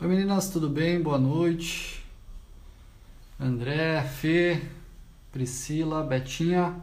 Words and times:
Oi 0.00 0.06
meninas, 0.06 0.48
tudo 0.48 0.70
bem? 0.70 1.02
Boa 1.02 1.18
noite. 1.18 2.04
André, 3.38 4.00
Fê, 4.04 4.62
Priscila, 5.32 6.04
Betinha. 6.04 6.76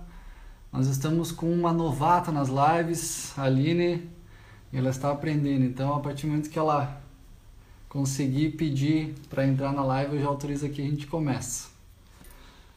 Nós 0.70 0.88
estamos 0.88 1.32
com 1.32 1.50
uma 1.50 1.72
novata 1.72 2.30
nas 2.30 2.50
lives, 2.50 3.32
a 3.40 3.44
Aline, 3.44 4.10
ela 4.74 4.90
está 4.90 5.12
aprendendo. 5.12 5.64
Então, 5.64 5.96
a 5.96 6.02
partir 6.02 6.24
do 6.24 6.32
momento 6.32 6.50
que 6.50 6.60
ela 6.60 7.02
conseguir 7.88 8.50
pedir 8.58 9.16
para 9.30 9.48
entrar 9.48 9.72
na 9.72 9.86
live, 9.86 10.18
eu 10.18 10.22
já 10.22 10.28
autorizo 10.28 10.66
aqui 10.66 10.82
a 10.82 10.86
gente 10.86 11.08
começa. 11.08 11.70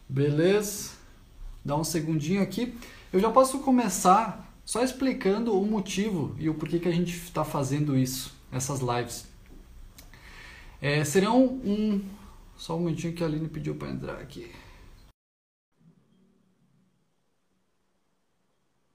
Beleza? 0.08 0.90
Dá 1.64 1.76
um 1.76 1.82
segundinho 1.82 2.42
aqui. 2.42 2.78
Eu 3.12 3.18
já 3.18 3.28
posso 3.28 3.58
começar 3.58 4.48
só 4.64 4.84
explicando 4.84 5.60
o 5.60 5.66
motivo 5.66 6.36
e 6.38 6.48
o 6.48 6.54
porquê 6.54 6.78
que 6.78 6.86
a 6.86 6.92
gente 6.92 7.16
está 7.16 7.44
fazendo 7.44 7.98
isso, 7.98 8.32
essas 8.52 8.78
lives. 8.78 9.26
É, 10.80 11.04
serão 11.04 11.44
um. 11.44 12.08
Só 12.56 12.76
um 12.76 12.80
momentinho 12.80 13.14
que 13.14 13.22
a 13.22 13.26
Aline 13.26 13.48
pediu 13.48 13.76
para 13.76 13.88
entrar 13.88 14.18
aqui. 14.20 14.52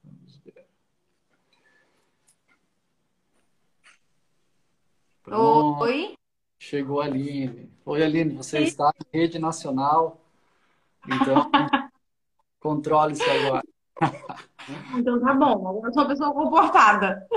Vamos 0.03 0.37
ver. 0.45 0.65
Pronto. 5.23 5.83
Oi? 5.83 6.15
Chegou 6.57 7.01
a 7.01 7.05
Aline. 7.05 7.69
Oi, 7.85 8.03
Aline, 8.03 8.35
você 8.35 8.59
Oi. 8.59 8.63
está 8.63 8.89
em 9.13 9.17
rede 9.17 9.37
nacional, 9.37 10.21
então 11.05 11.35
controle-se 12.61 13.29
agora. 13.29 13.63
Então 14.95 15.19
tá 15.19 15.33
bom, 15.33 15.67
agora 15.67 15.89
eu 15.89 15.93
sou 15.93 16.03
uma 16.03 16.09
pessoa 16.09 16.33
comportada. 16.33 17.27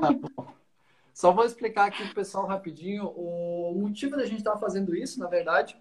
Tá 0.00 0.12
bom. 0.12 0.54
Só 1.14 1.32
vou 1.32 1.44
explicar 1.44 1.86
aqui 1.86 2.04
pro 2.04 2.14
pessoal 2.14 2.44
rapidinho 2.44 3.06
o 3.06 3.72
motivo 3.78 4.16
da 4.16 4.26
gente 4.26 4.38
estar 4.38 4.54
tá 4.54 4.58
fazendo 4.58 4.96
isso, 4.96 5.20
na 5.20 5.28
verdade. 5.28 5.76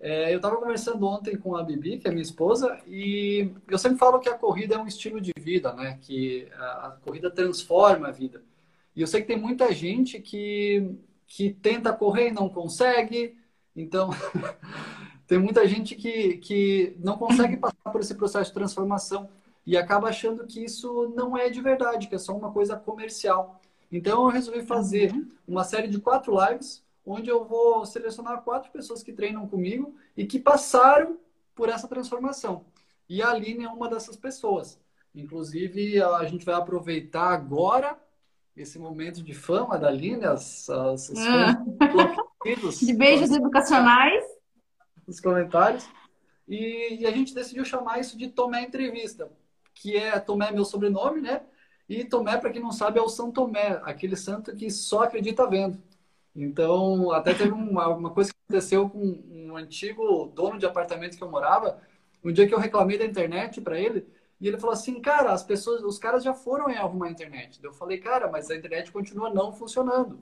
É, 0.00 0.32
eu 0.32 0.36
estava 0.36 0.56
conversando 0.56 1.06
ontem 1.06 1.36
com 1.36 1.54
a 1.54 1.62
Bibi, 1.62 1.98
que 1.98 2.08
é 2.08 2.10
minha 2.10 2.22
esposa, 2.22 2.76
e 2.88 3.52
eu 3.68 3.78
sempre 3.78 3.98
falo 3.98 4.18
que 4.18 4.28
a 4.28 4.36
corrida 4.36 4.74
é 4.74 4.78
um 4.78 4.86
estilo 4.86 5.20
de 5.20 5.32
vida, 5.38 5.72
né? 5.74 5.98
Que 6.00 6.48
a, 6.54 6.88
a 6.88 6.90
corrida 7.02 7.30
transforma 7.30 8.08
a 8.08 8.10
vida. 8.10 8.42
E 8.96 9.02
eu 9.02 9.06
sei 9.06 9.20
que 9.20 9.28
tem 9.28 9.38
muita 9.38 9.72
gente 9.72 10.18
que, 10.20 10.96
que 11.26 11.52
tenta 11.52 11.92
correr 11.92 12.28
e 12.28 12.32
não 12.32 12.48
consegue, 12.48 13.36
então 13.76 14.10
tem 15.28 15.38
muita 15.38 15.66
gente 15.68 15.94
que, 15.94 16.38
que 16.38 16.96
não 16.98 17.16
consegue 17.16 17.56
passar 17.58 17.92
por 17.92 18.00
esse 18.00 18.14
processo 18.14 18.50
de 18.50 18.54
transformação 18.54 19.28
e 19.64 19.76
acaba 19.76 20.08
achando 20.08 20.46
que 20.46 20.64
isso 20.64 21.12
não 21.14 21.36
é 21.36 21.48
de 21.48 21.60
verdade, 21.60 22.08
que 22.08 22.14
é 22.14 22.18
só 22.18 22.36
uma 22.36 22.52
coisa 22.52 22.76
comercial. 22.76 23.61
Então 23.92 24.22
eu 24.22 24.28
resolvi 24.28 24.62
fazer 24.62 25.12
uhum. 25.12 25.30
uma 25.46 25.62
série 25.62 25.86
de 25.86 26.00
quatro 26.00 26.34
lives, 26.34 26.82
onde 27.04 27.28
eu 27.28 27.44
vou 27.44 27.84
selecionar 27.84 28.42
quatro 28.42 28.72
pessoas 28.72 29.02
que 29.02 29.12
treinam 29.12 29.46
comigo 29.46 29.94
e 30.16 30.24
que 30.24 30.38
passaram 30.38 31.18
por 31.54 31.68
essa 31.68 31.86
transformação. 31.86 32.64
E 33.08 33.20
a 33.20 33.30
Aline 33.30 33.64
é 33.64 33.68
uma 33.68 33.90
dessas 33.90 34.16
pessoas. 34.16 34.80
Inclusive, 35.14 36.02
a 36.02 36.24
gente 36.24 36.46
vai 36.46 36.54
aproveitar 36.54 37.28
agora 37.28 37.98
esse 38.56 38.78
momento 38.78 39.22
de 39.22 39.34
fama 39.34 39.78
da 39.78 39.88
Aline, 39.88 40.24
as, 40.24 40.68
as, 40.70 41.10
os 41.10 41.18
ah. 41.18 41.62
de 42.80 42.94
beijos 42.94 43.30
educacionais. 43.30 44.24
Nos 45.06 45.20
comentários. 45.20 45.86
E, 46.48 47.00
e, 47.00 47.06
a 47.06 47.10
gente 47.10 47.34
decidiu 47.34 47.64
chamar 47.64 48.00
isso 48.00 48.16
de 48.16 48.28
Tomé 48.28 48.62
Entrevista, 48.62 49.30
que 49.74 49.96
é 49.96 50.18
Tomé 50.18 50.50
meu 50.50 50.64
sobrenome, 50.64 51.20
né? 51.20 51.42
E 51.92 52.04
Tomé, 52.04 52.38
para 52.38 52.50
quem 52.50 52.62
não 52.62 52.72
sabe, 52.72 52.98
é 52.98 53.02
o 53.02 53.08
São 53.08 53.30
Tomé, 53.30 53.78
aquele 53.84 54.16
santo 54.16 54.56
que 54.56 54.70
só 54.70 55.02
acredita 55.02 55.46
vendo. 55.46 55.78
Então, 56.34 57.12
até 57.12 57.34
teve 57.34 57.50
uma, 57.52 57.86
uma 57.88 58.10
coisa 58.10 58.32
que 58.32 58.38
aconteceu 58.48 58.88
com 58.88 59.22
um 59.30 59.54
antigo 59.58 60.32
dono 60.34 60.58
de 60.58 60.64
apartamento 60.64 61.18
que 61.18 61.22
eu 61.22 61.30
morava. 61.30 61.78
Um 62.24 62.32
dia 62.32 62.48
que 62.48 62.54
eu 62.54 62.58
reclamei 62.58 62.96
da 62.96 63.04
internet 63.04 63.60
para 63.60 63.78
ele, 63.78 64.06
e 64.40 64.48
ele 64.48 64.56
falou 64.56 64.72
assim, 64.72 65.02
cara, 65.02 65.32
as 65.32 65.42
pessoas, 65.42 65.82
os 65.82 65.98
caras 65.98 66.24
já 66.24 66.32
foram 66.32 66.70
em 66.70 66.76
arrumar 66.76 67.08
a 67.08 67.10
internet. 67.10 67.60
Eu 67.62 67.74
falei, 67.74 67.98
cara, 67.98 68.26
mas 68.26 68.50
a 68.50 68.56
internet 68.56 68.90
continua 68.90 69.28
não 69.28 69.52
funcionando. 69.52 70.18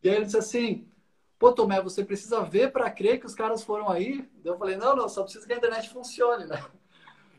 E 0.00 0.08
aí 0.08 0.14
ele 0.14 0.24
disse 0.24 0.38
assim, 0.38 0.86
pô, 1.36 1.52
Tomé, 1.52 1.82
você 1.82 2.04
precisa 2.04 2.44
ver 2.44 2.70
para 2.70 2.88
crer 2.92 3.18
que 3.18 3.26
os 3.26 3.34
caras 3.34 3.64
foram 3.64 3.90
aí? 3.90 4.24
Eu 4.44 4.56
falei, 4.56 4.76
não, 4.76 4.94
não, 4.94 5.08
só 5.08 5.24
precisa 5.24 5.44
que 5.44 5.52
a 5.52 5.56
internet 5.56 5.90
funcione, 5.90 6.46
né? 6.46 6.64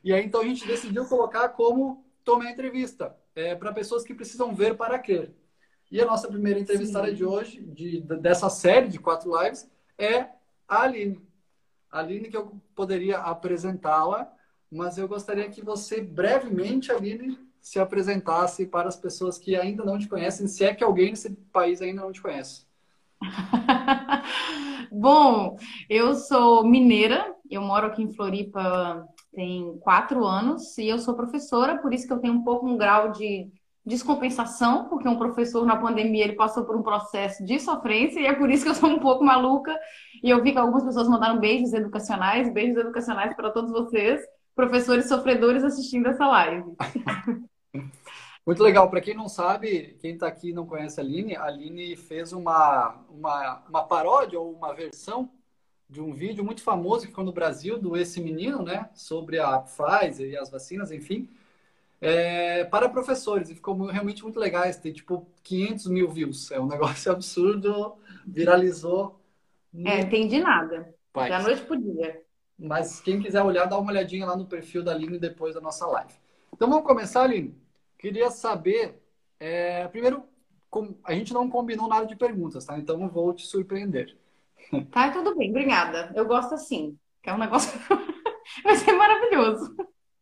E 0.03 0.11
aí 0.13 0.25
então 0.25 0.41
a 0.41 0.45
gente 0.45 0.67
decidiu 0.67 1.05
colocar 1.05 1.47
como 1.49 2.08
Tomé 2.23 2.51
Entrevista 2.51 3.15
é, 3.35 3.55
para 3.55 3.73
pessoas 3.73 4.03
que 4.03 4.13
precisam 4.13 4.53
ver 4.53 4.75
para 4.75 4.99
crer. 4.99 5.33
E 5.91 5.99
a 5.99 6.05
nossa 6.05 6.27
primeira 6.27 6.59
entrevistada 6.59 7.07
Sim. 7.07 7.15
de 7.15 7.25
hoje, 7.25 7.61
de, 7.61 8.01
dessa 8.01 8.49
série 8.49 8.87
de 8.87 8.99
quatro 8.99 9.31
lives, 9.41 9.69
é 9.97 10.27
a 10.67 10.83
Aline. 10.83 11.19
A 11.91 11.99
Aline, 11.99 12.29
que 12.29 12.37
eu 12.37 12.61
poderia 12.75 13.17
apresentá-la, 13.17 14.31
mas 14.71 14.97
eu 14.97 15.07
gostaria 15.07 15.49
que 15.49 15.63
você 15.63 15.99
brevemente, 15.99 16.91
Aline, 16.91 17.39
se 17.59 17.79
apresentasse 17.79 18.67
para 18.67 18.87
as 18.87 18.95
pessoas 18.95 19.37
que 19.37 19.55
ainda 19.55 19.83
não 19.83 19.97
te 19.97 20.07
conhecem, 20.07 20.47
se 20.47 20.63
é 20.63 20.73
que 20.73 20.83
alguém 20.83 21.09
nesse 21.09 21.31
país 21.51 21.81
ainda 21.81 22.01
não 22.01 22.11
te 22.11 22.21
conhece. 22.21 22.67
Bom, 24.91 25.57
eu 25.89 26.15
sou 26.15 26.63
mineira, 26.63 27.35
eu 27.49 27.61
moro 27.61 27.87
aqui 27.87 28.03
em 28.03 28.13
Floripa 28.13 29.07
tem 29.33 29.77
quatro 29.79 30.25
anos 30.25 30.77
e 30.77 30.87
eu 30.87 30.99
sou 30.99 31.15
professora, 31.15 31.77
por 31.77 31.93
isso 31.93 32.07
que 32.07 32.13
eu 32.13 32.19
tenho 32.19 32.33
um 32.33 32.43
pouco 32.43 32.67
um 32.67 32.77
grau 32.77 33.11
de 33.11 33.49
descompensação, 33.85 34.87
porque 34.87 35.07
um 35.07 35.17
professor 35.17 35.65
na 35.65 35.75
pandemia 35.75 36.23
ele 36.23 36.35
passou 36.35 36.65
por 36.65 36.75
um 36.75 36.83
processo 36.83 37.43
de 37.43 37.59
sofrência 37.59 38.19
e 38.19 38.25
é 38.25 38.33
por 38.33 38.49
isso 38.49 38.63
que 38.63 38.69
eu 38.69 38.75
sou 38.75 38.89
um 38.89 38.99
pouco 38.99 39.23
maluca. 39.23 39.75
E 40.23 40.29
eu 40.29 40.41
vi 40.43 40.51
que 40.51 40.57
algumas 40.57 40.83
pessoas 40.83 41.07
mandaram 41.07 41.39
beijos 41.39 41.73
educacionais, 41.73 42.53
beijos 42.53 42.77
educacionais 42.77 43.35
para 43.35 43.51
todos 43.51 43.71
vocês, 43.71 44.21
professores 44.55 45.07
sofredores 45.07 45.63
assistindo 45.63 46.07
essa 46.07 46.27
live. 46.27 46.63
Muito 48.45 48.63
legal. 48.63 48.89
Para 48.89 49.01
quem 49.01 49.15
não 49.15 49.27
sabe, 49.27 49.97
quem 50.01 50.13
está 50.13 50.27
aqui 50.27 50.49
e 50.49 50.53
não 50.53 50.65
conhece 50.65 50.99
a 50.99 51.03
Aline, 51.03 51.35
a 51.35 51.45
Aline 51.45 51.95
fez 51.95 52.33
uma, 52.33 52.95
uma, 53.09 53.63
uma 53.69 53.83
paródia 53.83 54.39
ou 54.39 54.51
uma 54.51 54.73
versão 54.73 55.29
de 55.89 55.99
um 55.99 56.13
vídeo 56.13 56.43
muito 56.43 56.61
famoso 56.61 57.07
que 57.07 57.13
foi 57.13 57.23
no 57.23 57.33
Brasil, 57.33 57.79
do 57.79 57.97
Esse 57.97 58.21
Menino, 58.21 58.61
né? 58.61 58.89
Sobre 58.93 59.39
a 59.39 59.59
Pfizer 59.59 60.29
e 60.29 60.37
as 60.37 60.49
vacinas, 60.49 60.91
enfim. 60.91 61.27
É, 61.99 62.63
para 62.65 62.87
professores. 62.87 63.49
E 63.49 63.55
ficou 63.55 63.75
realmente 63.87 64.21
muito 64.21 64.39
legal. 64.39 64.63
Tem, 64.75 64.93
tipo, 64.93 65.27
500 65.43 65.87
mil 65.87 66.07
views. 66.09 66.51
É 66.51 66.59
um 66.59 66.67
negócio 66.69 67.11
absurdo. 67.11 67.95
Viralizou. 68.25 69.19
É, 69.83 70.03
de 70.03 70.39
nada. 70.39 70.93
País. 71.11 71.29
Da 71.29 71.41
noite 71.41 71.63
pro 71.63 71.75
dia. 71.75 72.21
Mas 72.57 73.01
quem 73.01 73.19
quiser 73.19 73.41
olhar, 73.41 73.65
dá 73.65 73.77
uma 73.79 73.91
olhadinha 73.91 74.27
lá 74.27 74.37
no 74.37 74.45
perfil 74.45 74.83
da 74.83 74.91
Aline 74.91 75.17
depois 75.17 75.55
da 75.55 75.61
nossa 75.61 75.87
live. 75.87 76.13
Então 76.53 76.69
vamos 76.69 76.85
começar, 76.85 77.23
Aline. 77.23 77.57
Queria 77.97 78.29
saber... 78.29 79.01
É, 79.39 79.87
primeiro, 79.87 80.23
a 81.05 81.13
gente 81.13 81.33
não 81.33 81.49
combinou 81.49 81.87
nada 81.87 82.05
de 82.05 82.15
perguntas, 82.15 82.65
tá? 82.65 82.77
Então 82.77 83.01
eu 83.01 83.07
vou 83.07 83.33
te 83.33 83.47
surpreender. 83.47 84.17
Tá, 84.91 85.11
tudo 85.11 85.35
bem, 85.35 85.49
obrigada. 85.49 86.11
Eu 86.15 86.25
gosto 86.25 86.53
assim, 86.53 86.97
que 87.23 87.29
é 87.29 87.33
um 87.33 87.37
negócio. 87.37 87.79
Vai 88.63 88.75
ser 88.75 88.93
maravilhoso. 88.93 89.75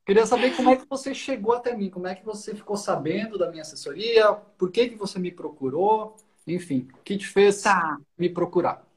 Queria 0.05 0.25
saber 0.25 0.55
como 0.55 0.69
é 0.69 0.77
que 0.77 0.85
você 0.89 1.13
chegou 1.13 1.53
até 1.53 1.75
mim, 1.75 1.89
como 1.89 2.07
é 2.07 2.15
que 2.15 2.25
você 2.25 2.55
ficou 2.55 2.77
sabendo 2.77 3.37
da 3.37 3.49
minha 3.49 3.61
assessoria, 3.61 4.31
por 4.57 4.71
que, 4.71 4.87
que 4.87 4.95
você 4.95 5.19
me 5.19 5.31
procurou, 5.31 6.15
enfim, 6.47 6.87
o 6.97 7.03
que 7.03 7.17
te 7.17 7.27
fez 7.27 7.61
tá. 7.61 7.97
me 8.17 8.29
procurar? 8.29 8.87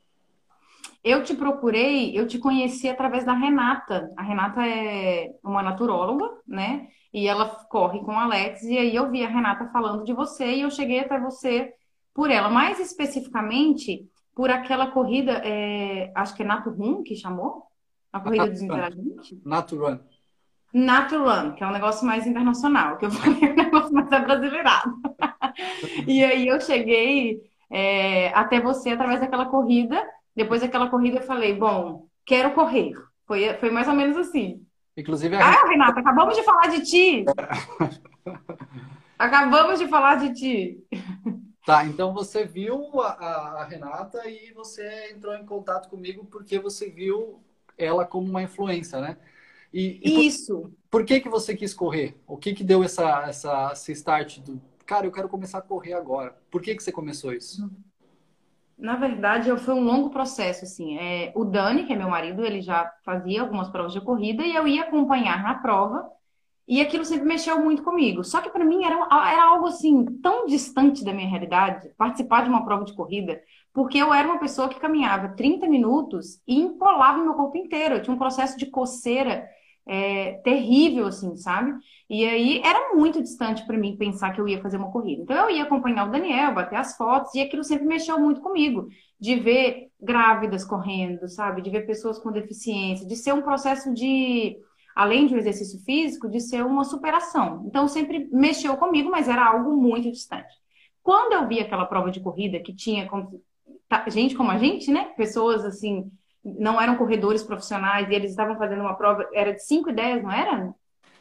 Eu 1.03 1.25
te 1.25 1.35
procurei, 1.35 2.17
eu 2.17 2.29
te 2.29 2.39
conheci 2.39 2.89
através 2.89 3.25
da 3.25 3.33
Renata. 3.33 4.13
A 4.17 4.23
Renata 4.23 4.65
é 4.65 5.33
uma 5.43 5.63
naturóloga, 5.63 6.31
né? 6.47 6.89
E 7.13 7.27
ela 7.27 7.49
corre 7.69 8.01
com 8.01 8.13
o 8.13 8.19
Alex, 8.19 8.63
e 8.63 8.79
aí 8.79 8.95
eu 8.95 9.11
vi 9.11 9.25
a 9.25 9.29
Renata 9.29 9.69
falando 9.73 10.05
de 10.05 10.13
você 10.13 10.47
e 10.55 10.61
eu 10.61 10.71
cheguei 10.71 11.01
até 11.01 11.19
você 11.19 11.73
por 12.15 12.31
ela. 12.31 12.51
Mais 12.51 12.79
especificamente, 12.79 14.07
por 14.35 14.51
aquela 14.51 14.89
corrida, 14.89 15.41
é, 15.45 16.13
acho 16.15 16.35
que 16.35 16.43
é 16.43 16.47
Nato 16.47 16.71
Run 16.71 17.03
que 17.03 17.17
chamou? 17.17 17.65
A 18.13 18.21
corrida 18.21 18.49
dos 18.49 18.63
inteligentes? 18.63 19.39
Nato 19.45 19.77
Run. 19.77 19.99
Nato 20.73 21.19
Run, 21.19 21.53
que 21.53 21.65
é 21.65 21.67
um 21.67 21.73
negócio 21.73 22.07
mais 22.07 22.27
internacional, 22.27 22.97
que 22.97 23.07
eu 23.07 23.11
falei 23.13 23.53
um 23.53 23.57
negócio 23.57 23.93
mais 23.93 24.09
brasileirado. 24.09 24.97
e 26.07 26.25
aí 26.25 26.47
eu 26.47 26.61
cheguei 26.61 27.41
é, 27.71 28.29
até 28.35 28.61
você 28.61 28.91
através 28.91 29.21
daquela 29.21 29.47
corrida. 29.47 30.03
Depois 30.35 30.61
daquela 30.61 30.89
corrida 30.89 31.19
eu 31.19 31.23
falei, 31.23 31.55
bom, 31.55 32.07
quero 32.25 32.53
correr. 32.53 32.93
Foi, 33.27 33.55
foi 33.55 33.71
mais 33.71 33.89
ou 33.89 33.95
menos 33.95 34.17
assim. 34.17 34.65
Inclusive 34.97 35.37
a... 35.37 35.41
Ah, 35.41 35.69
Renata, 35.69 36.01
acabamos 36.01 36.37
de 36.37 36.43
falar 36.43 36.69
de 36.69 36.83
ti! 36.83 37.25
acabamos 39.19 39.79
de 39.79 39.89
falar 39.89 40.17
de 40.17 40.35
ti. 40.35 40.79
Tá, 41.65 41.85
então 41.85 42.15
você 42.15 42.45
viu 42.45 43.01
a, 43.03 43.61
a, 43.61 43.65
Renata 43.65 44.27
e 44.29 44.51
você 44.53 45.13
entrou 45.13 45.35
em 45.35 45.45
contato 45.45 45.91
comigo 45.91 46.25
porque 46.25 46.59
você 46.59 46.89
viu 46.89 47.43
ela 47.77 48.07
como 48.07 48.29
uma 48.29 48.43
influência, 48.43 49.01
né? 49.01 49.19
E, 49.73 50.01
e 50.03 50.27
Isso. 50.27 50.63
Por, 50.91 51.01
por, 51.03 51.05
que 51.05 51.21
que 51.21 51.29
você 51.29 51.55
quis 51.55 51.75
correr? 51.75 52.19
O 52.27 52.37
que 52.37 52.55
que 52.55 52.65
deu 52.65 52.83
essa, 52.83 53.25
essa, 53.29 53.71
esse 53.73 53.93
start 53.93 54.39
do... 54.41 54.61
Cara, 54.87 55.07
eu 55.07 55.13
quero 55.13 55.29
começar 55.29 55.59
a 55.59 55.63
correr 55.63 55.93
agora. 55.93 56.37
Por 56.51 56.63
que 56.63 56.75
que 56.75 56.83
você 56.83 56.91
começou 56.91 57.33
isso? 57.33 57.71
Na 58.77 58.97
verdade, 58.97 59.55
foi 59.59 59.75
um 59.75 59.85
longo 59.85 60.11
processo, 60.11 60.65
assim. 60.65 60.99
É, 60.99 61.31
o 61.37 61.45
Dani, 61.45 61.85
que 61.85 61.93
é 61.93 61.97
meu 61.97 62.09
marido, 62.09 62.45
ele 62.45 62.63
já 62.63 62.91
fazia 63.05 63.43
algumas 63.43 63.69
provas 63.69 63.93
de 63.93 64.01
corrida 64.01 64.43
e 64.43 64.55
eu 64.55 64.67
ia 64.67 64.83
acompanhar 64.83 65.43
na 65.43 65.55
prova 65.57 66.11
e 66.71 66.81
aquilo 66.81 67.05
sempre 67.05 67.27
mexeu 67.27 67.61
muito 67.61 67.83
comigo. 67.83 68.23
Só 68.23 68.41
que 68.41 68.49
para 68.49 68.65
mim 68.65 68.85
era, 68.85 68.95
era 68.95 69.43
algo, 69.43 69.67
assim, 69.67 70.05
tão 70.23 70.47
distante 70.47 71.05
da 71.05 71.13
minha 71.13 71.29
realidade, 71.29 71.91
participar 71.99 72.45
de 72.45 72.49
uma 72.49 72.65
prova 72.65 72.85
de 72.85 72.95
corrida, 72.95 73.43
porque 73.73 73.99
eu 73.99 74.15
era 74.15 74.29
uma 74.29 74.39
pessoa 74.39 74.69
que 74.69 74.79
caminhava 74.79 75.31
30 75.31 75.67
minutos 75.67 76.41
e 76.47 76.61
empolava 76.61 77.19
meu 77.19 77.35
corpo 77.35 77.59
inteiro. 77.59 77.97
Eu 77.97 78.03
tinha 78.03 78.15
um 78.15 78.19
processo 78.19 78.57
de 78.57 78.67
coceira 78.67 79.49
é, 79.85 80.35
terrível, 80.45 81.09
assim, 81.09 81.37
sabe? 81.37 81.73
E 82.09 82.25
aí 82.25 82.61
era 82.65 82.95
muito 82.95 83.21
distante 83.21 83.67
para 83.67 83.77
mim 83.77 83.97
pensar 83.97 84.33
que 84.33 84.41
eu 84.41 84.47
ia 84.47 84.63
fazer 84.63 84.77
uma 84.77 84.93
corrida. 84.93 85.23
Então 85.23 85.37
eu 85.37 85.51
ia 85.51 85.65
acompanhar 85.65 86.07
o 86.07 86.13
Daniel, 86.13 86.55
bater 86.55 86.77
as 86.77 86.97
fotos, 86.97 87.35
e 87.35 87.41
aquilo 87.41 87.65
sempre 87.65 87.85
mexeu 87.85 88.17
muito 88.21 88.41
comigo, 88.41 88.87
de 89.19 89.35
ver 89.41 89.89
grávidas 90.01 90.65
correndo, 90.65 91.29
sabe? 91.29 91.63
De 91.63 91.71
ver 91.71 91.85
pessoas 91.85 92.17
com 92.17 92.31
deficiência, 92.31 93.09
de 93.09 93.17
ser 93.17 93.35
um 93.35 93.43
processo 93.43 93.93
de, 93.93 94.57
além 94.95 95.27
de 95.27 95.35
um 95.35 95.39
exercício 95.39 95.79
físico, 95.85 96.29
de 96.29 96.41
ser 96.41 96.65
uma 96.65 96.85
superação. 96.85 97.65
Então 97.67 97.89
sempre 97.89 98.29
mexeu 98.33 98.77
comigo, 98.77 99.11
mas 99.11 99.29
era 99.29 99.47
algo 99.47 99.77
muito 99.77 100.11
distante. 100.11 100.55
Quando 101.03 101.33
eu 101.33 101.49
vi 101.49 101.61
aquela 101.61 101.87
prova 101.87 102.11
de 102.11 102.21
corrida 102.21 102.61
que 102.61 102.75
tinha 102.75 103.09
tá, 103.89 104.05
gente 104.09 104.35
como 104.35 104.51
a 104.51 104.59
gente, 104.59 104.91
né? 104.91 105.07
Pessoas 105.17 105.65
assim 105.65 106.11
não 106.43 106.81
eram 106.81 106.97
corredores 106.97 107.43
profissionais 107.43 108.09
e 108.09 108.15
eles 108.15 108.31
estavam 108.31 108.57
fazendo 108.57 108.81
uma 108.81 108.95
prova, 108.95 109.29
era 109.35 109.53
de 109.53 109.63
5 109.63 109.91
e 109.91 109.93
10, 109.93 110.23
não 110.23 110.33
era? 110.33 110.75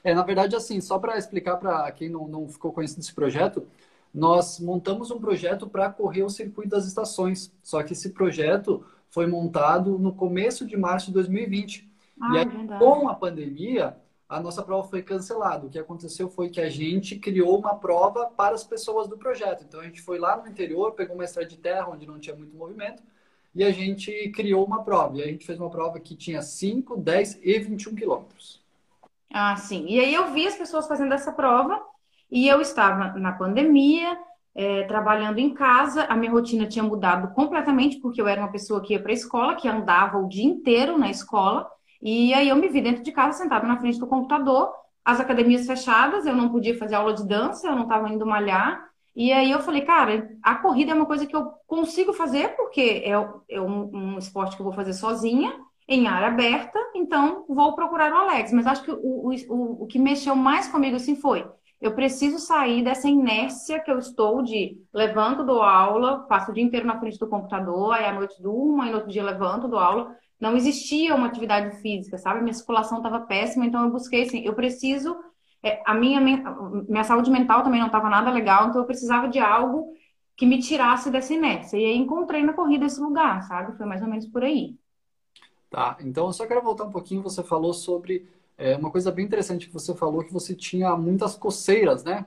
É, 0.04 0.14
na 0.14 0.24
verdade, 0.24 0.56
assim, 0.56 0.80
só 0.80 0.98
para 0.98 1.18
explicar 1.18 1.58
para 1.58 1.92
quem 1.92 2.10
não, 2.10 2.28
não 2.28 2.48
ficou 2.48 2.72
conhecendo 2.72 3.02
esse 3.02 3.14
projeto, 3.14 3.68
nós 4.14 4.60
montamos 4.60 5.12
um 5.12 5.20
projeto 5.20 5.68
para 5.68 5.90
correr 5.90 6.24
o 6.24 6.30
circuito 6.30 6.70
das 6.70 6.86
estações. 6.86 7.54
Só 7.62 7.84
que 7.84 7.94
esse 7.94 8.12
projeto 8.12 8.84
foi 9.10 9.28
montado 9.28 10.00
no 10.00 10.14
começo 10.14 10.66
de 10.66 10.78
março 10.78 11.08
de 11.08 11.14
2020. 11.14 11.89
Ah, 12.22 12.36
e 12.36 12.38
aí, 12.40 12.80
com 12.80 13.08
a 13.08 13.16
pandemia, 13.16 13.98
a 14.30 14.40
nossa 14.40 14.62
prova 14.62 14.88
foi 14.88 15.02
cancelada. 15.02 15.66
O 15.66 15.70
que 15.70 15.80
aconteceu 15.80 16.30
foi 16.30 16.50
que 16.50 16.62
a 16.62 16.70
gente 16.70 17.18
criou 17.18 17.58
uma 17.58 17.76
prova 17.76 18.28
para 18.28 18.54
as 18.54 18.64
pessoas 18.64 19.08
do 19.08 19.18
projeto. 19.18 19.64
Então 19.68 19.80
a 19.80 19.84
gente 19.84 20.02
foi 20.02 20.20
lá 20.20 20.38
no 20.38 20.48
interior, 20.48 20.92
pegou 20.92 21.16
uma 21.16 21.26
estrada 21.26 21.50
de 21.50 21.58
terra 21.58 21.90
onde 21.90 22.06
não 22.06 22.20
tinha 22.20 22.36
muito 22.36 22.56
movimento 22.56 23.02
e 23.56 23.64
a 23.64 23.72
gente 23.72 24.30
criou 24.30 24.64
uma 24.64 24.84
prova. 24.84 25.18
E 25.18 25.24
a 25.24 25.26
gente 25.26 25.46
fez 25.46 25.60
uma 25.60 25.70
prova 25.70 26.00
que 26.00 26.16
tinha 26.16 26.42
5, 26.44 26.98
10 26.98 27.40
e 27.42 27.60
21 27.60 27.96
quilômetros. 27.96 28.62
Ah, 29.34 29.56
sim. 29.56 29.86
E 29.88 30.00
aí 30.00 30.14
eu 30.14 30.32
vi 30.32 30.48
as 30.48 30.56
pessoas 30.56 30.88
fazendo 30.88 31.14
essa 31.14 31.32
prova 31.32 31.82
e 32.32 32.48
eu 32.48 32.62
estava 32.62 33.18
na 33.20 33.32
pandemia, 33.32 34.18
é, 34.54 34.84
trabalhando 34.84 35.40
em 35.40 35.54
casa. 35.54 36.04
A 36.04 36.16
minha 36.16 36.32
rotina 36.32 36.68
tinha 36.68 36.84
mudado 36.84 37.34
completamente 37.34 37.98
porque 37.98 38.22
eu 38.22 38.28
era 38.28 38.42
uma 38.42 38.52
pessoa 38.52 38.82
que 38.82 38.94
ia 38.94 39.02
para 39.02 39.12
a 39.12 39.14
escola, 39.14 39.56
que 39.56 39.68
andava 39.68 40.20
o 40.20 40.28
dia 40.28 40.46
inteiro 40.46 40.98
na 40.98 41.10
escola. 41.10 41.68
E 42.02 42.34
aí 42.34 42.50
eu 42.50 42.56
me 42.56 42.70
vi 42.70 42.82
dentro 42.82 43.04
de 43.04 43.12
casa, 43.12 43.38
sentada 43.38 43.68
na 43.68 43.78
frente 43.80 44.00
do 44.00 44.08
computador, 44.08 44.74
as 45.04 45.20
academias 45.20 45.66
fechadas, 45.66 46.26
eu 46.26 46.36
não 46.36 46.50
podia 46.50 46.78
fazer 46.78 46.96
aula 46.96 47.14
de 47.14 47.28
dança, 47.28 47.68
eu 47.68 47.76
não 47.76 47.84
estava 47.84 48.10
indo 48.10 48.26
malhar. 48.26 48.88
E 49.16 49.34
aí 49.34 49.52
eu 49.52 49.60
falei, 49.60 49.82
cara, 49.82 50.30
a 50.42 50.56
corrida 50.56 50.92
é 50.92 50.96
uma 50.96 51.06
coisa 51.06 51.26
que 51.26 51.36
eu 51.36 51.52
consigo 51.68 52.14
fazer, 52.14 52.56
porque 52.56 53.04
é, 53.04 53.12
é 53.50 53.60
um, 53.62 53.90
um, 53.94 54.18
esporte 54.18 54.56
que 54.56 54.62
eu 54.62 54.66
vou 54.66 54.74
fazer 54.74 54.94
sozinha, 54.94 55.54
em 55.88 56.08
área 56.08 56.28
aberta, 56.28 56.80
então 56.96 57.44
vou 57.50 57.76
procurar 57.76 58.14
o 58.14 58.18
Alex. 58.18 58.54
Mas 58.54 58.68
acho 58.68 58.84
que 58.84 58.92
o, 58.92 59.32
o, 59.50 59.84
o 59.84 59.88
que 59.88 59.98
mexeu 59.98 60.36
mais 60.36 60.68
comigo 60.68 60.96
assim 60.96 61.16
foi, 61.16 61.46
eu 61.82 61.96
preciso 61.96 62.38
sair 62.38 62.84
dessa 62.84 63.08
inércia 63.08 63.80
que 63.80 63.90
eu 63.90 63.98
estou 63.98 64.44
de 64.44 64.78
levanto, 64.94 65.46
dou 65.46 65.64
aula, 65.64 66.20
passo 66.30 66.52
o 66.52 66.54
dia 66.54 66.64
inteiro 66.64 66.86
na 66.86 67.00
frente 67.00 67.18
do 67.18 67.28
computador, 67.28 67.94
aí 67.94 68.06
à 68.06 68.14
noite 68.14 68.42
durmo, 68.42 68.82
aí 68.82 68.90
no 68.90 68.98
outro 68.98 69.12
dia 69.12 69.24
levanto, 69.24 69.68
dou 69.68 69.80
aula. 69.80 70.16
Não 70.40 70.56
existia 70.56 71.16
uma 71.16 71.28
atividade 71.28 71.76
física, 71.82 72.18
sabe? 72.18 72.42
Minha 72.42 72.54
circulação 72.54 72.98
estava 72.98 73.20
péssima, 73.22 73.66
então 73.66 73.84
eu 73.84 73.92
busquei 73.92 74.24
assim, 74.24 74.42
eu 74.46 74.54
preciso 74.54 75.16
é, 75.62 75.82
a 75.86 75.94
minha, 75.94 76.22
minha 76.22 77.04
saúde 77.04 77.30
mental 77.30 77.64
também 77.64 77.80
não 77.80 77.88
estava 77.88 78.10
nada 78.10 78.32
legal, 78.32 78.70
então 78.70 78.82
eu 78.82 78.88
precisava 78.88 79.28
de 79.28 79.40
algo 79.40 79.94
que 80.36 80.46
me 80.46 80.60
tirasse 80.60 81.12
dessa 81.12 81.34
inércia. 81.34 81.78
E 81.78 81.84
aí 81.84 81.98
encontrei 81.98 82.44
na 82.44 82.54
corrida 82.54 82.86
esse 82.86 83.00
lugar, 83.00 83.44
sabe? 83.44 83.76
Foi 83.76 83.86
mais 83.86 84.02
ou 84.02 84.08
menos 84.08 84.26
por 84.26 84.44
aí. 84.44 84.78
Tá, 85.70 85.98
então 86.00 86.28
eu 86.28 86.34
só 86.34 86.48
quero 86.48 86.62
voltar 86.62 86.86
um 86.86 86.92
pouquinho. 86.92 87.22
Você 87.22 87.44
falou 87.44 87.74
sobre 87.74 88.26
é, 88.58 88.76
uma 88.78 88.90
coisa 88.90 89.12
bem 89.12 89.26
interessante 89.26 89.68
que 89.68 89.74
você 89.74 89.94
falou, 89.94 90.24
que 90.24 90.34
você 90.34 90.56
tinha 90.56 90.96
muitas 90.96 91.36
coceiras, 91.36 92.04
né? 92.06 92.26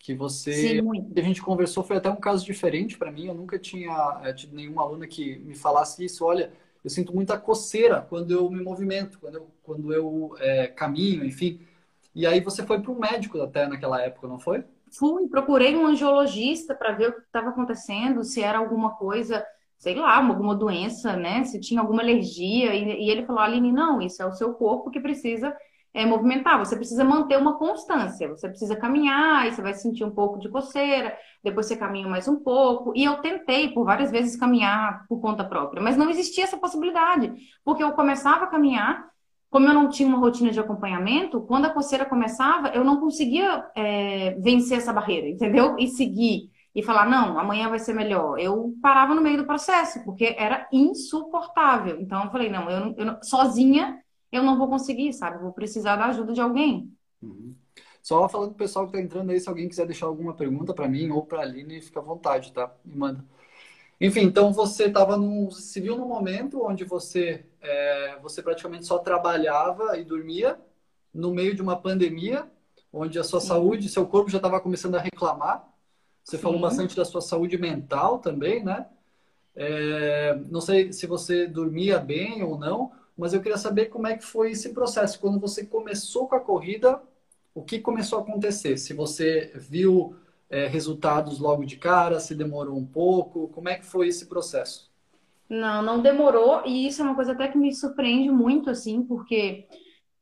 Que 0.00 0.14
você. 0.14 0.52
Sim, 0.52 0.82
muito. 0.82 1.18
a 1.18 1.22
gente 1.22 1.40
conversou, 1.40 1.84
foi 1.84 1.96
até 1.96 2.10
um 2.10 2.16
caso 2.16 2.44
diferente 2.44 2.98
para 2.98 3.12
mim. 3.12 3.26
Eu 3.26 3.34
nunca 3.34 3.56
tinha 3.58 4.20
é, 4.24 4.32
tido 4.32 4.54
nenhuma 4.54 4.82
aluna 4.82 5.06
que 5.06 5.36
me 5.38 5.54
falasse 5.54 6.04
isso. 6.04 6.24
Olha, 6.24 6.52
eu 6.84 6.90
sinto 6.90 7.14
muita 7.14 7.38
coceira 7.38 8.02
quando 8.02 8.30
eu 8.30 8.50
me 8.50 8.62
movimento, 8.62 9.18
quando 9.18 9.36
eu, 9.36 9.50
quando 9.62 9.92
eu 9.92 10.36
é, 10.38 10.66
caminho, 10.66 11.24
enfim. 11.24 11.60
E 12.14 12.26
aí 12.26 12.40
você 12.40 12.64
foi 12.64 12.80
para 12.80 12.92
um 12.92 12.98
médico 12.98 13.40
até 13.40 13.66
naquela 13.66 14.00
época, 14.02 14.28
não 14.28 14.38
foi? 14.38 14.64
Fui, 14.92 15.26
procurei 15.26 15.74
um 15.74 15.86
angiologista 15.86 16.74
para 16.74 16.92
ver 16.92 17.08
o 17.08 17.12
que 17.14 17.20
estava 17.22 17.48
acontecendo, 17.48 18.22
se 18.22 18.42
era 18.42 18.58
alguma 18.58 18.94
coisa, 18.96 19.44
sei 19.78 19.96
lá, 19.96 20.16
alguma 20.18 20.54
doença, 20.54 21.16
né? 21.16 21.42
Se 21.44 21.58
tinha 21.58 21.80
alguma 21.80 22.02
alergia. 22.02 22.74
E, 22.74 23.06
e 23.06 23.10
ele 23.10 23.24
falou, 23.24 23.40
Aline, 23.40 23.72
não, 23.72 24.00
isso 24.00 24.22
é 24.22 24.26
o 24.26 24.32
seu 24.32 24.52
corpo 24.54 24.90
que 24.90 25.00
precisa 25.00 25.56
é, 25.94 26.04
movimentar. 26.04 26.58
Você 26.58 26.74
precisa 26.74 27.04
manter 27.04 27.38
uma 27.38 27.56
constância. 27.56 28.28
Você 28.28 28.48
precisa 28.48 28.74
caminhar, 28.74 29.42
aí 29.42 29.52
você 29.52 29.62
vai 29.62 29.72
sentir 29.72 30.04
um 30.04 30.10
pouco 30.10 30.40
de 30.40 30.48
coceira, 30.48 31.16
depois 31.42 31.66
você 31.66 31.76
caminha 31.76 32.08
mais 32.08 32.26
um 32.26 32.36
pouco. 32.36 32.92
E 32.96 33.04
eu 33.04 33.18
tentei 33.18 33.68
por 33.68 33.84
várias 33.84 34.10
vezes 34.10 34.36
caminhar 34.36 35.06
por 35.08 35.20
conta 35.20 35.44
própria, 35.44 35.80
mas 35.80 35.96
não 35.96 36.10
existia 36.10 36.44
essa 36.44 36.58
possibilidade, 36.58 37.32
porque 37.64 37.82
eu 37.82 37.92
começava 37.92 38.44
a 38.44 38.48
caminhar 38.48 39.14
como 39.54 39.68
eu 39.68 39.72
não 39.72 39.88
tinha 39.88 40.08
uma 40.08 40.18
rotina 40.18 40.50
de 40.50 40.58
acompanhamento, 40.58 41.40
quando 41.42 41.66
a 41.66 41.70
coceira 41.70 42.04
começava, 42.04 42.70
eu 42.70 42.82
não 42.82 42.98
conseguia 42.98 43.64
é, 43.76 44.32
vencer 44.40 44.78
essa 44.78 44.92
barreira, 44.92 45.28
entendeu? 45.28 45.76
E 45.78 45.86
seguir 45.86 46.50
e 46.74 46.82
falar, 46.82 47.08
não, 47.08 47.38
amanhã 47.38 47.68
vai 47.68 47.78
ser 47.78 47.92
melhor. 47.92 48.36
Eu 48.36 48.74
parava 48.82 49.14
no 49.14 49.22
meio 49.22 49.36
do 49.36 49.46
processo, 49.46 50.02
porque 50.04 50.34
era 50.36 50.66
insuportável. 50.72 52.00
Então 52.00 52.24
eu 52.24 52.30
falei, 52.32 52.50
não, 52.50 52.68
eu, 52.68 52.94
eu 52.96 53.16
sozinha 53.22 53.96
eu 54.36 54.42
não 54.42 54.58
vou 54.58 54.68
conseguir, 54.68 55.12
sabe? 55.12 55.42
vou 55.42 55.52
precisar 55.52 55.96
da 55.96 56.06
ajuda 56.06 56.32
de 56.32 56.40
alguém. 56.40 56.92
Uhum. 57.22 57.54
Só 58.02 58.28
falando 58.28 58.50
pro 58.50 58.58
pessoal 58.58 58.86
que 58.86 58.96
está 58.96 59.04
entrando 59.04 59.30
aí, 59.30 59.40
se 59.40 59.48
alguém 59.48 59.68
quiser 59.68 59.86
deixar 59.86 60.06
alguma 60.06 60.34
pergunta 60.34 60.74
para 60.74 60.88
mim 60.88 61.10
ou 61.10 61.24
para 61.24 61.38
a 61.38 61.42
Aline, 61.42 61.80
fica 61.80 62.00
à 62.00 62.02
vontade, 62.02 62.52
tá? 62.52 62.70
Me 62.84 62.94
manda. 62.96 63.24
Enfim, 64.00 64.20
então 64.22 64.52
você 64.52 64.84
estava 64.84 65.16
num, 65.16 65.50
se 65.50 65.80
viu 65.80 65.96
num 65.96 66.06
momento 66.06 66.62
onde 66.62 66.84
você, 66.84 67.46
é, 67.62 68.18
você 68.20 68.42
praticamente 68.42 68.84
só 68.84 68.98
trabalhava 68.98 69.96
e 69.98 70.04
dormia 70.04 70.58
no 71.12 71.32
meio 71.32 71.54
de 71.54 71.62
uma 71.62 71.80
pandemia, 71.80 72.46
onde 72.92 73.18
a 73.18 73.24
sua 73.24 73.40
Sim. 73.40 73.48
saúde, 73.48 73.88
seu 73.88 74.06
corpo 74.06 74.30
já 74.30 74.38
estava 74.38 74.60
começando 74.60 74.96
a 74.96 75.00
reclamar. 75.00 75.66
Você 76.22 76.36
Sim. 76.36 76.42
falou 76.42 76.60
bastante 76.60 76.94
da 76.96 77.04
sua 77.04 77.20
saúde 77.20 77.56
mental 77.56 78.18
também, 78.18 78.62
né? 78.62 78.86
É, 79.56 80.34
não 80.50 80.60
sei 80.60 80.92
se 80.92 81.06
você 81.06 81.46
dormia 81.46 81.98
bem 81.98 82.42
ou 82.42 82.58
não, 82.58 82.92
mas 83.16 83.32
eu 83.32 83.40
queria 83.40 83.58
saber 83.58 83.86
como 83.86 84.06
é 84.06 84.16
que 84.16 84.24
foi 84.24 84.50
esse 84.52 84.72
processo. 84.72 85.20
Quando 85.20 85.38
você 85.40 85.64
começou 85.64 86.28
com 86.28 86.34
a 86.34 86.40
corrida, 86.40 87.00
o 87.54 87.62
que 87.62 87.78
começou 87.78 88.18
a 88.18 88.22
acontecer? 88.22 88.76
Se 88.76 88.92
você 88.92 89.52
viu 89.54 90.16
é, 90.50 90.66
resultados 90.66 91.38
logo 91.38 91.64
de 91.64 91.76
cara? 91.76 92.20
Se 92.20 92.34
demorou 92.34 92.76
um 92.76 92.86
pouco? 92.86 93.48
Como 93.48 93.68
é 93.68 93.76
que 93.76 93.86
foi 93.86 94.08
esse 94.08 94.26
processo? 94.26 94.92
Não, 95.48 95.82
não 95.82 96.00
demorou, 96.00 96.62
e 96.64 96.86
isso 96.86 97.02
é 97.02 97.04
uma 97.04 97.14
coisa 97.14 97.32
até 97.32 97.48
que 97.48 97.58
me 97.58 97.72
surpreende 97.74 98.30
muito, 98.30 98.70
assim, 98.70 99.02
porque 99.02 99.68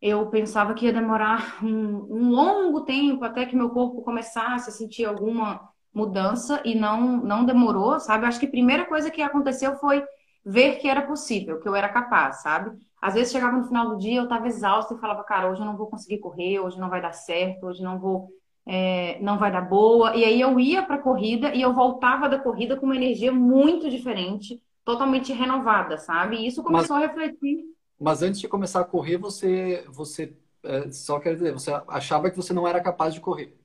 eu 0.00 0.26
pensava 0.26 0.74
que 0.74 0.86
ia 0.86 0.92
demorar 0.92 1.64
um, 1.64 2.06
um 2.10 2.30
longo 2.30 2.80
tempo 2.80 3.24
até 3.24 3.46
que 3.46 3.54
meu 3.54 3.70
corpo 3.70 4.02
começasse 4.02 4.68
a 4.68 4.72
sentir 4.72 5.04
alguma 5.04 5.70
mudança 5.94 6.60
e 6.64 6.74
não, 6.74 7.18
não 7.18 7.44
demorou, 7.44 8.00
sabe? 8.00 8.26
Acho 8.26 8.40
que 8.40 8.46
a 8.46 8.50
primeira 8.50 8.84
coisa 8.84 9.10
que 9.10 9.22
aconteceu 9.22 9.76
foi 9.76 10.04
ver 10.44 10.78
que 10.78 10.88
era 10.88 11.02
possível, 11.02 11.60
que 11.60 11.68
eu 11.68 11.74
era 11.74 11.88
capaz, 11.88 12.42
sabe? 12.42 12.76
Às 13.00 13.14
vezes 13.14 13.32
chegava 13.32 13.56
no 13.56 13.66
final 13.66 13.90
do 13.90 13.98
dia, 13.98 14.20
eu 14.20 14.24
estava 14.24 14.46
exausta 14.46 14.94
e 14.94 14.98
falava, 14.98 15.24
cara, 15.24 15.50
hoje 15.50 15.60
eu 15.60 15.66
não 15.66 15.76
vou 15.76 15.86
conseguir 15.86 16.18
correr, 16.18 16.60
hoje 16.60 16.78
não 16.78 16.90
vai 16.90 17.00
dar 17.00 17.12
certo, 17.12 17.66
hoje 17.66 17.82
não 17.82 17.98
vou 17.98 18.28
é, 18.66 19.18
não 19.20 19.38
vai 19.38 19.50
dar 19.50 19.62
boa. 19.62 20.14
E 20.14 20.24
aí 20.24 20.40
eu 20.40 20.58
ia 20.58 20.82
para 20.82 20.96
a 20.96 21.02
corrida 21.02 21.54
e 21.54 21.62
eu 21.62 21.72
voltava 21.72 22.28
da 22.28 22.38
corrida 22.38 22.76
com 22.76 22.86
uma 22.86 22.96
energia 22.96 23.32
muito 23.32 23.90
diferente, 23.90 24.60
totalmente 24.84 25.32
renovada, 25.32 25.98
sabe? 25.98 26.36
E 26.36 26.46
isso 26.46 26.62
começou 26.62 26.96
mas, 26.96 27.04
a 27.04 27.08
refletir. 27.08 27.64
Mas 27.98 28.22
antes 28.22 28.40
de 28.40 28.48
começar 28.48 28.80
a 28.80 28.84
correr, 28.84 29.16
você, 29.16 29.84
você 29.88 30.32
é, 30.62 30.90
só 30.90 31.18
quer 31.18 31.34
dizer, 31.34 31.52
você 31.52 31.72
achava 31.88 32.30
que 32.30 32.36
você 32.36 32.52
não 32.52 32.66
era 32.66 32.80
capaz 32.80 33.14
de 33.14 33.20
correr? 33.20 33.56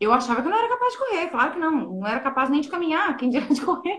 Eu 0.00 0.12
achava 0.12 0.40
que 0.42 0.48
eu 0.48 0.50
não 0.50 0.58
era 0.58 0.68
capaz 0.68 0.92
de 0.92 0.98
correr, 0.98 1.26
claro 1.28 1.52
que 1.52 1.58
não. 1.58 1.94
Não 2.00 2.06
era 2.06 2.20
capaz 2.20 2.50
nem 2.50 2.60
de 2.60 2.68
caminhar, 2.68 3.16
quem 3.16 3.30
dirá 3.30 3.46
de 3.46 3.60
correr. 3.60 3.98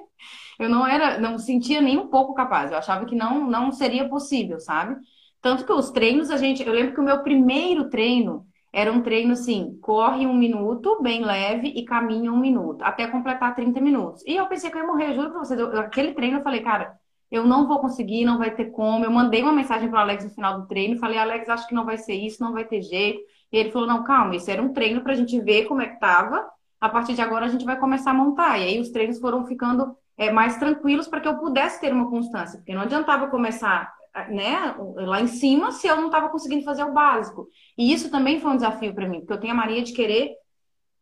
Eu 0.60 0.70
não 0.70 0.86
era, 0.86 1.20
não 1.20 1.38
sentia 1.38 1.82
nem 1.82 1.98
um 1.98 2.08
pouco 2.08 2.34
capaz. 2.34 2.72
Eu 2.72 2.78
achava 2.78 3.06
que 3.06 3.16
não, 3.16 3.50
não 3.50 3.72
seria 3.72 4.10
possível, 4.10 4.60
sabe? 4.60 4.96
Tanto 5.42 5.66
que 5.66 5.72
os 5.72 5.92
treinos 5.92 6.32
a 6.32 6.38
gente, 6.38 6.64
eu 6.66 6.74
lembro 6.74 6.94
que 6.94 7.00
o 7.00 7.04
meu 7.04 7.22
primeiro 7.24 7.90
treino 7.90 8.46
era 8.74 8.92
um 8.92 9.02
treino 9.02 9.34
assim, 9.34 9.78
corre 9.82 10.26
um 10.28 10.34
minuto, 10.34 11.02
bem 11.02 11.24
leve, 11.24 11.70
e 11.70 11.86
caminha 11.86 12.32
um 12.32 12.38
minuto, 12.38 12.84
até 12.84 13.08
completar 13.08 13.56
30 13.56 13.80
minutos. 13.82 14.24
E 14.26 14.36
eu 14.36 14.48
pensei 14.48 14.70
que 14.70 14.78
eu 14.78 14.82
ia 14.82 14.88
morrer, 14.88 15.14
juro 15.16 15.32
pra 15.32 15.40
vocês. 15.40 15.60
Eu, 15.60 15.80
aquele 15.80 16.14
treino 16.14 16.38
eu 16.40 16.44
falei, 16.44 16.62
cara, 16.62 16.98
eu 17.32 17.46
não 17.46 17.68
vou 17.68 17.80
conseguir, 17.80 18.26
não 18.26 18.38
vai 18.38 18.54
ter 18.54 18.66
como. 18.72 19.06
Eu 19.06 19.12
mandei 19.12 19.42
uma 19.42 19.54
mensagem 19.54 19.90
para 19.90 20.00
o 20.00 20.02
Alex 20.02 20.26
no 20.26 20.32
final 20.32 20.62
do 20.62 20.68
treino, 20.68 21.00
falei, 21.00 21.18
Alex, 21.18 21.50
acho 21.50 21.68
que 21.68 21.76
não 21.76 21.86
vai 21.86 21.98
ser 21.98 22.14
isso, 22.14 22.42
não 22.44 22.54
vai 22.54 22.66
ter 22.66 22.82
jeito. 22.82 23.20
E 23.52 23.58
ele 23.58 23.72
falou, 23.72 23.88
não, 23.88 24.04
calma, 24.04 24.36
isso 24.36 24.50
era 24.52 24.62
um 24.62 24.74
treino 24.74 25.02
para 25.02 25.14
a 25.14 25.16
gente 25.16 25.40
ver 25.40 25.66
como 25.66 25.82
é 25.82 25.88
que 25.88 26.00
tava. 26.00 26.48
A 26.80 26.90
partir 26.90 27.14
de 27.14 27.22
agora 27.22 27.46
a 27.46 27.50
gente 27.50 27.66
vai 27.66 27.78
começar 27.80 28.12
a 28.12 28.14
montar. 28.14 28.58
E 28.60 28.64
aí 28.64 28.80
os 28.80 28.90
treinos 28.90 29.20
foram 29.20 29.46
ficando 29.46 29.96
é, 30.18 30.32
mais 30.32 30.58
tranquilos 30.58 31.08
para 31.08 31.22
que 31.22 31.28
eu 31.28 31.38
pudesse 31.38 31.80
ter 31.80 31.94
uma 31.94 32.10
constância, 32.10 32.58
porque 32.58 32.74
não 32.74 32.82
adiantava 32.82 33.28
começar 33.28 33.94
né, 34.30 34.76
lá 34.96 35.22
em 35.22 35.28
cima 35.28 35.72
se 35.72 35.88
eu 35.88 35.96
não 35.96 36.08
estava 36.08 36.30
conseguindo 36.30 36.64
fazer 36.64 36.84
o 36.84 36.94
básico. 36.94 37.48
E 37.78 37.94
isso 37.94 38.10
também 38.10 38.40
foi 38.40 38.52
um 38.52 38.56
desafio 38.56 38.94
para 38.94 39.08
mim, 39.08 39.20
porque 39.20 39.34
eu 39.34 39.40
tenho 39.40 39.54
a 39.54 39.58
mania 39.58 39.84
de 39.84 39.94
querer 39.94 40.36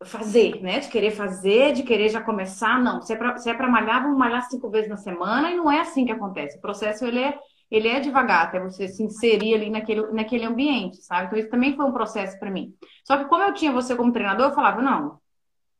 fazer, 0.03 0.61
né? 0.61 0.79
De 0.79 0.89
querer 0.89 1.11
fazer, 1.11 1.73
de 1.73 1.83
querer 1.83 2.09
já 2.09 2.21
começar. 2.21 2.81
Não, 2.81 3.01
se 3.01 3.13
é 3.13 3.15
para 3.15 3.35
é 3.35 3.67
malhar, 3.67 4.03
vamos 4.03 4.17
malhar 4.17 4.41
cinco 4.49 4.69
vezes 4.69 4.89
na 4.89 4.97
semana 4.97 5.51
e 5.51 5.55
não 5.55 5.71
é 5.71 5.79
assim 5.79 6.05
que 6.05 6.11
acontece. 6.11 6.57
O 6.57 6.61
processo 6.61 7.05
ele 7.05 7.19
é, 7.19 7.37
ele 7.75 7.87
é 7.87 7.99
devagar 7.99 8.45
até 8.45 8.59
você 8.59 8.87
se 8.87 9.03
inserir 9.03 9.55
ali 9.55 9.69
naquele, 9.69 10.11
naquele 10.11 10.45
ambiente, 10.45 10.97
sabe? 10.97 11.27
Então 11.27 11.39
isso 11.39 11.49
também 11.49 11.75
foi 11.75 11.85
um 11.85 11.91
processo 11.91 12.39
para 12.39 12.49
mim. 12.49 12.73
Só 13.03 13.17
que 13.17 13.25
como 13.25 13.43
eu 13.43 13.53
tinha 13.53 13.71
você 13.71 13.95
como 13.95 14.11
treinador, 14.11 14.47
eu 14.47 14.55
falava, 14.55 14.81
não, 14.81 15.19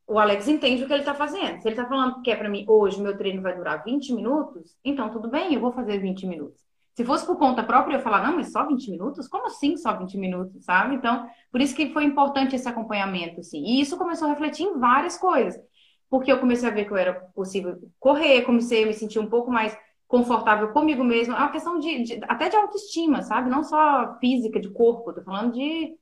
o 0.06 0.18
Alex 0.18 0.46
entende 0.46 0.84
o 0.84 0.86
que 0.86 0.92
ele 0.92 1.02
está 1.02 1.14
fazendo. 1.14 1.60
Se 1.60 1.68
ele 1.68 1.74
está 1.74 1.86
falando 1.86 2.22
que 2.22 2.30
é 2.30 2.36
para 2.36 2.48
mim, 2.48 2.64
hoje 2.68 3.00
meu 3.00 3.16
treino 3.16 3.42
vai 3.42 3.56
durar 3.56 3.82
20 3.82 4.14
minutos, 4.14 4.76
então 4.84 5.10
tudo 5.10 5.28
bem, 5.28 5.54
eu 5.54 5.60
vou 5.60 5.72
fazer 5.72 5.98
20 5.98 6.26
minutos. 6.26 6.64
Se 6.94 7.04
fosse 7.04 7.26
por 7.26 7.36
conta 7.36 7.62
própria, 7.62 7.94
eu 7.94 7.98
ia 7.98 8.02
falar, 8.02 8.22
não, 8.26 8.36
mas 8.36 8.52
só 8.52 8.66
20 8.66 8.90
minutos? 8.90 9.28
Como 9.28 9.46
assim 9.46 9.76
só 9.76 9.94
20 9.96 10.16
minutos, 10.16 10.64
sabe? 10.64 10.94
Então, 10.94 11.28
por 11.52 11.60
isso 11.60 11.74
que 11.74 11.92
foi 11.92 12.04
importante 12.04 12.56
esse 12.56 12.68
acompanhamento, 12.68 13.40
assim. 13.40 13.62
E 13.64 13.80
isso 13.80 13.98
começou 13.98 14.28
a 14.28 14.30
refletir 14.30 14.64
em 14.64 14.78
várias 14.78 15.18
coisas. 15.18 15.60
Porque 16.08 16.32
eu 16.32 16.38
comecei 16.38 16.68
a 16.68 16.72
ver 16.72 16.86
que 16.86 16.92
eu 16.92 16.96
era 16.96 17.12
possível 17.34 17.76
correr, 17.98 18.42
comecei 18.42 18.84
a 18.84 18.86
me 18.86 18.94
sentir 18.94 19.18
um 19.18 19.28
pouco 19.28 19.50
mais 19.50 19.76
confortável 20.06 20.68
comigo 20.68 21.02
mesma. 21.02 21.34
É 21.34 21.38
uma 21.38 21.52
questão 21.52 21.78
de, 21.78 22.02
de 22.02 22.20
até 22.28 22.48
de 22.48 22.56
autoestima, 22.56 23.22
sabe? 23.22 23.50
Não 23.50 23.62
só 23.62 24.16
física, 24.20 24.60
de 24.60 24.70
corpo, 24.70 25.12
tô 25.12 25.22
falando 25.22 25.52
de, 25.52 25.94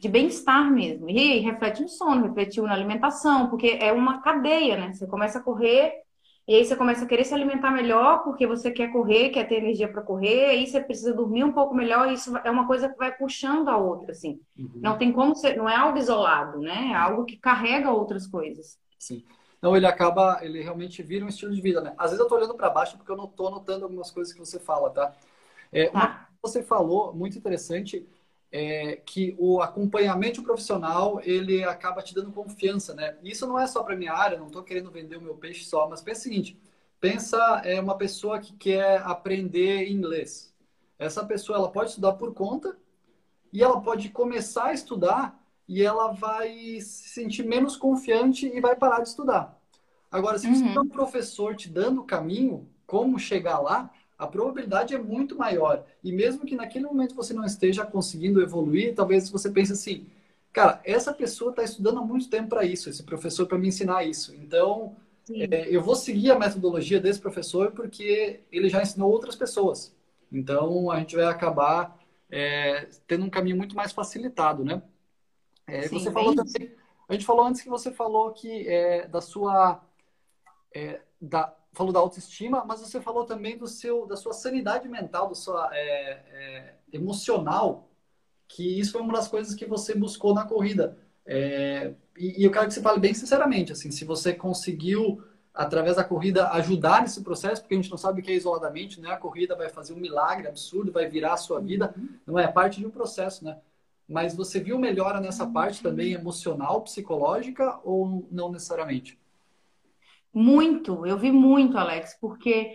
de 0.00 0.08
bem-estar 0.08 0.70
mesmo. 0.70 1.08
E 1.08 1.18
aí, 1.18 1.38
reflete 1.38 1.82
no 1.82 1.88
sono, 1.88 2.26
refletiu 2.26 2.64
na 2.64 2.72
alimentação, 2.72 3.48
porque 3.48 3.78
é 3.80 3.92
uma 3.92 4.20
cadeia, 4.20 4.76
né? 4.76 4.92
Você 4.92 5.06
começa 5.06 5.38
a 5.38 5.42
correr 5.42 6.04
e 6.46 6.54
aí 6.54 6.64
você 6.64 6.76
começa 6.76 7.04
a 7.04 7.08
querer 7.08 7.24
se 7.24 7.32
alimentar 7.32 7.70
melhor 7.70 8.22
porque 8.22 8.46
você 8.46 8.70
quer 8.70 8.92
correr, 8.92 9.30
quer 9.30 9.48
ter 9.48 9.56
energia 9.56 9.88
para 9.88 10.02
correr, 10.02 10.50
aí 10.50 10.66
você 10.66 10.78
precisa 10.78 11.14
dormir 11.14 11.42
um 11.42 11.52
pouco 11.52 11.74
melhor, 11.74 12.10
e 12.10 12.14
isso 12.14 12.36
é 12.36 12.50
uma 12.50 12.66
coisa 12.66 12.88
que 12.88 12.98
vai 12.98 13.16
puxando 13.16 13.68
a 13.68 13.78
outra, 13.78 14.12
assim. 14.12 14.38
Uhum. 14.58 14.72
Não 14.76 14.98
tem 14.98 15.10
como 15.10 15.34
ser, 15.34 15.56
não 15.56 15.68
é 15.68 15.74
algo 15.74 15.96
isolado, 15.96 16.58
né? 16.60 16.90
É 16.92 16.94
algo 16.94 17.24
que 17.24 17.38
carrega 17.38 17.90
outras 17.90 18.26
coisas. 18.26 18.78
Sim. 18.98 19.24
Não, 19.64 19.74
ele 19.74 19.86
acaba, 19.86 20.40
ele 20.42 20.60
realmente 20.60 21.02
vira 21.02 21.24
um 21.24 21.28
estilo 21.28 21.54
de 21.54 21.62
vida, 21.62 21.80
né? 21.80 21.94
Às 21.96 22.10
vezes 22.10 22.20
eu 22.22 22.28
tô 22.28 22.34
olhando 22.34 22.52
para 22.54 22.68
baixo 22.68 22.98
porque 22.98 23.10
eu 23.10 23.16
não 23.16 23.26
tô 23.26 23.48
notando 23.48 23.86
algumas 23.86 24.10
coisas 24.10 24.30
que 24.30 24.38
você 24.38 24.60
fala, 24.60 24.90
tá? 24.90 25.16
É. 25.72 25.88
Uma 25.88 26.28
você 26.42 26.62
falou, 26.62 27.14
muito 27.14 27.38
interessante, 27.38 28.06
é, 28.52 28.96
que 28.96 29.34
o 29.38 29.62
acompanhamento 29.62 30.42
profissional 30.42 31.18
ele 31.22 31.64
acaba 31.64 32.02
te 32.02 32.14
dando 32.14 32.30
confiança, 32.30 32.92
né? 32.92 33.16
Isso 33.22 33.46
não 33.46 33.58
é 33.58 33.66
só 33.66 33.82
para 33.82 33.96
minha 33.96 34.12
área, 34.12 34.36
não 34.36 34.48
estou 34.48 34.62
querendo 34.62 34.90
vender 34.90 35.16
o 35.16 35.22
meu 35.22 35.34
peixe 35.34 35.64
só, 35.64 35.88
mas 35.88 36.02
pensa 36.02 36.20
o 36.20 36.22
seguinte: 36.24 36.60
pensa 37.00 37.62
é 37.64 37.80
uma 37.80 37.96
pessoa 37.96 38.38
que 38.38 38.52
quer 38.52 39.00
aprender 39.00 39.90
inglês. 39.90 40.54
Essa 40.98 41.24
pessoa 41.24 41.56
ela 41.56 41.72
pode 41.72 41.88
estudar 41.88 42.12
por 42.12 42.34
conta 42.34 42.76
e 43.50 43.62
ela 43.62 43.80
pode 43.80 44.10
começar 44.10 44.66
a 44.66 44.74
estudar 44.74 45.42
e 45.68 45.82
ela 45.82 46.12
vai 46.12 46.80
se 46.80 47.08
sentir 47.08 47.44
menos 47.44 47.76
confiante 47.76 48.46
e 48.46 48.60
vai 48.60 48.76
parar 48.76 49.00
de 49.00 49.08
estudar. 49.08 49.58
Agora, 50.10 50.38
se 50.38 50.46
você 50.46 50.62
uhum. 50.62 50.72
tem 50.72 50.82
um 50.82 50.88
professor 50.88 51.56
te 51.56 51.68
dando 51.68 52.02
o 52.02 52.04
caminho, 52.04 52.68
como 52.86 53.18
chegar 53.18 53.58
lá, 53.58 53.90
a 54.16 54.26
probabilidade 54.26 54.94
é 54.94 54.98
muito 54.98 55.36
maior. 55.36 55.84
E 56.02 56.12
mesmo 56.12 56.46
que 56.46 56.54
naquele 56.54 56.84
momento 56.86 57.14
você 57.14 57.34
não 57.34 57.44
esteja 57.44 57.84
conseguindo 57.84 58.40
evoluir, 58.40 58.94
talvez 58.94 59.28
você 59.28 59.50
pense 59.50 59.72
assim, 59.72 60.06
cara, 60.52 60.80
essa 60.84 61.12
pessoa 61.12 61.50
está 61.50 61.62
estudando 61.62 61.98
há 61.98 62.02
muito 62.02 62.28
tempo 62.28 62.50
para 62.50 62.64
isso, 62.64 62.88
esse 62.88 63.02
professor 63.02 63.46
para 63.46 63.58
me 63.58 63.68
ensinar 63.68 64.04
isso. 64.04 64.34
Então, 64.36 64.94
é, 65.30 65.68
eu 65.68 65.82
vou 65.82 65.96
seguir 65.96 66.30
a 66.30 66.38
metodologia 66.38 67.00
desse 67.00 67.18
professor 67.18 67.72
porque 67.72 68.40
ele 68.52 68.68
já 68.68 68.82
ensinou 68.82 69.10
outras 69.10 69.34
pessoas. 69.34 69.94
Então, 70.30 70.90
a 70.90 70.98
gente 70.98 71.16
vai 71.16 71.24
acabar 71.24 71.98
é, 72.30 72.88
tendo 73.06 73.24
um 73.24 73.30
caminho 73.30 73.56
muito 73.56 73.74
mais 73.74 73.92
facilitado, 73.92 74.64
né? 74.64 74.82
É, 75.66 75.88
Sim, 75.88 75.98
você 75.98 76.10
falou 76.10 76.34
também, 76.34 76.74
a 77.08 77.12
gente 77.12 77.24
falou 77.24 77.44
antes 77.46 77.62
que 77.62 77.68
você 77.68 77.90
falou 77.90 78.32
que 78.32 78.68
é, 78.68 79.06
da 79.08 79.20
sua 79.20 79.82
é, 80.74 81.00
da 81.20 81.54
falou 81.74 81.92
da 81.92 81.98
autoestima, 81.98 82.64
mas 82.64 82.80
você 82.80 83.00
falou 83.00 83.24
também 83.24 83.58
do 83.58 83.66
seu, 83.66 84.06
da 84.06 84.16
sua 84.16 84.32
sanidade 84.32 84.88
mental, 84.88 85.28
da 85.28 85.34
sua 85.34 85.68
é, 85.72 86.22
é, 86.30 86.74
emocional, 86.92 87.90
que 88.46 88.78
isso 88.78 88.92
foi 88.92 89.00
uma 89.00 89.12
das 89.12 89.28
coisas 89.28 89.54
que 89.54 89.66
você 89.66 89.94
buscou 89.94 90.32
na 90.32 90.46
corrida. 90.46 90.96
É, 91.26 91.92
e, 92.16 92.40
e, 92.40 92.44
eu 92.44 92.52
quero 92.52 92.68
que 92.68 92.74
você 92.74 92.80
fale 92.80 93.00
bem 93.00 93.12
sinceramente, 93.12 93.72
assim, 93.72 93.90
se 93.90 94.04
você 94.04 94.32
conseguiu 94.32 95.22
através 95.52 95.96
da 95.96 96.04
corrida 96.04 96.50
ajudar 96.50 97.02
nesse 97.02 97.22
processo, 97.22 97.62
porque 97.62 97.74
a 97.74 97.76
gente 97.76 97.90
não 97.90 97.98
sabe 97.98 98.20
o 98.20 98.24
que 98.24 98.30
é 98.30 98.34
isoladamente, 98.34 99.00
né? 99.00 99.12
A 99.12 99.16
corrida 99.16 99.54
vai 99.54 99.68
fazer 99.68 99.92
um 99.92 99.98
milagre 99.98 100.48
absurdo, 100.48 100.92
vai 100.92 101.08
virar 101.08 101.34
a 101.34 101.36
sua 101.36 101.60
vida, 101.60 101.94
não 102.26 102.38
é 102.38 102.46
parte 102.48 102.80
de 102.80 102.86
um 102.86 102.90
processo, 102.90 103.44
né? 103.44 103.58
Mas 104.08 104.36
você 104.36 104.60
viu 104.60 104.78
melhora 104.78 105.20
nessa 105.20 105.46
parte 105.46 105.82
também 105.82 106.12
emocional, 106.12 106.82
psicológica 106.82 107.80
ou 107.82 108.26
não 108.30 108.52
necessariamente? 108.52 109.18
Muito, 110.32 111.06
eu 111.06 111.16
vi 111.16 111.30
muito, 111.30 111.78
Alex, 111.78 112.16
porque 112.20 112.74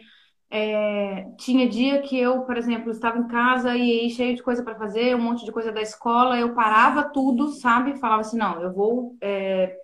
é, 0.50 1.28
tinha 1.38 1.70
dia 1.70 2.02
que 2.02 2.18
eu, 2.18 2.42
por 2.42 2.58
exemplo, 2.58 2.90
estava 2.90 3.20
em 3.20 3.28
casa 3.28 3.76
e 3.76 4.10
cheio 4.10 4.36
de 4.36 4.42
coisa 4.42 4.64
para 4.64 4.76
fazer, 4.76 5.16
um 5.16 5.22
monte 5.22 5.46
de 5.46 5.52
coisa 5.52 5.72
da 5.72 5.82
escola, 5.82 6.40
eu 6.40 6.56
parava 6.56 7.04
tudo, 7.04 7.50
sabe? 7.50 8.00
Falava 8.00 8.22
assim, 8.22 8.38
não, 8.38 8.62
eu 8.62 8.74
vou 8.74 9.16
é, 9.22 9.76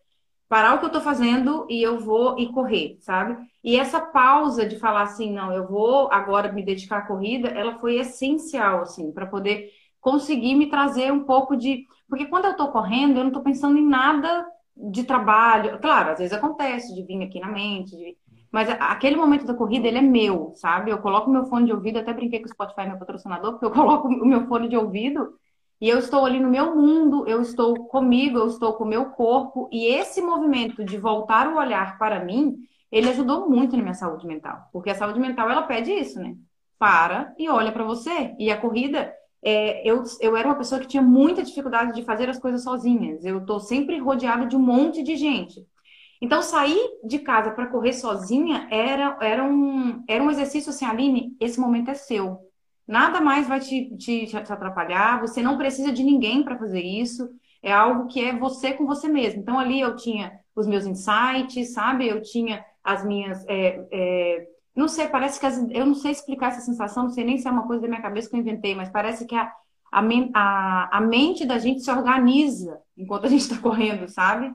parar 0.50 0.74
o 0.74 0.80
que 0.80 0.86
eu 0.86 0.88
estou 0.88 1.02
fazendo 1.02 1.68
e 1.70 1.84
eu 1.84 2.00
vou 2.00 2.40
e 2.40 2.52
correr, 2.52 2.98
sabe? 3.02 3.38
E 3.64 3.78
essa 3.78 4.00
pausa 4.00 4.66
de 4.66 4.80
falar 4.80 5.04
assim, 5.04 5.32
não, 5.32 5.54
eu 5.54 5.68
vou 5.68 6.10
agora 6.12 6.52
me 6.52 6.64
dedicar 6.64 7.00
à 7.00 7.06
corrida, 7.06 7.50
ela 7.50 7.78
foi 7.78 7.98
essencial, 7.98 8.82
assim, 8.82 9.12
para 9.12 9.28
poder 9.28 9.70
conseguir 10.06 10.54
me 10.54 10.68
trazer 10.70 11.12
um 11.12 11.24
pouco 11.24 11.58
de. 11.58 11.88
Porque 12.08 12.28
quando 12.28 12.46
eu 12.46 12.52
estou 12.52 12.68
correndo, 12.68 13.18
eu 13.18 13.24
não 13.24 13.30
estou 13.30 13.42
pensando 13.42 13.76
em 13.80 13.88
nada 13.88 14.46
de 14.78 15.04
trabalho. 15.04 15.80
Claro, 15.80 16.12
às 16.12 16.20
vezes 16.20 16.32
acontece 16.32 16.94
de 16.94 17.02
vir 17.02 17.24
aqui 17.24 17.40
na 17.40 17.48
mente, 17.48 17.98
de... 17.98 18.16
mas 18.52 18.70
aquele 18.70 19.16
momento 19.16 19.48
da 19.48 19.56
corrida, 19.56 19.88
ele 19.88 19.98
é 19.98 20.02
meu, 20.02 20.52
sabe? 20.54 20.92
Eu 20.92 21.00
coloco 21.00 21.32
meu 21.32 21.46
fone 21.46 21.66
de 21.66 21.74
ouvido, 21.74 21.98
até 21.98 22.14
brinquei 22.14 22.40
com 22.40 22.46
o 22.46 22.50
Spotify, 22.50 22.86
meu 22.86 23.00
patrocinador, 23.00 23.54
porque 23.54 23.66
eu 23.66 23.72
coloco 23.82 24.08
o 24.08 24.26
meu 24.28 24.46
fone 24.48 24.70
de 24.70 24.78
ouvido 24.78 25.34
e 25.82 25.90
eu 25.90 25.98
estou 25.98 26.24
ali 26.24 26.40
no 26.40 26.52
meu 26.52 26.76
mundo, 26.76 27.28
eu 27.28 27.42
estou 27.42 27.88
comigo, 27.88 28.38
eu 28.38 28.48
estou 28.48 28.74
com 28.74 28.84
o 28.84 28.88
meu 28.88 29.08
corpo, 29.08 29.68
e 29.72 29.88
esse 29.88 30.22
movimento 30.22 30.86
de 30.86 30.98
voltar 30.98 31.48
o 31.48 31.58
olhar 31.58 31.98
para 31.98 32.24
mim, 32.24 32.58
ele 32.92 33.10
ajudou 33.10 33.50
muito 33.50 33.76
na 33.76 33.82
minha 33.82 33.94
saúde 33.96 34.28
mental, 34.28 34.70
porque 34.72 34.92
a 34.92 34.96
saúde 34.96 35.20
mental, 35.20 35.50
ela 35.50 35.64
pede 35.64 35.92
isso, 35.92 36.20
né? 36.20 36.36
Para 36.78 37.34
e 37.40 37.50
olha 37.50 37.72
para 37.72 37.84
você. 37.84 38.36
E 38.38 38.52
a 38.52 38.62
corrida, 38.62 39.12
é, 39.46 39.88
eu, 39.88 40.04
eu 40.20 40.36
era 40.36 40.48
uma 40.48 40.58
pessoa 40.58 40.82
que 40.82 40.88
tinha 40.88 41.04
muita 41.04 41.44
dificuldade 41.44 41.94
de 41.94 42.04
fazer 42.04 42.28
as 42.30 42.40
coisas 42.40 42.64
sozinhas. 42.64 43.24
Eu 43.24 43.38
estou 43.40 43.60
sempre 43.60 44.00
rodeada 44.00 44.48
de 44.48 44.56
um 44.56 44.60
monte 44.60 45.04
de 45.04 45.16
gente. 45.16 45.64
Então, 46.22 46.42
sair 46.42 46.80
de 47.04 47.20
casa 47.20 47.52
para 47.52 47.68
correr 47.68 47.94
sozinha 47.94 48.68
era, 48.72 49.18
era, 49.22 49.44
um, 49.44 50.04
era 50.08 50.24
um 50.24 50.32
exercício 50.32 50.72
assim, 50.72 50.86
Aline, 50.86 51.36
esse 51.40 51.60
momento 51.60 51.92
é 51.92 51.94
seu. 51.94 52.40
Nada 52.88 53.22
mais 53.22 53.48
vai 53.48 53.60
te, 53.60 53.96
te, 53.98 54.26
te 54.26 54.36
atrapalhar, 54.38 55.22
você 55.22 55.42
não 55.42 55.58
precisa 55.58 55.92
de 55.92 56.04
ninguém 56.04 56.44
para 56.44 56.58
fazer 56.58 56.82
isso. 56.82 57.30
É 57.62 57.72
algo 57.72 58.08
que 58.08 58.24
é 58.24 58.38
você 58.38 58.74
com 58.74 58.86
você 58.86 59.08
mesmo. 59.08 59.42
Então, 59.42 59.60
ali 59.60 59.80
eu 59.80 59.96
tinha 59.96 60.40
os 60.56 60.66
meus 60.68 60.86
insights, 60.86 61.74
sabe? 61.74 62.08
Eu 62.08 62.22
tinha 62.22 62.66
as 62.84 63.06
minhas. 63.06 63.44
É, 63.48 63.86
é, 63.92 64.48
não 64.76 64.88
sei, 64.88 65.08
parece 65.08 65.40
que 65.40 65.46
as, 65.46 65.58
eu 65.70 65.86
não 65.86 65.96
sei 65.96 66.12
explicar 66.12 66.48
essa 66.48 66.62
sensação, 66.62 67.04
não 67.04 67.10
sei 67.10 67.24
nem 67.24 67.38
se 67.38 67.48
é 67.48 67.52
uma 67.52 67.66
coisa 67.66 67.82
da 67.84 67.88
minha 67.88 68.02
cabeça 68.02 68.30
que 68.30 68.36
eu 68.36 68.40
inventei, 68.40 68.76
mas 68.76 68.90
parece 68.90 69.26
que 69.26 69.36
a, 69.36 69.52
a, 69.92 70.02
a, 70.34 70.98
a 70.98 71.02
mente 71.02 71.46
da 71.46 71.58
gente 71.58 71.82
se 71.82 71.92
organiza 71.92 72.80
enquanto 72.98 73.26
a 73.26 73.30
gente 73.30 73.42
está 73.42 73.58
correndo, 73.58 74.08
sabe? 74.10 74.54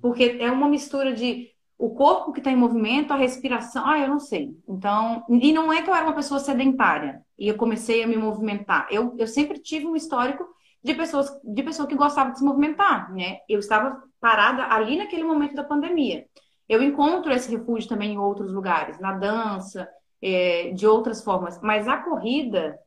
Porque 0.00 0.38
é 0.40 0.50
uma 0.50 0.68
mistura 0.68 1.12
de 1.12 1.50
o 1.76 1.90
corpo 1.90 2.32
que 2.32 2.40
está 2.40 2.50
em 2.50 2.56
movimento, 2.56 3.12
a 3.12 3.16
respiração, 3.16 3.86
ah, 3.86 3.98
eu 4.00 4.08
não 4.08 4.18
sei. 4.18 4.56
Então, 4.68 5.24
e 5.28 5.52
não 5.52 5.72
é 5.72 5.80
que 5.80 5.88
eu 5.88 5.94
era 5.94 6.04
uma 6.04 6.14
pessoa 6.14 6.40
sedentária 6.40 7.22
e 7.38 7.46
eu 7.46 7.56
comecei 7.56 8.02
a 8.02 8.06
me 8.06 8.16
movimentar. 8.16 8.88
Eu, 8.90 9.14
eu 9.16 9.28
sempre 9.28 9.60
tive 9.60 9.86
um 9.86 9.94
histórico 9.94 10.44
de 10.82 10.94
pessoas 10.94 11.30
de 11.44 11.62
pessoa 11.62 11.86
que 11.86 11.94
gostava 11.94 12.32
de 12.32 12.38
se 12.38 12.44
movimentar, 12.44 13.12
né? 13.12 13.38
Eu 13.48 13.60
estava 13.60 14.02
parada 14.20 14.64
ali 14.72 14.96
naquele 14.96 15.22
momento 15.22 15.54
da 15.54 15.62
pandemia. 15.62 16.26
Eu 16.68 16.82
encontro 16.82 17.32
esse 17.32 17.50
refúgio 17.50 17.88
também 17.88 18.12
em 18.12 18.18
outros 18.18 18.52
lugares, 18.52 18.98
na 19.00 19.12
dança, 19.12 19.88
é, 20.20 20.70
de 20.72 20.86
outras 20.86 21.22
formas. 21.22 21.60
Mas 21.62 21.88
a 21.88 21.96
corrida, 21.96 22.78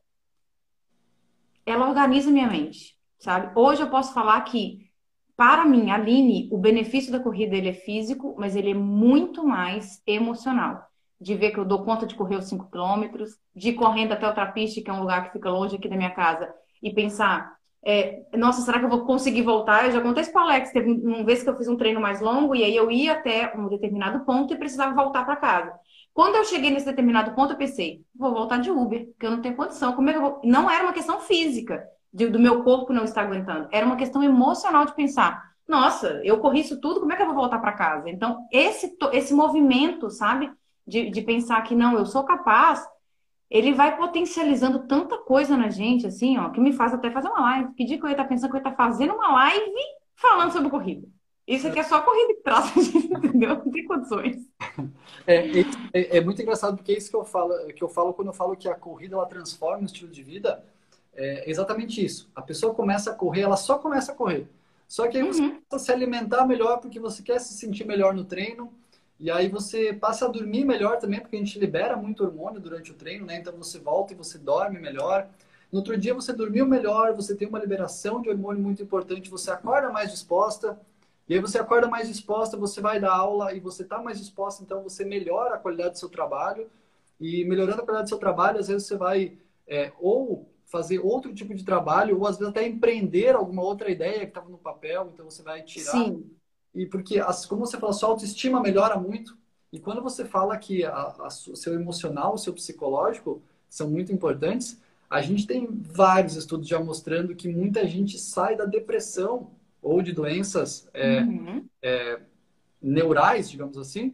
ela 1.65 1.87
organiza 1.87 2.31
minha 2.31 2.47
mente. 2.47 2.97
sabe? 3.19 3.51
Hoje 3.55 3.81
eu 3.81 3.89
posso 3.89 4.13
falar 4.13 4.41
que, 4.41 4.89
para 5.35 5.65
mim, 5.65 5.89
Aline, 5.91 6.49
o 6.51 6.57
benefício 6.57 7.11
da 7.11 7.19
corrida 7.19 7.55
ele 7.55 7.69
é 7.69 7.73
físico, 7.73 8.35
mas 8.37 8.55
ele 8.55 8.71
é 8.71 8.75
muito 8.75 9.43
mais 9.45 10.01
emocional. 10.05 10.85
De 11.19 11.35
ver 11.35 11.51
que 11.51 11.59
eu 11.59 11.65
dou 11.65 11.83
conta 11.83 12.05
de 12.05 12.15
correr 12.15 12.35
os 12.35 12.45
5 12.45 12.69
quilômetros, 12.69 13.37
de 13.55 13.69
ir 13.69 13.73
correndo 13.73 14.13
até 14.13 14.27
o 14.27 14.33
Trapiche, 14.33 14.81
que 14.81 14.89
é 14.89 14.93
um 14.93 15.01
lugar 15.01 15.25
que 15.25 15.33
fica 15.33 15.51
longe 15.51 15.75
aqui 15.75 15.87
da 15.87 15.95
minha 15.95 16.09
casa, 16.09 16.51
e 16.81 16.91
pensar, 16.91 17.55
é, 17.83 18.23
nossa, 18.37 18.61
será 18.61 18.79
que 18.79 18.85
eu 18.85 18.89
vou 18.89 19.05
conseguir 19.05 19.41
voltar? 19.41 19.85
Eu 19.85 19.91
já 19.91 20.01
contei 20.01 20.21
isso 20.21 20.31
para 20.31 20.43
Alex, 20.43 20.71
teve 20.71 20.91
uma 20.91 21.23
vez 21.23 21.41
que 21.41 21.49
eu 21.49 21.57
fiz 21.57 21.67
um 21.67 21.77
treino 21.77 21.99
mais 21.99 22.21
longo, 22.21 22.55
e 22.55 22.63
aí 22.63 22.75
eu 22.75 22.91
ia 22.91 23.13
até 23.13 23.53
um 23.55 23.67
determinado 23.67 24.23
ponto 24.23 24.53
e 24.53 24.57
precisava 24.57 24.93
voltar 24.95 25.25
para 25.25 25.35
casa. 25.35 25.73
Quando 26.13 26.35
eu 26.35 26.43
cheguei 26.43 26.69
nesse 26.69 26.85
determinado 26.85 27.33
ponto, 27.33 27.53
eu 27.53 27.57
pensei, 27.57 28.01
vou 28.15 28.33
voltar 28.33 28.57
de 28.57 28.69
Uber, 28.69 29.07
porque 29.07 29.25
eu 29.25 29.31
não 29.31 29.41
tenho 29.41 29.55
condição. 29.55 29.93
Como 29.93 30.09
é 30.09 30.13
que 30.13 30.19
eu 30.19 30.21
vou? 30.21 30.41
Não 30.43 30.69
era 30.69 30.83
uma 30.83 30.93
questão 30.93 31.19
física, 31.21 31.83
de, 32.13 32.27
do 32.27 32.39
meu 32.39 32.63
corpo 32.63 32.93
não 32.93 33.03
estar 33.03 33.23
aguentando. 33.23 33.67
Era 33.71 33.85
uma 33.85 33.95
questão 33.95 34.21
emocional 34.21 34.85
de 34.85 34.93
pensar, 34.93 35.51
nossa, 35.67 36.21
eu 36.23 36.37
corri 36.39 36.59
isso 36.59 36.79
tudo, 36.81 36.99
como 36.99 37.13
é 37.13 37.15
que 37.15 37.21
eu 37.21 37.27
vou 37.27 37.35
voltar 37.35 37.59
para 37.59 37.71
casa? 37.71 38.09
Então, 38.09 38.45
esse, 38.51 38.95
esse 39.13 39.33
movimento, 39.33 40.09
sabe, 40.09 40.51
de, 40.85 41.09
de 41.09 41.21
pensar 41.21 41.61
que 41.61 41.73
não, 41.73 41.97
eu 41.97 42.05
sou 42.05 42.23
capaz, 42.23 42.85
ele 43.51 43.73
vai 43.73 43.97
potencializando 43.97 44.87
tanta 44.87 45.17
coisa 45.17 45.57
na 45.57 45.69
gente, 45.69 46.07
assim, 46.07 46.37
ó, 46.37 46.49
que 46.49 46.61
me 46.61 46.71
faz 46.71 46.93
até 46.93 47.11
fazer 47.11 47.27
uma 47.27 47.41
live. 47.41 47.73
Que 47.73 47.83
dia 47.83 47.97
que 47.97 48.03
eu 48.05 48.07
ia 48.07 48.13
estar 48.13 48.23
pensando 48.23 48.49
que 48.49 48.55
eu 48.55 48.61
ia 48.61 48.69
estar 48.69 48.77
fazendo 48.77 49.13
uma 49.13 49.29
live 49.33 49.73
falando 50.15 50.53
sobre 50.53 50.69
corrida? 50.69 51.05
Isso 51.45 51.67
aqui 51.67 51.79
é 51.79 51.83
só 51.83 52.01
corrida 52.01 52.33
que 52.33 52.43
traz, 52.43 52.73
entendeu? 52.95 53.55
Não 53.57 53.69
tem 53.69 53.85
condições. 53.85 54.37
É, 55.27 55.59
é, 55.93 56.17
é, 56.17 56.21
muito 56.21 56.41
engraçado 56.41 56.77
porque 56.77 56.93
é 56.93 56.97
isso 56.97 57.09
que 57.09 57.15
eu 57.15 57.25
falo, 57.25 57.53
que 57.73 57.83
eu 57.83 57.89
falo 57.89 58.13
quando 58.13 58.29
eu 58.29 58.33
falo 58.33 58.55
que 58.55 58.69
a 58.69 58.75
corrida 58.75 59.15
ela 59.15 59.25
transforma 59.25 59.83
o 59.83 59.85
estilo 59.85 60.09
de 60.09 60.23
vida. 60.23 60.63
É 61.13 61.49
exatamente 61.49 62.03
isso. 62.03 62.31
A 62.33 62.41
pessoa 62.41 62.73
começa 62.73 63.11
a 63.11 63.13
correr, 63.13 63.41
ela 63.41 63.57
só 63.57 63.77
começa 63.77 64.13
a 64.13 64.15
correr. 64.15 64.47
Só 64.87 65.09
que 65.09 65.17
aí 65.17 65.23
você 65.23 65.41
uhum. 65.41 65.49
começa 65.49 65.75
a 65.75 65.79
se 65.79 65.91
alimentar 65.91 66.47
melhor 66.47 66.79
porque 66.79 67.01
você 67.01 67.21
quer 67.21 67.39
se 67.39 67.53
sentir 67.53 67.85
melhor 67.85 68.13
no 68.13 68.23
treino. 68.23 68.71
E 69.21 69.29
aí 69.29 69.47
você 69.47 69.93
passa 69.93 70.25
a 70.25 70.27
dormir 70.27 70.65
melhor 70.65 70.97
também, 70.97 71.19
porque 71.19 71.35
a 71.35 71.39
gente 71.39 71.59
libera 71.59 71.95
muito 71.95 72.23
hormônio 72.23 72.59
durante 72.59 72.91
o 72.91 72.95
treino, 72.95 73.23
né? 73.23 73.37
Então 73.37 73.55
você 73.55 73.77
volta 73.77 74.13
e 74.13 74.15
você 74.15 74.39
dorme 74.39 74.79
melhor. 74.79 75.29
No 75.71 75.77
outro 75.77 75.95
dia 75.95 76.11
você 76.11 76.33
dormiu 76.33 76.65
melhor, 76.65 77.13
você 77.13 77.35
tem 77.35 77.47
uma 77.47 77.59
liberação 77.59 78.19
de 78.19 78.29
hormônio 78.29 78.63
muito 78.63 78.81
importante, 78.81 79.29
você 79.29 79.51
acorda 79.51 79.91
mais 79.91 80.09
disposta. 80.09 80.79
E 81.29 81.35
aí 81.35 81.39
você 81.39 81.59
acorda 81.59 81.87
mais 81.87 82.07
disposta, 82.07 82.57
você 82.57 82.81
vai 82.81 82.99
dar 82.99 83.13
aula 83.13 83.53
e 83.53 83.59
você 83.59 83.83
está 83.83 84.01
mais 84.01 84.17
disposta, 84.17 84.63
então 84.63 84.81
você 84.81 85.05
melhora 85.05 85.53
a 85.53 85.59
qualidade 85.59 85.91
do 85.91 85.99
seu 85.99 86.09
trabalho. 86.09 86.67
E 87.19 87.45
melhorando 87.45 87.83
a 87.83 87.85
qualidade 87.85 88.07
do 88.07 88.09
seu 88.09 88.17
trabalho, 88.17 88.59
às 88.59 88.69
vezes 88.69 88.87
você 88.87 88.97
vai 88.97 89.37
é, 89.67 89.93
ou 89.99 90.49
fazer 90.65 90.97
outro 90.97 91.31
tipo 91.31 91.53
de 91.53 91.63
trabalho, 91.63 92.17
ou 92.17 92.25
às 92.25 92.39
vezes 92.39 92.49
até 92.49 92.67
empreender 92.67 93.35
alguma 93.35 93.61
outra 93.61 93.91
ideia 93.91 94.21
que 94.21 94.29
estava 94.29 94.49
no 94.49 94.57
papel, 94.57 95.11
então 95.13 95.29
você 95.29 95.43
vai 95.43 95.61
tirar. 95.61 95.91
Sim. 95.91 96.40
E 96.73 96.85
porque, 96.85 97.19
as, 97.19 97.45
como 97.45 97.65
você 97.65 97.77
falou, 97.77 97.91
a 97.91 97.97
sua 97.97 98.09
autoestima 98.09 98.61
melhora 98.61 98.97
muito. 98.97 99.37
E 99.71 99.79
quando 99.79 100.01
você 100.01 100.25
fala 100.25 100.57
que 100.57 100.83
o 100.85 101.55
seu 101.55 101.73
emocional, 101.73 102.33
o 102.33 102.37
seu 102.37 102.53
psicológico 102.53 103.41
são 103.69 103.89
muito 103.89 104.11
importantes, 104.11 104.81
a 105.09 105.21
gente 105.21 105.45
tem 105.47 105.67
vários 105.69 106.35
estudos 106.35 106.67
já 106.67 106.79
mostrando 106.79 107.35
que 107.35 107.47
muita 107.47 107.85
gente 107.87 108.17
sai 108.17 108.55
da 108.55 108.65
depressão 108.65 109.51
ou 109.81 110.01
de 110.01 110.13
doenças 110.13 110.89
é, 110.93 111.21
uhum. 111.21 111.65
é, 111.81 112.19
neurais, 112.81 113.49
digamos 113.49 113.77
assim, 113.77 114.13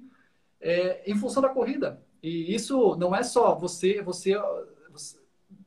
é, 0.60 1.10
em 1.10 1.16
função 1.16 1.42
da 1.42 1.50
corrida. 1.50 2.02
E 2.22 2.54
isso 2.54 2.96
não 2.96 3.16
é 3.16 3.24
só 3.24 3.54
você, 3.56 4.02
você, 4.02 4.36
você 4.92 5.18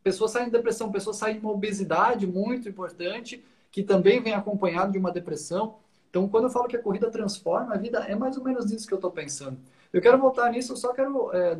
pessoas 0.03 0.33
saem 0.33 0.47
de 0.47 0.53
depressão, 0.53 0.91
pessoas 0.91 1.17
saem 1.17 1.39
de 1.39 1.41
uma 1.41 1.53
obesidade 1.53 2.27
muito 2.27 2.69
importante, 2.69 3.45
que 3.71 3.83
também 3.83 4.21
vem 4.21 4.35
acompanhado 4.35 4.93
de 4.93 4.99
uma 4.99 5.13
depressão. 5.13 5.77
Então, 6.11 6.29
quando 6.29 6.45
eu 6.45 6.50
falo 6.50 6.67
que 6.67 6.76
a 6.76 6.83
corrida 6.83 7.09
transforma 7.09 7.75
a 7.75 7.79
vida, 7.79 8.00
é 8.00 8.17
mais 8.17 8.37
ou 8.37 8.43
menos 8.43 8.71
isso 8.73 8.87
que 8.87 8.93
eu 8.93 8.99
estou 8.99 9.12
pensando. 9.12 9.59
Eu 9.93 10.02
quero 10.02 10.19
voltar 10.19 10.50
nisso, 10.50 10.73
eu 10.73 10.76
só 10.76 10.93
quero 10.93 11.33
é, 11.33 11.59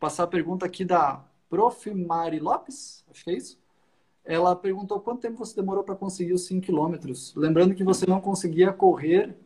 passar 0.00 0.24
a 0.24 0.26
pergunta 0.26 0.66
aqui 0.66 0.84
da 0.84 1.24
Prof. 1.48 1.94
Mari 1.94 2.40
Lopes, 2.40 3.04
acho 3.08 3.24
que 3.24 3.30
é 3.30 3.34
isso. 3.34 3.62
Ela 4.24 4.54
perguntou 4.56 5.00
quanto 5.00 5.20
tempo 5.20 5.38
você 5.38 5.54
demorou 5.54 5.84
para 5.84 5.94
conseguir 5.94 6.32
os 6.32 6.44
5 6.46 6.64
quilômetros. 6.64 7.34
Lembrando 7.36 7.74
que 7.74 7.84
você 7.84 8.04
não 8.04 8.20
conseguia 8.20 8.72
correr, 8.72 9.36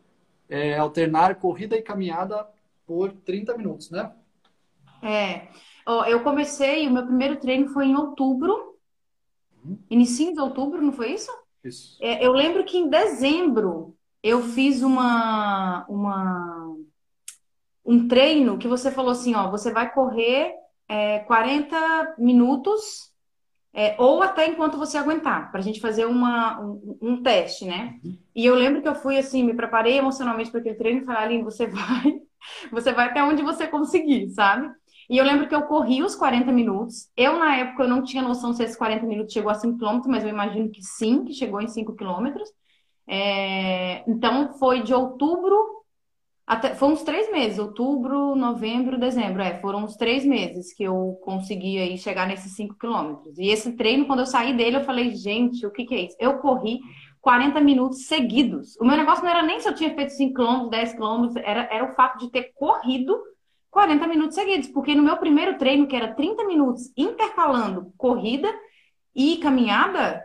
é, 0.49 0.77
alternar 0.77 1.35
corrida 1.35 1.75
e 1.75 1.81
caminhada 1.81 2.47
por 2.85 3.11
30 3.11 3.55
minutos, 3.55 3.91
né? 3.91 4.11
É. 5.03 5.47
eu 6.07 6.23
comecei, 6.23 6.87
o 6.87 6.91
meu 6.91 7.05
primeiro 7.05 7.37
treino 7.37 7.69
foi 7.69 7.85
em 7.87 7.95
outubro. 7.95 8.75
Início 9.89 10.33
de 10.33 10.39
outubro, 10.39 10.81
não 10.81 10.91
foi 10.91 11.13
isso? 11.13 11.31
Isso. 11.63 11.97
É, 12.01 12.25
eu 12.25 12.31
lembro 12.31 12.63
que 12.63 12.77
em 12.77 12.89
dezembro 12.89 13.96
eu 14.27 14.43
fiz 14.43 14.81
uma, 14.81 15.85
uma 15.87 16.75
um 17.85 18.07
treino 18.07 18.57
que 18.57 18.67
você 18.67 18.91
falou 18.91 19.11
assim, 19.11 19.33
ó, 19.35 19.49
você 19.49 19.71
vai 19.71 19.91
correr 19.91 20.53
é, 20.89 21.19
40 21.19 22.15
minutos 22.17 23.11
é, 23.73 23.95
ou 23.99 24.23
até 24.23 24.47
enquanto 24.47 24.77
você 24.77 24.97
aguentar, 24.97 25.51
para 25.51 25.59
a 25.59 25.63
gente 25.63 25.79
fazer 25.79 26.05
uma, 26.05 26.59
um, 26.59 26.97
um, 27.01 27.21
teste, 27.21 27.65
né? 27.65 27.99
E 28.35 28.45
eu 28.45 28.55
lembro 28.55 28.81
que 28.81 28.87
eu 28.87 28.95
fui 28.95 29.17
assim, 29.17 29.43
me 29.43 29.53
preparei 29.53 29.97
emocionalmente 29.97 30.49
para 30.49 30.59
aquele 30.59 30.75
treino 30.75 31.01
e 31.01 31.05
falei, 31.05 31.23
Aline, 31.23 31.43
você 31.43 31.67
vai, 31.67 32.19
você 32.71 32.91
vai 32.91 33.07
até 33.07 33.23
onde 33.23 33.43
você 33.43 33.67
conseguir, 33.67 34.29
sabe? 34.31 34.69
E 35.09 35.17
eu 35.17 35.23
lembro 35.23 35.47
que 35.47 35.55
eu 35.55 35.61
corri 35.63 36.03
os 36.03 36.15
40 36.15 36.51
minutos. 36.51 37.09
Eu, 37.15 37.39
na 37.39 37.55
época, 37.55 37.83
eu 37.83 37.87
não 37.87 38.03
tinha 38.03 38.21
noção 38.21 38.51
se 38.51 38.63
esses 38.63 38.75
40 38.75 39.05
minutos 39.05 39.31
chegou 39.31 39.49
a 39.49 39.55
5 39.55 39.77
km, 39.77 40.01
mas 40.07 40.23
eu 40.23 40.29
imagino 40.29 40.69
que 40.69 40.81
sim, 40.81 41.23
que 41.23 41.33
chegou 41.33 41.61
em 41.61 41.67
5 41.67 41.95
km. 41.95 42.33
É... 43.07 44.03
Então, 44.09 44.53
foi 44.59 44.83
de 44.83 44.93
outubro 44.93 45.77
até, 46.47 46.73
foi 46.75 46.87
uns 46.87 47.03
três 47.03 47.29
meses, 47.29 47.59
outubro, 47.59 48.33
novembro, 48.33 48.97
dezembro. 48.97 49.41
É, 49.41 49.59
foram 49.59 49.83
uns 49.83 49.97
três 49.97 50.25
meses 50.25 50.73
que 50.73 50.81
eu 50.81 51.19
consegui 51.21 51.77
aí 51.77 51.97
chegar 51.97 52.25
nesses 52.25 52.55
5 52.55 52.75
quilômetros. 52.79 53.37
E 53.37 53.49
esse 53.49 53.73
treino, 53.73 54.05
quando 54.05 54.19
eu 54.19 54.25
saí 54.25 54.55
dele, 54.55 54.77
eu 54.77 54.85
falei, 54.85 55.13
gente, 55.13 55.65
o 55.65 55.71
que, 55.71 55.83
que 55.83 55.93
é 55.93 56.05
isso? 56.05 56.15
Eu 56.17 56.37
corri 56.37 56.79
40 57.19 57.59
minutos 57.59 58.05
seguidos. 58.07 58.77
O 58.77 58.85
meu 58.85 58.95
negócio 58.95 59.25
não 59.25 59.29
era 59.29 59.43
nem 59.43 59.59
se 59.59 59.67
eu 59.67 59.75
tinha 59.75 59.93
feito 59.93 60.13
5 60.13 60.33
quilômetros, 60.33 60.69
10 60.69 60.93
quilômetros, 60.93 61.35
era, 61.43 61.67
era 61.69 61.91
o 61.91 61.95
fato 61.95 62.17
de 62.19 62.31
ter 62.31 62.53
corrido 62.55 63.21
40 63.69 64.07
minutos 64.07 64.35
seguidos. 64.35 64.69
Porque 64.69 64.95
no 64.95 65.03
meu 65.03 65.17
primeiro 65.17 65.57
treino, 65.57 65.85
que 65.85 65.97
era 65.97 66.15
30 66.15 66.45
minutos 66.45 66.93
intercalando 66.95 67.91
corrida 67.97 68.47
e 69.13 69.35
caminhada, 69.39 70.23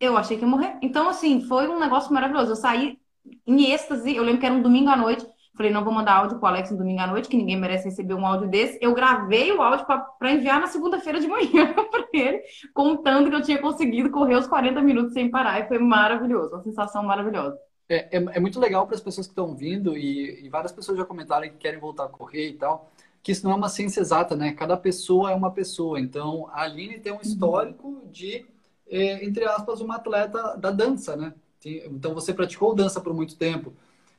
eu 0.00 0.16
achei 0.16 0.36
que 0.36 0.44
ia 0.44 0.48
morrer. 0.48 0.76
Então, 0.82 1.08
assim, 1.08 1.40
foi 1.42 1.68
um 1.68 1.78
negócio 1.78 2.12
maravilhoso. 2.12 2.52
Eu 2.52 2.56
saí 2.56 2.98
em 3.46 3.72
êxtase, 3.72 4.14
eu 4.14 4.22
lembro 4.22 4.40
que 4.40 4.46
era 4.46 4.54
um 4.54 4.62
domingo 4.62 4.90
à 4.90 4.96
noite 4.96 5.26
Falei, 5.58 5.72
não 5.72 5.82
vou 5.82 5.92
mandar 5.92 6.18
áudio 6.18 6.38
pro 6.38 6.46
Alex 6.46 6.70
no 6.70 6.78
domingo 6.78 7.00
à 7.00 7.06
noite, 7.08 7.28
que 7.28 7.36
ninguém 7.36 7.56
merece 7.56 7.86
receber 7.86 8.14
um 8.14 8.24
áudio 8.24 8.48
desse. 8.48 8.78
Eu 8.80 8.94
gravei 8.94 9.50
o 9.50 9.60
áudio 9.60 9.84
para 9.86 10.32
enviar 10.32 10.60
na 10.60 10.68
segunda-feira 10.68 11.18
de 11.18 11.26
manhã 11.26 11.74
para 11.90 12.06
ele, 12.12 12.40
contando 12.72 13.28
que 13.28 13.34
eu 13.34 13.42
tinha 13.42 13.60
conseguido 13.60 14.08
correr 14.08 14.36
os 14.36 14.46
40 14.46 14.80
minutos 14.80 15.12
sem 15.12 15.28
parar. 15.28 15.58
E 15.58 15.66
foi 15.66 15.80
maravilhoso, 15.80 16.54
uma 16.54 16.62
sensação 16.62 17.02
maravilhosa. 17.02 17.58
É, 17.88 18.18
é, 18.18 18.24
é 18.36 18.38
muito 18.38 18.60
legal 18.60 18.86
para 18.86 18.94
as 18.94 19.00
pessoas 19.00 19.26
que 19.26 19.32
estão 19.32 19.52
vindo, 19.56 19.96
e, 19.96 20.46
e 20.46 20.48
várias 20.48 20.70
pessoas 20.70 20.96
já 20.96 21.04
comentaram 21.04 21.48
que 21.48 21.56
querem 21.56 21.80
voltar 21.80 22.04
a 22.04 22.08
correr 22.08 22.50
e 22.50 22.52
tal, 22.52 22.92
que 23.20 23.32
isso 23.32 23.44
não 23.44 23.50
é 23.50 23.56
uma 23.56 23.68
ciência 23.68 24.00
exata, 24.00 24.36
né? 24.36 24.52
Cada 24.52 24.76
pessoa 24.76 25.32
é 25.32 25.34
uma 25.34 25.50
pessoa. 25.50 25.98
Então, 25.98 26.48
a 26.52 26.62
Aline 26.62 27.00
tem 27.00 27.12
um 27.12 27.20
histórico 27.20 27.88
uhum. 27.88 28.10
de, 28.12 28.46
é, 28.90 29.24
entre 29.24 29.44
aspas, 29.44 29.80
uma 29.80 29.96
atleta 29.96 30.56
da 30.56 30.70
dança, 30.70 31.16
né? 31.16 31.34
Então, 31.64 32.14
você 32.14 32.32
praticou 32.32 32.74
dança 32.74 33.00
por 33.00 33.12
muito 33.12 33.36
tempo. 33.36 33.72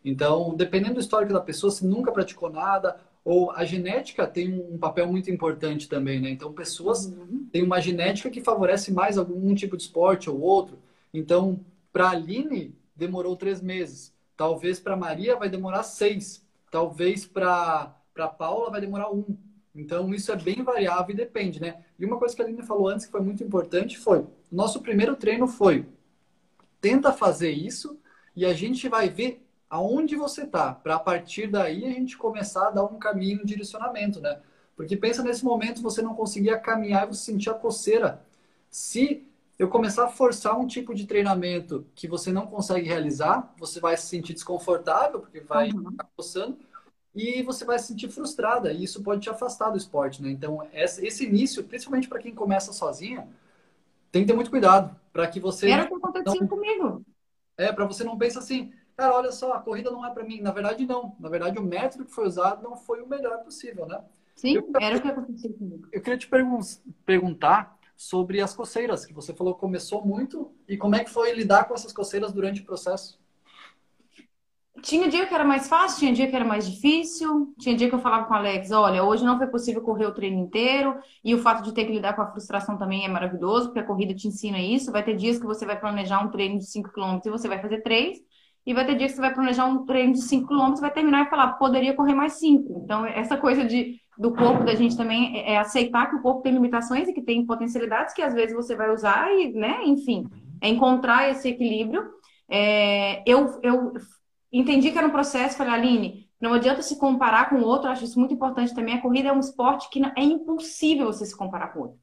Então, 0.04 0.56
dependendo 0.56 0.96
do 0.96 1.00
histórico 1.00 1.34
da 1.34 1.42
pessoa, 1.42 1.72
se 1.72 1.86
nunca 1.86 2.12
praticou 2.12 2.50
nada, 2.50 3.00
ou 3.24 3.52
a 3.52 3.66
genética 3.66 4.26
tem 4.26 4.54
um 4.54 4.78
papel 4.78 5.08
muito 5.08 5.30
importante 5.30 5.88
também, 5.88 6.20
né? 6.20 6.30
Então, 6.30 6.54
pessoas 6.54 7.06
uhum. 7.06 7.48
têm 7.52 7.64
uma 7.64 7.82
genética 7.82 8.30
que 8.30 8.42
favorece 8.42 8.92
mais 8.92 9.18
algum 9.18 9.54
tipo 9.54 9.76
de 9.76 9.84
esporte 9.84 10.30
ou 10.30 10.40
outro. 10.40 10.80
Então, 11.14 11.60
para 11.92 12.08
a 12.08 12.12
Aline, 12.12 12.76
demorou 12.96 13.36
três 13.36 13.62
meses. 13.62 14.14
Talvez 14.38 14.80
para 14.80 14.96
Maria 14.96 15.36
vai 15.36 15.50
demorar 15.50 15.84
seis. 15.84 16.46
Talvez 16.72 17.26
para 17.26 17.94
Paula 18.38 18.70
vai 18.70 18.82
demorar 18.82 19.12
um. 19.12 19.26
Então, 19.76 20.14
isso 20.14 20.32
é 20.32 20.36
bem 20.36 20.64
variável 20.64 21.14
e 21.14 21.18
depende, 21.18 21.62
né? 21.62 21.84
E 21.98 22.06
uma 22.06 22.18
coisa 22.18 22.36
que 22.36 22.42
a 22.42 22.46
Aline 22.46 22.64
falou 22.64 22.88
antes 22.88 23.06
que 23.06 23.12
foi 23.12 23.22
muito 23.22 23.44
importante 23.44 23.98
foi: 23.98 24.26
nosso 24.52 24.82
primeiro 24.82 25.16
treino 25.16 25.48
foi 25.48 25.86
tenta 26.82 27.12
fazer 27.12 27.52
isso 27.52 28.00
e 28.36 28.46
a 28.46 28.54
gente 28.54 28.88
vai 28.88 29.10
ver 29.10 29.46
aonde 29.70 30.16
você 30.16 30.44
está, 30.44 30.74
para 30.74 30.96
a 30.96 31.00
partir 31.00 31.48
daí 31.48 31.86
a 31.86 31.90
gente 31.90 32.18
começar 32.18 32.68
a 32.68 32.72
dar 32.72 32.86
um 32.86 32.98
caminho, 32.98 33.42
um 33.42 33.46
direcionamento, 33.46 34.20
né? 34.20 34.42
Porque 34.76 34.96
pensa 34.98 35.22
nesse 35.22 35.44
momento 35.44 35.82
você 35.82 36.02
não 36.02 36.16
conseguia 36.16 36.58
caminhar 36.58 37.06
e 37.06 37.14
você 37.14 37.32
sentir 37.32 37.50
a 37.50 37.54
coceira. 37.54 38.24
Se 38.70 39.28
eu 39.60 39.68
começar 39.68 40.06
a 40.06 40.10
forçar 40.10 40.58
um 40.58 40.66
tipo 40.66 40.96
de 40.96 41.06
treinamento 41.06 41.86
que 41.94 42.08
você 42.08 42.32
não 42.32 42.48
consegue 42.48 42.88
realizar, 42.88 43.54
você 43.60 43.80
vai 43.80 43.98
se 43.98 44.08
sentir 44.08 44.34
desconfortável, 44.34 45.20
porque 45.20 45.42
vai 45.42 45.70
uhum. 45.70 45.92
ficar 45.92 46.10
coçando, 46.16 46.58
e 47.14 47.44
você 47.44 47.66
vai 47.66 47.78
se 47.78 47.88
sentir 47.88 48.10
frustrada, 48.10 48.72
e 48.72 48.84
isso 48.84 49.04
pode 49.04 49.22
te 49.22 49.30
afastar 49.30 49.70
do 49.70 49.78
esporte, 49.78 50.22
né? 50.24 50.32
Então, 50.32 50.66
esse 50.72 51.26
início, 51.26 51.64
principalmente 51.66 52.08
para 52.08 52.20
quem 52.20 52.34
começa 52.34 52.72
sozinha, 52.72 53.28
tem 54.12 54.24
que 54.24 54.28
ter 54.28 54.36
muito 54.36 54.50
cuidado 54.50 54.96
para 55.12 55.28
que 55.28 55.40
você. 55.40 55.70
Era 55.70 55.86
o 55.86 55.88
que 55.88 55.94
acontecia 55.94 56.42
não... 56.42 56.48
comigo. 56.48 57.06
É, 57.58 57.72
para 57.72 57.86
você 57.86 58.04
não 58.04 58.18
pense 58.18 58.38
assim, 58.38 58.72
cara, 58.96 59.16
olha 59.16 59.32
só, 59.32 59.54
a 59.54 59.60
corrida 59.60 59.92
não 59.92 60.06
é 60.06 60.12
para 60.12 60.24
mim. 60.24 60.42
Na 60.42 60.52
verdade, 60.52 60.86
não. 60.86 61.16
Na 61.20 61.30
verdade, 61.30 61.60
o 61.60 61.64
método 61.64 62.06
que 62.06 62.12
foi 62.14 62.26
usado 62.26 62.64
não 62.64 62.76
foi 62.76 63.02
o 63.02 63.08
melhor 63.08 63.44
possível, 63.44 63.86
né? 63.86 64.02
Sim, 64.36 64.56
eu, 64.56 64.72
era 64.80 64.98
o 64.98 65.02
que 65.02 65.08
acontecia 65.08 65.54
comigo. 65.54 65.88
Eu 65.92 66.02
queria 66.02 66.18
te 66.18 66.28
pergun 66.28 66.60
perguntar 67.06 67.78
sobre 67.98 68.40
as 68.40 68.56
coceiras, 68.56 69.06
que 69.06 69.14
você 69.14 69.34
falou 69.34 69.54
que 69.54 69.60
começou 69.60 70.06
muito, 70.06 70.54
e 70.66 70.78
como 70.78 70.96
é 70.96 71.04
que 71.04 71.10
foi 71.10 71.34
lidar 71.34 71.66
com 71.66 71.74
essas 71.74 71.92
coceiras 71.92 72.32
durante 72.32 72.62
o 72.62 72.66
processo? 72.66 73.20
Tinha 74.82 75.08
dia 75.08 75.26
que 75.26 75.34
era 75.34 75.44
mais 75.44 75.68
fácil, 75.68 76.00
tinha 76.00 76.14
dia 76.14 76.28
que 76.28 76.36
era 76.36 76.46
mais 76.46 76.70
difícil. 76.70 77.54
Tinha 77.60 77.76
dia 77.76 77.90
que 77.90 77.96
eu 77.96 78.00
falava 78.00 78.26
com 78.26 78.34
o 78.34 78.38
Alex: 78.38 78.72
olha, 78.72 79.04
hoje 79.04 79.24
não 79.24 79.38
foi 79.38 79.48
possível 79.48 79.82
correr 79.82 80.06
o 80.06 80.14
treino 80.14 80.40
inteiro. 80.40 80.96
E 81.24 81.34
o 81.34 81.40
fato 81.40 81.64
de 81.64 81.74
ter 81.74 81.86
que 81.86 81.92
lidar 81.92 82.14
com 82.14 82.22
a 82.22 82.32
frustração 82.32 82.78
também 82.78 83.06
é 83.06 83.08
maravilhoso, 83.08 83.68
porque 83.68 83.80
a 83.80 83.86
corrida 83.86 84.14
te 84.14 84.28
ensina 84.28 84.60
isso. 84.60 84.92
Vai 84.92 85.04
ter 85.04 85.16
dias 85.16 85.40
que 85.40 85.46
você 85.46 85.66
vai 85.66 85.80
planejar 85.80 86.20
um 86.24 86.30
treino 86.30 86.58
de 86.58 86.66
5 86.66 86.92
km 86.92 87.20
e 87.26 87.30
você 87.30 87.48
vai 87.48 87.62
fazer 87.62 87.82
3. 87.82 88.18
E 88.66 88.74
vai 88.74 88.86
ter 88.86 88.96
dias 88.96 89.12
que 89.12 89.16
você 89.16 89.22
vai 89.22 89.34
planejar 89.34 89.66
um 89.66 89.86
treino 89.86 90.14
de 90.14 90.22
5 90.22 90.48
km 90.48 90.74
e 90.78 90.82
vai 90.82 90.92
terminar 90.92 91.26
e 91.26 91.30
falar: 91.30 91.54
poderia 91.54 91.94
correr 91.94 92.14
mais 92.14 92.34
5. 92.34 92.82
Então, 92.84 93.06
essa 93.06 93.38
coisa 93.38 93.66
de 93.66 94.00
do 94.18 94.34
corpo 94.34 94.66
da 94.66 94.76
gente 94.76 94.98
também 94.98 95.38
é, 95.38 95.54
é 95.54 95.58
aceitar 95.58 96.10
que 96.10 96.18
o 96.18 96.22
corpo 96.22 96.42
tem 96.42 96.52
limitações 96.52 97.08
e 97.08 97.14
que 97.14 97.22
tem 97.22 97.46
potencialidades 97.46 98.14
que 98.14 98.22
às 98.22 98.34
vezes 98.34 98.54
você 98.54 98.76
vai 98.76 98.92
usar 98.92 99.32
e, 99.32 99.54
né, 99.54 99.80
enfim, 99.86 100.28
é 100.60 100.68
encontrar 100.68 101.30
esse 101.30 101.48
equilíbrio. 101.48 102.04
É, 102.50 103.24
eu, 103.26 103.60
eu 103.64 103.94
entendi 104.52 104.92
que 104.92 104.98
era 104.98 105.08
um 105.08 105.12
processo, 105.12 105.58
falei, 105.58 105.74
Aline, 105.74 106.30
não 106.40 106.54
adianta 106.54 106.82
se 106.82 106.98
comparar 106.98 107.50
com 107.50 107.56
o 107.58 107.66
outro, 107.66 107.90
acho 107.90 108.06
isso 108.06 108.20
muito 108.20 108.34
importante 108.34 108.74
também. 108.74 108.96
A 108.96 109.02
corrida 109.02 109.30
é 109.30 109.34
um 109.34 109.40
esporte 109.40 109.90
que 109.90 110.02
é 110.04 110.24
impossível 110.24 111.08
você 111.08 111.26
se 111.26 111.36
comparar 111.36 111.70
com 111.70 111.80
o 111.80 111.82
outro. 111.84 112.00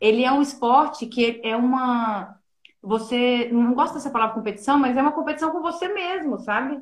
Ele 0.00 0.24
é 0.24 0.32
um 0.32 0.42
esporte 0.42 1.06
que 1.06 1.40
é 1.44 1.56
uma. 1.56 2.36
Você. 2.82 3.48
Não 3.52 3.74
gosto 3.74 3.94
dessa 3.94 4.10
palavra 4.10 4.34
competição, 4.34 4.78
mas 4.78 4.96
é 4.96 5.02
uma 5.02 5.12
competição 5.12 5.50
com 5.50 5.62
você 5.62 5.88
mesmo, 5.88 6.38
sabe? 6.38 6.80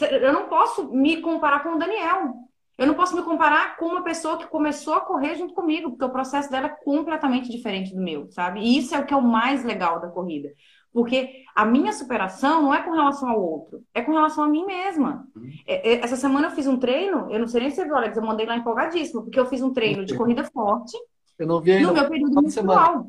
Eu 0.00 0.32
não 0.32 0.48
posso 0.48 0.92
me 0.92 1.20
comparar 1.20 1.62
com 1.62 1.70
o 1.70 1.78
Daniel. 1.78 2.34
Eu 2.78 2.86
não 2.86 2.94
posso 2.94 3.14
me 3.14 3.22
comparar 3.22 3.76
com 3.76 3.86
uma 3.86 4.02
pessoa 4.02 4.38
que 4.38 4.46
começou 4.46 4.94
a 4.94 5.02
correr 5.02 5.34
junto 5.36 5.52
comigo, 5.52 5.90
porque 5.90 6.04
o 6.04 6.10
processo 6.10 6.50
dela 6.50 6.66
é 6.66 6.84
completamente 6.84 7.50
diferente 7.50 7.94
do 7.94 8.00
meu, 8.00 8.30
sabe? 8.30 8.60
E 8.60 8.78
isso 8.78 8.94
é 8.94 8.98
o 8.98 9.04
que 9.04 9.12
é 9.12 9.16
o 9.16 9.22
mais 9.22 9.64
legal 9.64 10.00
da 10.00 10.08
corrida. 10.08 10.48
Porque 10.92 11.44
a 11.54 11.64
minha 11.64 11.92
superação 11.92 12.62
não 12.62 12.74
é 12.74 12.82
com 12.82 12.90
relação 12.90 13.28
ao 13.28 13.40
outro, 13.40 13.82
é 13.94 14.02
com 14.02 14.12
relação 14.12 14.42
a 14.42 14.48
mim 14.48 14.64
mesma. 14.66 15.26
Uhum. 15.36 15.50
É, 15.66 15.92
é, 15.92 16.04
essa 16.04 16.16
semana 16.16 16.48
eu 16.48 16.52
fiz 16.52 16.66
um 16.66 16.76
treino, 16.76 17.30
eu 17.30 17.38
não 17.38 17.46
sei 17.46 17.60
nem 17.60 17.70
se 17.70 17.76
você 17.76 17.84
viu, 17.84 17.96
Alex, 17.96 18.16
eu 18.16 18.22
mandei 18.24 18.44
lá 18.44 18.56
empolgadíssimo, 18.56 19.22
porque 19.22 19.38
eu 19.38 19.46
fiz 19.46 19.62
um 19.62 19.72
treino 19.72 20.04
de 20.04 20.16
corrida 20.16 20.42
forte 20.44 20.96
eu 21.40 21.46
não 21.46 21.58
vi 21.58 21.72
ainda 21.72 21.88
no 21.88 21.94
meu 21.94 22.06
período 22.06 22.42
menstrual. 22.42 23.06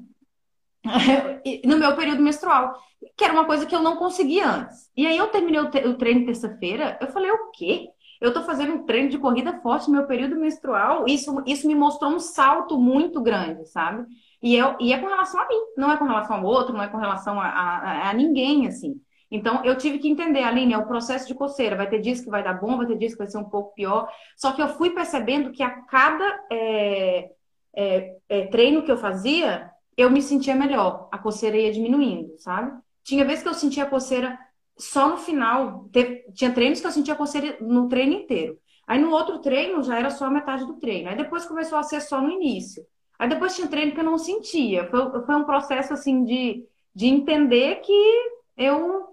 no 1.65 1.77
meu 1.77 1.95
período 1.97 2.23
menstrual, 2.23 2.73
que 3.17 3.25
era 3.25 3.33
uma 3.33 3.45
coisa 3.45 3.65
que 3.65 3.75
eu 3.75 3.83
não 3.83 3.97
conseguia 3.97 4.49
antes. 4.49 4.89
E 4.95 5.05
aí 5.05 5.17
eu 5.17 5.27
terminei 5.27 5.59
o 5.59 5.97
treino 5.97 6.25
terça-feira, 6.25 6.97
eu 7.01 7.07
falei, 7.07 7.29
o 7.29 7.51
quê? 7.51 7.89
eu 8.21 8.27
estou 8.27 8.43
fazendo 8.43 8.73
um 8.73 8.85
treino 8.85 9.09
de 9.09 9.17
corrida 9.17 9.59
forte 9.61 9.87
no 9.87 9.97
meu 9.97 10.05
período 10.05 10.35
menstrual, 10.35 11.05
isso, 11.07 11.41
isso 11.47 11.67
me 11.67 11.73
mostrou 11.73 12.11
um 12.11 12.19
salto 12.19 12.79
muito 12.79 13.19
grande, 13.19 13.65
sabe? 13.65 14.05
E, 14.41 14.55
eu, 14.55 14.75
e 14.79 14.91
é 14.91 14.97
com 14.97 15.07
relação 15.07 15.39
a 15.39 15.47
mim, 15.47 15.59
não 15.77 15.91
é 15.91 15.97
com 15.97 16.05
relação 16.05 16.37
ao 16.37 16.45
outro, 16.45 16.73
não 16.73 16.81
é 16.81 16.87
com 16.87 16.97
relação 16.97 17.39
a, 17.39 17.47
a, 17.47 18.09
a 18.09 18.13
ninguém, 18.13 18.67
assim. 18.67 18.99
Então, 19.29 19.63
eu 19.63 19.77
tive 19.77 19.97
que 19.97 20.09
entender, 20.09 20.43
Aline, 20.43 20.73
é 20.73 20.77
o 20.77 20.85
processo 20.85 21.25
de 21.25 21.33
coceira. 21.33 21.77
Vai 21.77 21.89
ter 21.89 22.01
dias 22.01 22.19
que 22.19 22.29
vai 22.29 22.43
dar 22.43 22.55
bom, 22.55 22.75
vai 22.75 22.85
ter 22.85 22.97
dias 22.97 23.13
que 23.13 23.19
vai 23.19 23.27
ser 23.27 23.37
um 23.37 23.49
pouco 23.49 23.73
pior. 23.73 24.11
Só 24.35 24.51
que 24.51 24.61
eu 24.61 24.67
fui 24.67 24.89
percebendo 24.89 25.51
que 25.51 25.63
a 25.63 25.69
cada 25.69 26.25
é, 26.51 27.31
é, 27.73 28.17
é, 28.27 28.47
treino 28.47 28.83
que 28.83 28.91
eu 28.91 28.97
fazia, 28.97 29.71
eu 29.95 30.09
me 30.09 30.21
sentia 30.21 30.53
melhor. 30.53 31.07
A 31.11 31.17
coceira 31.17 31.55
ia 31.55 31.71
diminuindo, 31.71 32.37
sabe? 32.39 32.77
Tinha 33.03 33.23
vezes 33.23 33.41
que 33.41 33.47
eu 33.47 33.53
sentia 33.53 33.83
a 33.83 33.89
coceira 33.89 34.37
só 34.77 35.07
no 35.07 35.17
final. 35.17 35.89
Tinha 36.33 36.51
treinos 36.51 36.81
que 36.81 36.87
eu 36.87 36.91
sentia 36.91 37.15
coceira 37.15 37.57
no 37.61 37.87
treino 37.87 38.13
inteiro. 38.13 38.59
Aí 38.85 38.99
no 38.99 39.11
outro 39.11 39.39
treino 39.39 39.81
já 39.81 39.97
era 39.97 40.09
só 40.09 40.25
a 40.25 40.31
metade 40.31 40.65
do 40.65 40.77
treino. 40.77 41.09
Aí 41.09 41.15
depois 41.15 41.45
começou 41.45 41.77
a 41.77 41.83
ser 41.83 42.01
só 42.01 42.19
no 42.19 42.29
início. 42.29 42.85
Aí 43.21 43.29
depois 43.29 43.55
tinha 43.55 43.67
treino 43.67 43.91
que 43.91 43.99
eu 43.99 44.03
não 44.03 44.17
sentia. 44.17 44.89
Foi, 44.89 45.21
foi 45.23 45.35
um 45.35 45.43
processo 45.43 45.93
assim 45.93 46.25
de, 46.25 46.65
de 46.95 47.05
entender 47.05 47.75
que 47.75 48.31
eu 48.57 49.09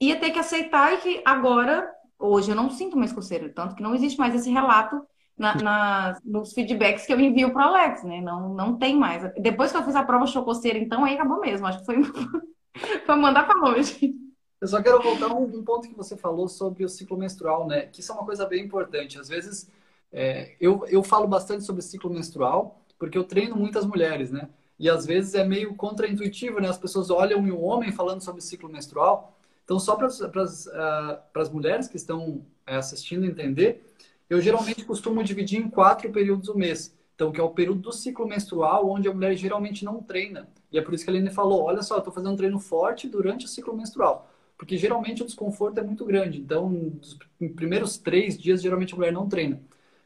ia 0.00 0.18
ter 0.18 0.30
que 0.30 0.38
aceitar 0.38 0.94
e 0.94 0.96
que 0.96 1.22
agora, 1.22 1.92
hoje, 2.18 2.50
eu 2.50 2.56
não 2.56 2.70
sinto 2.70 2.96
mais 2.96 3.12
coceira. 3.12 3.50
Tanto 3.50 3.74
que 3.74 3.82
não 3.82 3.94
existe 3.94 4.18
mais 4.18 4.34
esse 4.34 4.50
relato 4.50 5.06
na, 5.36 5.54
na, 5.56 6.18
nos 6.24 6.54
feedbacks 6.54 7.04
que 7.04 7.12
eu 7.12 7.20
envio 7.20 7.52
para 7.52 7.70
o 7.70 7.74
Alex, 7.74 8.02
né? 8.02 8.22
Não, 8.22 8.54
não 8.54 8.78
tem 8.78 8.96
mais. 8.96 9.30
Depois 9.38 9.70
que 9.70 9.76
eu 9.76 9.84
fiz 9.84 9.94
a 9.94 10.02
prova 10.02 10.26
show 10.26 10.42
coceira, 10.42 10.78
então 10.78 11.04
aí 11.04 11.12
acabou 11.12 11.38
mesmo. 11.38 11.66
Acho 11.66 11.80
que 11.80 11.84
foi, 11.84 11.96
foi 13.04 13.16
mandar 13.16 13.46
para 13.46 13.60
longe. 13.60 14.14
Eu 14.58 14.68
só 14.68 14.82
quero 14.82 15.02
voltar 15.02 15.34
um, 15.34 15.42
um, 15.42 15.62
ponto 15.62 15.86
que 15.86 15.94
você 15.94 16.16
falou 16.16 16.48
sobre 16.48 16.82
o 16.82 16.88
ciclo 16.88 17.18
menstrual, 17.18 17.66
né? 17.66 17.82
Que 17.82 18.00
isso 18.00 18.10
é 18.10 18.14
uma 18.14 18.24
coisa 18.24 18.46
bem 18.46 18.64
importante. 18.64 19.18
Às 19.18 19.28
vezes, 19.28 19.70
é, 20.10 20.56
eu, 20.58 20.86
eu 20.88 21.02
falo 21.02 21.26
bastante 21.26 21.62
sobre 21.62 21.82
ciclo 21.82 22.08
menstrual 22.08 22.81
porque 23.02 23.18
eu 23.18 23.24
treino 23.24 23.56
muitas 23.56 23.84
mulheres, 23.84 24.30
né? 24.30 24.48
E 24.78 24.88
às 24.88 25.04
vezes 25.04 25.34
é 25.34 25.42
meio 25.42 25.74
contraintuitivo, 25.74 26.60
né? 26.60 26.68
As 26.68 26.78
pessoas 26.78 27.10
olham 27.10 27.40
um 27.40 27.64
homem 27.64 27.90
falando 27.90 28.20
sobre 28.20 28.40
ciclo 28.40 28.68
menstrual. 28.68 29.36
Então, 29.64 29.80
só 29.80 29.96
para 29.96 30.06
as 30.06 30.66
uh, 30.66 31.52
mulheres 31.52 31.88
que 31.88 31.96
estão 31.96 32.28
uh, 32.28 32.44
assistindo 32.66 33.26
entender, 33.26 33.92
eu 34.30 34.40
geralmente 34.40 34.84
costumo 34.84 35.24
dividir 35.24 35.58
em 35.58 35.68
quatro 35.68 36.12
períodos 36.12 36.46
do 36.46 36.56
mês. 36.56 36.96
Então, 37.16 37.32
que 37.32 37.40
é 37.40 37.42
o 37.42 37.50
período 37.50 37.80
do 37.80 37.92
ciclo 37.92 38.24
menstrual, 38.24 38.88
onde 38.88 39.08
a 39.08 39.12
mulher 39.12 39.34
geralmente 39.34 39.84
não 39.84 40.00
treina. 40.00 40.48
E 40.70 40.78
é 40.78 40.80
por 40.80 40.94
isso 40.94 41.02
que 41.02 41.10
a 41.10 41.12
Aline 41.12 41.30
falou: 41.30 41.64
olha 41.64 41.82
só, 41.82 41.96
eu 41.96 41.98
estou 41.98 42.14
fazendo 42.14 42.34
um 42.34 42.36
treino 42.36 42.60
forte 42.60 43.08
durante 43.08 43.46
o 43.46 43.48
ciclo 43.48 43.76
menstrual 43.76 44.28
porque 44.56 44.78
geralmente 44.78 45.22
o 45.22 45.26
desconforto 45.26 45.76
é 45.78 45.82
muito 45.82 46.04
grande. 46.04 46.38
Então, 46.38 46.68
nos 46.68 47.18
primeiros 47.56 47.98
três 47.98 48.38
dias, 48.38 48.62
geralmente 48.62 48.94
a 48.94 48.96
mulher 48.96 49.12
não 49.12 49.28
treina. 49.28 49.60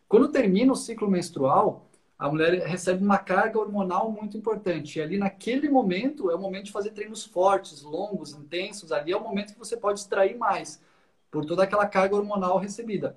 Quando 0.08 0.28
termina 0.28 0.72
o 0.72 0.76
ciclo 0.76 1.10
menstrual, 1.10 1.85
a 2.18 2.28
mulher 2.28 2.66
recebe 2.66 3.04
uma 3.04 3.18
carga 3.18 3.58
hormonal 3.58 4.10
muito 4.10 4.36
importante. 4.36 4.98
E 4.98 5.02
ali, 5.02 5.18
naquele 5.18 5.68
momento, 5.68 6.30
é 6.30 6.34
o 6.34 6.40
momento 6.40 6.66
de 6.66 6.72
fazer 6.72 6.90
treinos 6.90 7.24
fortes, 7.24 7.82
longos, 7.82 8.32
intensos. 8.32 8.90
Ali 8.90 9.12
é 9.12 9.16
o 9.16 9.22
momento 9.22 9.52
que 9.52 9.58
você 9.58 9.76
pode 9.76 10.00
extrair 10.00 10.36
mais, 10.36 10.82
por 11.30 11.44
toda 11.44 11.62
aquela 11.62 11.86
carga 11.86 12.16
hormonal 12.16 12.58
recebida. 12.58 13.16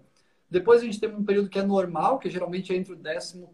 Depois 0.50 0.82
a 0.82 0.86
gente 0.86 1.00
tem 1.00 1.10
um 1.10 1.24
período 1.24 1.50
que 1.50 1.60
é 1.60 1.64
normal, 1.64 2.20
que 2.20 2.30
geralmente 2.30 2.74
é 2.74 2.76
entre 2.76 2.94
o 2.94 2.98
11 2.98 3.48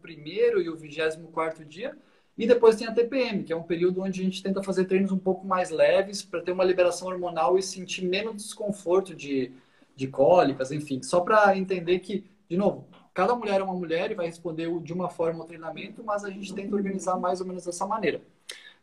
e 0.64 0.70
o 0.70 0.76
24 0.76 1.66
dia, 1.66 1.96
e 2.38 2.48
depois 2.48 2.76
tem 2.76 2.88
a 2.88 2.94
TPM, 2.94 3.44
que 3.44 3.54
é 3.54 3.56
um 3.56 3.64
período 3.64 4.02
onde 4.02 4.22
a 4.22 4.24
gente 4.24 4.42
tenta 4.42 4.64
fazer 4.64 4.86
treinos 4.86 5.12
um 5.12 5.18
pouco 5.18 5.46
mais 5.46 5.70
leves 5.70 6.22
para 6.22 6.42
ter 6.42 6.52
uma 6.52 6.64
liberação 6.64 7.08
hormonal 7.08 7.58
e 7.58 7.64
sentir 7.64 8.06
menos 8.06 8.44
desconforto 8.44 9.14
de, 9.14 9.52
de 9.96 10.08
cólicas, 10.08 10.72
enfim. 10.72 11.02
Só 11.04 11.22
para 11.22 11.58
entender 11.58 12.00
que, 12.00 12.26
de 12.50 12.58
novo, 12.58 12.88
cada 13.16 13.36
mulher 13.36 13.62
é 13.62 13.64
uma 13.64 13.74
mulher 13.74 14.12
e 14.12 14.14
vai 14.14 14.28
responder 14.28 14.70
de 14.82 14.94
uma 14.94 15.10
forma 15.10 15.40
ao 15.40 15.48
treinamento, 15.48 16.04
mas 16.04 16.24
a 16.24 16.30
gente 16.30 16.54
tenta 16.54 16.76
organizar 16.76 17.18
mais 17.18 17.42
ou 17.42 17.48
menos 17.48 17.66
dessa 17.66 17.88
maneira. 17.88 18.22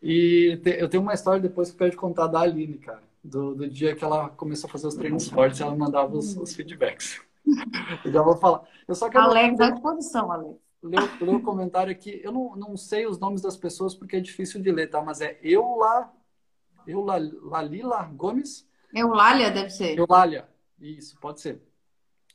E 0.02 0.58
eu 0.64 0.88
tenho 0.88 1.04
uma 1.04 1.14
história 1.14 1.40
depois 1.40 1.68
que 1.68 1.76
eu 1.76 1.78
quero 1.78 1.90
te 1.92 1.96
contar 1.96 2.26
da 2.26 2.40
Aline, 2.40 2.78
cara. 2.78 3.02
Do, 3.22 3.54
do 3.54 3.70
dia 3.70 3.94
que 3.94 4.02
ela 4.02 4.30
começou 4.30 4.66
a 4.66 4.72
fazer 4.72 4.88
os 4.88 4.96
treinos 4.96 5.28
fortes, 5.28 5.60
ela 5.60 5.76
mandava 5.76 6.16
os, 6.16 6.36
os 6.36 6.52
feedbacks. 6.56 7.20
Eu 8.04 8.10
já 8.10 8.20
vou 8.20 8.36
falar. 8.36 8.62
Eu 8.88 8.96
só 8.96 9.08
quero... 9.08 9.24
Alex, 9.24 9.60
à 9.60 9.70
disposição, 9.70 10.32
Alex 10.32 10.56
ler, 10.82 11.00
ler 11.20 11.34
o 11.36 11.42
comentário 11.42 11.92
aqui. 11.92 12.20
Eu 12.22 12.32
não, 12.32 12.56
não 12.56 12.76
sei 12.76 13.06
os 13.06 13.18
nomes 13.18 13.40
das 13.40 13.56
pessoas 13.56 13.94
porque 13.94 14.16
é 14.16 14.20
difícil 14.20 14.60
de 14.60 14.70
ler, 14.70 14.88
tá? 14.88 15.00
Mas 15.00 15.20
é 15.20 15.38
Eula, 15.42 16.12
Eula 16.86 17.16
Lalila 17.42 18.02
Gomes. 18.14 18.68
Eulália 18.92 19.50
deve 19.50 19.70
ser. 19.70 19.96
Eulália, 19.96 20.48
isso, 20.78 21.16
pode 21.20 21.40
ser. 21.40 21.62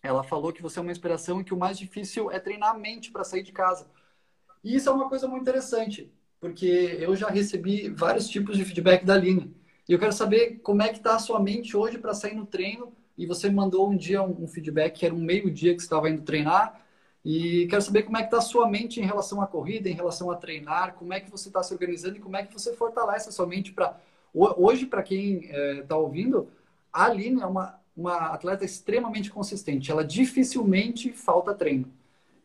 Ela 0.08 0.24
falou 0.24 0.54
que 0.54 0.62
você 0.62 0.80
é 0.80 0.82
uma 0.82 0.92
inspiração 0.92 1.42
e 1.42 1.44
que 1.44 1.54
o 1.54 1.58
mais 1.58 1.78
difícil 1.78 2.32
é 2.32 2.40
treinar 2.40 2.72
a 2.72 2.78
mente 2.78 3.12
para 3.12 3.24
sair 3.24 3.44
de 3.44 3.52
casa. 3.52 3.88
E 4.64 4.76
isso 4.76 4.90
é 4.90 4.92
uma 4.92 5.10
coisa 5.10 5.28
muito 5.28 5.42
interessante, 5.42 6.12
porque 6.40 6.98
eu 7.00 7.16
já 7.16 7.30
recebi 7.30 7.90
vários 7.90 8.28
tipos 8.28 8.58
de 8.58 8.66
feedback 8.66 9.06
da 9.06 9.14
Aline. 9.14 9.56
E 9.88 9.94
eu 9.94 10.00
quero 10.00 10.14
saber 10.14 10.60
como 10.64 10.82
é 10.82 10.90
que 10.90 10.98
está 10.98 11.16
a 11.16 11.20
sua 11.20 11.40
mente 11.40 11.76
hoje 11.76 11.98
para 11.98 12.14
sair 12.14 12.36
no 12.36 12.46
treino. 12.46 12.92
E 13.18 13.26
você 13.26 13.50
mandou 13.50 13.90
um 13.90 13.98
dia 13.98 14.22
um 14.22 14.48
feedback 14.48 15.00
que 15.00 15.06
era 15.06 15.14
um 15.16 15.20
meio-dia 15.20 15.74
que 15.74 15.80
você 15.80 15.86
estava 15.86 16.10
indo 16.10 16.22
treinar 16.22 16.82
e 17.30 17.68
quero 17.68 17.82
saber 17.82 18.04
como 18.04 18.16
é 18.16 18.22
que 18.22 18.28
está 18.28 18.38
a 18.38 18.42
sua 18.42 18.70
mente 18.70 19.02
em 19.02 19.04
relação 19.04 19.42
à 19.42 19.48
corrida, 19.48 19.90
em 19.90 19.94
relação 19.94 20.32
a 20.32 20.36
treinar, 20.38 20.94
como 20.94 21.12
é 21.12 21.20
que 21.20 21.30
você 21.30 21.50
está 21.50 21.62
se 21.62 21.74
organizando 21.74 22.16
e 22.16 22.22
como 22.22 22.38
é 22.38 22.46
que 22.46 22.54
você 22.54 22.74
fortalece 22.74 23.28
a 23.28 23.34
sua 23.34 23.46
mente 23.46 23.74
para... 23.74 24.00
Hoje, 24.34 24.86
para 24.86 25.04
quem 25.04 25.40
está 25.44 25.96
é, 25.96 25.98
ouvindo, 25.98 26.48
a 26.94 27.04
Aline 27.04 27.42
é 27.42 27.46
uma, 27.46 27.78
uma 27.98 28.28
atleta 28.28 28.64
extremamente 28.64 29.32
consistente. 29.32 29.92
Ela 29.92 30.06
dificilmente 30.06 31.12
falta 31.12 31.56
treino. 31.56 31.92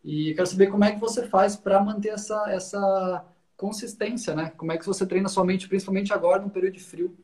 E 0.02 0.34
quero 0.34 0.46
saber 0.46 0.68
como 0.68 0.84
é 0.84 0.92
que 0.92 0.98
você 0.98 1.28
faz 1.28 1.54
para 1.54 1.80
manter 1.80 2.08
essa, 2.08 2.50
essa 2.50 3.24
consistência, 3.56 4.34
né? 4.34 4.50
Como 4.56 4.72
é 4.72 4.78
que 4.78 4.86
você 4.86 5.06
treina 5.06 5.28
sua 5.28 5.44
mente, 5.44 5.68
principalmente 5.68 6.12
agora, 6.12 6.42
no 6.42 6.50
período 6.50 6.74
de 6.74 6.82
frio. 6.82 7.16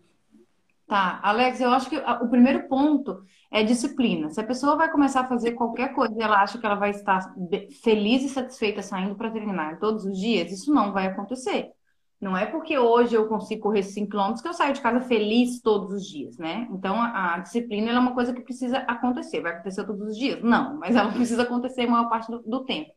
Tá, 0.87 1.21
Alex, 1.23 1.61
eu 1.61 1.71
acho 1.71 1.91
que 1.91 1.97
o 1.97 2.29
primeiro 2.29 2.69
ponto 2.69 3.25
é 3.51 3.63
disciplina. 3.63 4.31
Se 4.31 4.41
a 4.41 4.47
pessoa 4.47 4.77
vai 4.77 4.91
começar 4.91 5.23
a 5.23 5.29
fazer 5.29 5.53
qualquer 5.53 5.93
coisa 5.93 6.15
e 6.17 6.23
ela 6.23 6.43
acha 6.43 6.59
que 6.59 6.65
ela 6.65 6.77
vai 6.77 6.91
estar 6.91 7.35
feliz 7.83 8.23
e 8.23 8.29
satisfeita 8.29 8.83
saindo 8.83 9.15
para 9.15 9.31
treinar 9.31 9.79
todos 9.79 10.05
os 10.05 10.19
dias, 10.19 10.53
isso 10.53 10.73
não 10.73 10.93
vai 10.93 11.07
acontecer. 11.07 11.73
Não 12.21 12.37
é 12.37 12.47
porque 12.47 12.77
hoje 12.77 13.15
eu 13.15 13.29
consigo 13.29 13.63
correr 13.63 13.83
5 13.83 14.11
km 14.11 14.35
que 14.43 14.49
eu 14.49 14.53
saio 14.53 14.75
de 14.75 14.81
casa 14.81 15.01
feliz 15.03 15.61
todos 15.61 15.93
os 15.93 16.05
dias, 16.05 16.37
né? 16.37 16.67
Então 16.73 17.01
a, 17.01 17.35
a 17.35 17.39
disciplina 17.39 17.93
é 17.93 17.99
uma 17.99 18.13
coisa 18.15 18.33
que 18.33 18.41
precisa 18.41 18.79
acontecer. 18.79 19.41
Vai 19.41 19.53
acontecer 19.53 19.85
todos 19.85 20.09
os 20.09 20.17
dias? 20.17 20.43
Não, 20.43 20.79
mas 20.79 20.97
ela 20.97 21.11
precisa 21.15 21.43
acontecer 21.43 21.83
a 21.83 21.91
maior 21.91 22.09
parte 22.09 22.31
do, 22.31 22.43
do 22.43 22.65
tempo. 22.65 22.91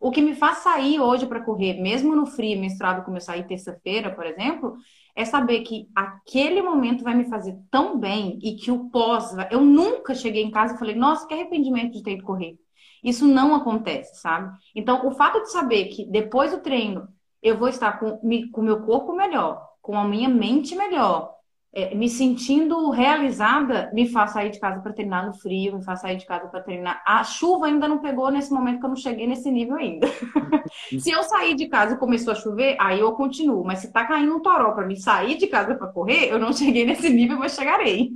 O 0.00 0.10
que 0.10 0.20
me 0.20 0.34
faz 0.34 0.58
sair 0.58 1.00
hoje 1.00 1.26
para 1.26 1.44
correr, 1.44 1.80
mesmo 1.80 2.14
no 2.16 2.26
frio, 2.26 2.60
menstruado, 2.60 3.04
como 3.04 3.16
eu 3.16 3.20
saí 3.20 3.44
terça-feira, 3.44 4.14
por 4.14 4.26
exemplo, 4.26 4.76
é 5.16 5.24
saber 5.24 5.60
que 5.62 5.88
aquele 5.94 6.60
momento 6.62 7.04
vai 7.04 7.14
me 7.14 7.24
fazer 7.24 7.56
tão 7.70 7.98
bem 7.98 8.38
e 8.42 8.56
que 8.56 8.70
o 8.70 8.90
pós. 8.90 9.34
Eu 9.50 9.60
nunca 9.60 10.14
cheguei 10.14 10.42
em 10.42 10.50
casa 10.50 10.74
e 10.74 10.78
falei, 10.78 10.94
nossa, 10.94 11.26
que 11.26 11.34
arrependimento 11.34 11.92
de 11.92 12.02
ter 12.02 12.12
ido 12.12 12.24
correr. 12.24 12.58
Isso 13.02 13.26
não 13.26 13.54
acontece, 13.54 14.20
sabe? 14.20 14.50
Então, 14.74 15.06
o 15.06 15.12
fato 15.12 15.40
de 15.42 15.52
saber 15.52 15.86
que 15.86 16.06
depois 16.10 16.50
do 16.50 16.60
treino 16.60 17.06
eu 17.44 17.58
vou 17.58 17.68
estar 17.68 18.00
com 18.00 18.18
o 18.22 18.62
meu 18.62 18.80
corpo 18.80 19.14
melhor, 19.14 19.62
com 19.82 19.98
a 19.98 20.08
minha 20.08 20.30
mente 20.30 20.74
melhor, 20.74 21.34
é, 21.74 21.94
me 21.94 22.08
sentindo 22.08 22.88
realizada, 22.88 23.90
me 23.92 24.08
faz 24.08 24.30
sair 24.30 24.50
de 24.50 24.60
casa 24.60 24.80
para 24.80 24.92
treinar 24.92 25.26
no 25.26 25.34
frio, 25.34 25.76
me 25.76 25.84
faz 25.84 26.00
sair 26.00 26.16
de 26.16 26.24
casa 26.24 26.48
para 26.48 26.62
treinar. 26.62 27.02
A 27.04 27.22
chuva 27.22 27.66
ainda 27.66 27.86
não 27.86 27.98
pegou 27.98 28.30
nesse 28.30 28.50
momento 28.50 28.78
que 28.78 28.86
eu 28.86 28.90
não 28.90 28.96
cheguei 28.96 29.26
nesse 29.26 29.50
nível 29.50 29.76
ainda. 29.76 30.06
se 30.98 31.10
eu 31.10 31.22
sair 31.24 31.54
de 31.54 31.66
casa 31.66 31.94
e 31.94 31.98
começou 31.98 32.32
a 32.32 32.36
chover, 32.36 32.76
aí 32.80 33.00
eu 33.00 33.12
continuo. 33.12 33.64
Mas 33.64 33.80
se 33.80 33.92
tá 33.92 34.06
caindo 34.06 34.34
um 34.34 34.40
toró 34.40 34.72
para 34.72 34.86
me 34.86 34.96
sair 34.96 35.36
de 35.36 35.48
casa 35.48 35.74
para 35.74 35.88
correr, 35.88 36.30
eu 36.30 36.38
não 36.38 36.52
cheguei 36.52 36.86
nesse 36.86 37.10
nível, 37.10 37.38
mas 37.38 37.54
chegarei. 37.56 38.10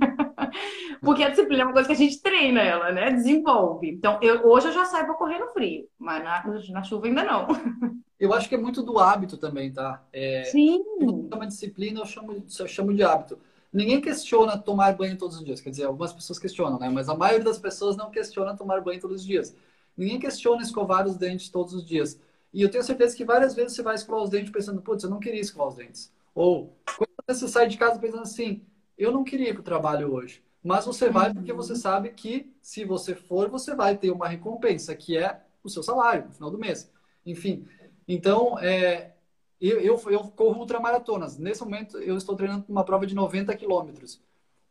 Porque 1.03 1.23
a 1.23 1.29
disciplina 1.29 1.63
é 1.63 1.65
uma 1.65 1.73
coisa 1.73 1.87
que 1.87 1.93
a 1.93 1.97
gente 1.97 2.21
treina 2.21 2.61
ela, 2.61 2.91
né? 2.91 3.11
Desenvolve. 3.11 3.89
Então, 3.91 4.17
eu, 4.21 4.47
hoje 4.47 4.69
eu 4.69 4.73
já 4.73 4.85
saio 4.85 5.05
para 5.05 5.15
correr 5.15 5.37
no 5.37 5.49
frio, 5.49 5.83
mas 5.99 6.23
na, 6.23 6.43
na 6.71 6.83
chuva 6.83 7.07
ainda 7.07 7.23
não. 7.23 7.47
Eu 8.19 8.33
acho 8.33 8.49
que 8.49 8.55
é 8.55 8.57
muito 8.57 8.83
do 8.83 8.99
hábito 8.99 9.37
também, 9.37 9.71
tá? 9.71 10.03
É, 10.11 10.43
Sim. 10.43 10.83
Uma 10.99 11.47
disciplina 11.47 12.01
eu 12.01 12.05
chamo, 12.05 12.33
eu 12.33 12.67
chamo 12.67 12.93
de 12.93 13.01
hábito. 13.01 13.39
Ninguém 13.71 14.01
questiona 14.01 14.57
tomar 14.57 14.95
banho 14.95 15.17
todos 15.17 15.37
os 15.37 15.45
dias. 15.45 15.61
Quer 15.61 15.69
dizer, 15.69 15.85
algumas 15.85 16.11
pessoas 16.11 16.37
questionam, 16.39 16.79
né? 16.79 16.89
Mas 16.89 17.07
a 17.07 17.15
maioria 17.15 17.45
das 17.45 17.59
pessoas 17.59 17.95
não 17.95 18.09
questiona 18.11 18.57
tomar 18.57 18.81
banho 18.81 18.99
todos 18.99 19.21
os 19.21 19.25
dias. 19.25 19.55
Ninguém 19.95 20.19
questiona 20.19 20.61
escovar 20.61 21.05
os 21.07 21.15
dentes 21.15 21.49
todos 21.49 21.73
os 21.73 21.85
dias. 21.85 22.19
E 22.51 22.61
eu 22.61 22.69
tenho 22.69 22.83
certeza 22.83 23.15
que 23.15 23.23
várias 23.23 23.53
vezes 23.53 23.75
você 23.75 23.83
vai 23.83 23.95
escovar 23.95 24.23
os 24.23 24.29
dentes 24.29 24.51
pensando, 24.51 24.81
putz, 24.81 25.03
eu 25.03 25.09
não 25.09 25.19
queria 25.19 25.39
escovar 25.39 25.67
os 25.67 25.75
dentes. 25.75 26.11
Ou 26.33 26.75
quando 26.97 27.09
você 27.27 27.47
sai 27.47 27.67
de 27.67 27.77
casa 27.77 27.99
pensando 27.99 28.23
assim, 28.23 28.63
eu 28.97 29.11
não 29.11 29.23
queria 29.23 29.49
ir 29.49 29.53
para 29.53 29.61
o 29.61 29.63
trabalho 29.63 30.11
hoje. 30.11 30.43
Mas 30.63 30.85
você 30.85 31.09
vai 31.09 31.33
porque 31.33 31.53
você 31.53 31.73
uhum. 31.73 31.79
sabe 31.79 32.09
que 32.09 32.51
se 32.61 32.83
você 32.83 33.15
for, 33.15 33.49
você 33.49 33.73
vai 33.75 33.95
ter 33.97 34.11
uma 34.11 34.27
recompensa, 34.27 34.95
que 34.95 35.17
é 35.17 35.41
o 35.63 35.69
seu 35.69 35.83
salário 35.83 36.25
no 36.25 36.33
final 36.33 36.51
do 36.51 36.57
mês. 36.57 36.91
Enfim, 37.25 37.65
então, 38.09 38.57
é, 38.57 39.13
eu, 39.61 39.79
eu, 39.79 40.01
eu 40.09 40.19
corro 40.31 40.61
ultramaratonas. 40.61 41.37
Nesse 41.37 41.61
momento, 41.63 41.99
eu 41.99 42.17
estou 42.17 42.35
treinando 42.35 42.65
uma 42.67 42.83
prova 42.83 43.05
de 43.05 43.13
90 43.13 43.55
quilômetros. 43.55 44.19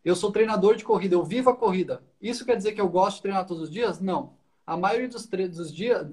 Eu 0.05 0.17
sou 0.17 0.33
treinador 0.33 0.75
de 0.75 0.85
corrida, 0.85 1.15
eu 1.15 1.23
vivo 1.23 1.49
a 1.49 1.57
corrida. 1.57 2.03
Isso 2.21 2.45
quer 2.45 2.57
dizer 2.57 2.73
que 2.73 2.81
eu 2.81 2.89
gosto 2.89 3.17
de 3.17 3.23
treinar 3.23 3.47
todos 3.47 3.65
os 3.65 3.71
dias? 3.71 4.01
Não. 4.01 4.33
A 4.67 4.77
maioria 4.77 5.09
dos, 5.09 5.25
dos 5.27 5.73
dias, 5.73 6.05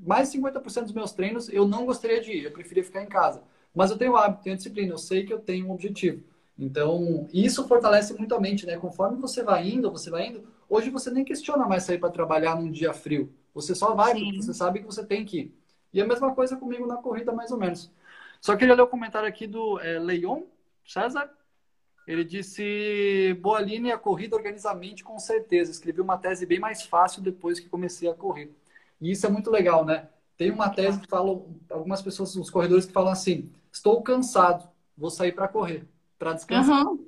mais 0.00 0.30
de 0.30 0.38
50% 0.38 0.84
dos 0.84 0.92
meus 0.92 1.10
treinos, 1.12 1.48
eu 1.48 1.66
não 1.66 1.84
gostaria 1.84 2.20
de 2.20 2.30
ir, 2.30 2.44
eu 2.44 2.52
preferia 2.52 2.84
ficar 2.84 3.02
em 3.02 3.08
casa. 3.08 3.42
Mas 3.74 3.90
eu 3.90 3.98
tenho 3.98 4.16
hábito, 4.16 4.44
tenho 4.44 4.56
disciplina, 4.56 4.92
eu 4.92 4.98
sei 4.98 5.24
que 5.24 5.32
eu 5.32 5.40
tenho 5.40 5.66
um 5.66 5.72
objetivo. 5.72 6.22
Então, 6.56 7.26
isso 7.32 7.66
fortalece 7.66 8.14
muito 8.14 8.34
a 8.34 8.40
mente, 8.40 8.64
né? 8.64 8.76
Conforme 8.76 9.16
você 9.18 9.42
vai 9.42 9.68
indo, 9.68 9.90
você 9.90 10.08
vai 10.08 10.28
indo, 10.28 10.44
hoje 10.68 10.88
você 10.88 11.10
nem 11.10 11.24
questiona 11.24 11.66
mais 11.66 11.82
sair 11.82 11.98
para 11.98 12.10
trabalhar 12.10 12.54
num 12.54 12.70
dia 12.70 12.92
frio. 12.92 13.32
Você 13.54 13.74
só 13.74 13.94
vai, 13.94 14.14
Sim. 14.14 14.24
porque 14.24 14.42
você 14.42 14.54
sabe 14.54 14.78
que 14.80 14.86
você 14.86 15.04
tem 15.04 15.24
que 15.24 15.38
ir. 15.38 15.59
E 15.92 16.00
a 16.00 16.06
mesma 16.06 16.34
coisa 16.34 16.56
comigo 16.56 16.86
na 16.86 16.96
corrida, 16.96 17.32
mais 17.32 17.50
ou 17.50 17.58
menos. 17.58 17.90
Só 18.40 18.56
queria 18.56 18.74
ler 18.74 18.82
o 18.82 18.88
comentário 18.88 19.28
aqui 19.28 19.46
do 19.46 19.78
é, 19.80 19.98
Leon 19.98 20.42
César. 20.86 21.30
Ele 22.06 22.24
disse: 22.24 23.36
Boa 23.40 23.60
linha, 23.60 23.98
corrida 23.98 24.36
organizamente, 24.36 25.04
com 25.04 25.18
certeza. 25.18 25.70
Escrevi 25.70 26.00
uma 26.00 26.18
tese 26.18 26.46
bem 26.46 26.58
mais 26.58 26.82
fácil 26.82 27.22
depois 27.22 27.60
que 27.60 27.68
comecei 27.68 28.08
a 28.08 28.14
correr. 28.14 28.50
E 29.00 29.10
isso 29.10 29.26
é 29.26 29.30
muito 29.30 29.50
legal, 29.50 29.84
né? 29.84 30.08
Tem 30.36 30.50
uma 30.50 30.70
tese 30.70 31.00
que 31.00 31.06
fala, 31.06 31.42
algumas 31.70 32.00
pessoas, 32.00 32.34
os 32.34 32.50
corredores 32.50 32.86
que 32.86 32.92
falam 32.92 33.12
assim: 33.12 33.50
Estou 33.70 34.02
cansado, 34.02 34.68
vou 34.96 35.10
sair 35.10 35.32
para 35.32 35.48
correr, 35.48 35.86
para 36.18 36.32
descansar. 36.32 36.86
Uhum. 36.86 37.06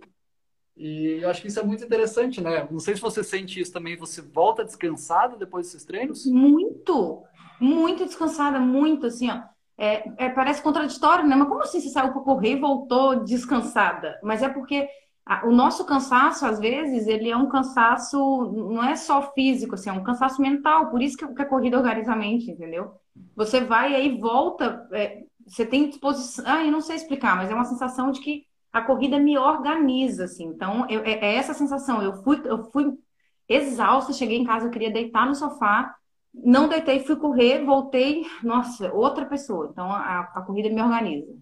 E 0.77 1.19
eu 1.23 1.29
acho 1.31 1.43
que 1.43 1.49
isso 1.49 1.61
é 1.61 1.63
muito 1.63 1.85
interessante, 1.85 2.41
né? 2.41 2.67
Não 2.71 2.81
sei 2.81 2.95
se 2.95 3.01
você 3.01 3.23
sente 3.23 3.61
isso 3.61 3.73
também. 3.73 3.97
Você 3.97 4.23
volta 4.23 4.65
descansado 4.65 5.37
depois 5.37 5.67
desses 5.67 5.85
treinos? 5.85 6.27
Muito! 6.27 7.23
Muito 7.63 8.05
descansada, 8.05 8.59
muito 8.59 9.07
assim, 9.07 9.31
ó. 9.31 9.41
É, 9.79 10.27
é, 10.27 10.29
parece 10.29 10.63
contraditório, 10.63 11.27
né? 11.27 11.35
Mas 11.35 11.49
como 11.49 11.63
assim 11.63 11.81
você 11.81 11.89
saiu 11.89 12.13
para 12.13 12.21
correr 12.21 12.53
e 12.53 12.61
voltou 12.61 13.25
descansada? 13.25 14.19
Mas 14.23 14.43
é 14.43 14.49
porque 14.49 14.89
a, 15.25 15.47
o 15.47 15.53
nosso 15.53 15.85
cansaço, 15.85 16.45
às 16.45 16.59
vezes, 16.59 17.07
ele 17.07 17.31
é 17.31 17.37
um 17.37 17.49
cansaço, 17.49 18.19
não 18.53 18.85
é 18.85 18.97
só 18.97 19.33
físico, 19.33 19.75
assim, 19.75 19.89
é 19.91 19.93
um 19.93 20.03
cansaço 20.03 20.43
mental. 20.43 20.91
Por 20.91 21.01
isso 21.01 21.17
que, 21.17 21.27
que 21.27 21.43
a 21.43 21.47
corrida 21.47 21.79
organiza 21.79 22.13
a 22.13 22.17
mente, 22.17 22.51
entendeu? 22.51 22.93
Você 23.37 23.61
vai 23.61 23.95
aí 23.95 24.19
volta, 24.19 24.87
é, 24.93 25.23
você 25.47 25.65
tem 25.65 25.89
disposição. 25.89 26.45
Ah, 26.47 26.65
eu 26.65 26.73
não 26.73 26.81
sei 26.81 26.97
explicar, 26.97 27.37
mas 27.37 27.51
é 27.51 27.55
uma 27.55 27.65
sensação 27.65 28.11
de 28.11 28.21
que 28.21 28.45
a 28.73 28.83
corrida 28.83 29.19
me 29.19 29.39
organiza, 29.39 30.25
assim. 30.25 30.45
Então, 30.47 30.87
eu, 30.89 31.03
é, 31.05 31.13
é 31.13 31.35
essa 31.37 31.55
sensação. 31.55 32.03
Eu 32.03 32.23
fui, 32.23 32.41
eu 32.45 32.71
fui 32.71 32.93
exausta, 33.49 34.13
cheguei 34.13 34.39
em 34.39 34.45
casa, 34.45 34.67
eu 34.67 34.71
queria 34.71 34.91
deitar 34.93 35.27
no 35.27 35.35
sofá 35.35 35.95
não 36.33 36.69
deitei, 36.69 37.01
fui 37.01 37.17
correr, 37.17 37.65
voltei, 37.65 38.25
nossa, 38.43 38.93
outra 38.93 39.27
pessoa. 39.27 39.69
Então 39.71 39.91
a, 39.91 40.21
a 40.21 40.43
corrida 40.43 40.71
me 40.71 40.81
organiza. 40.81 41.35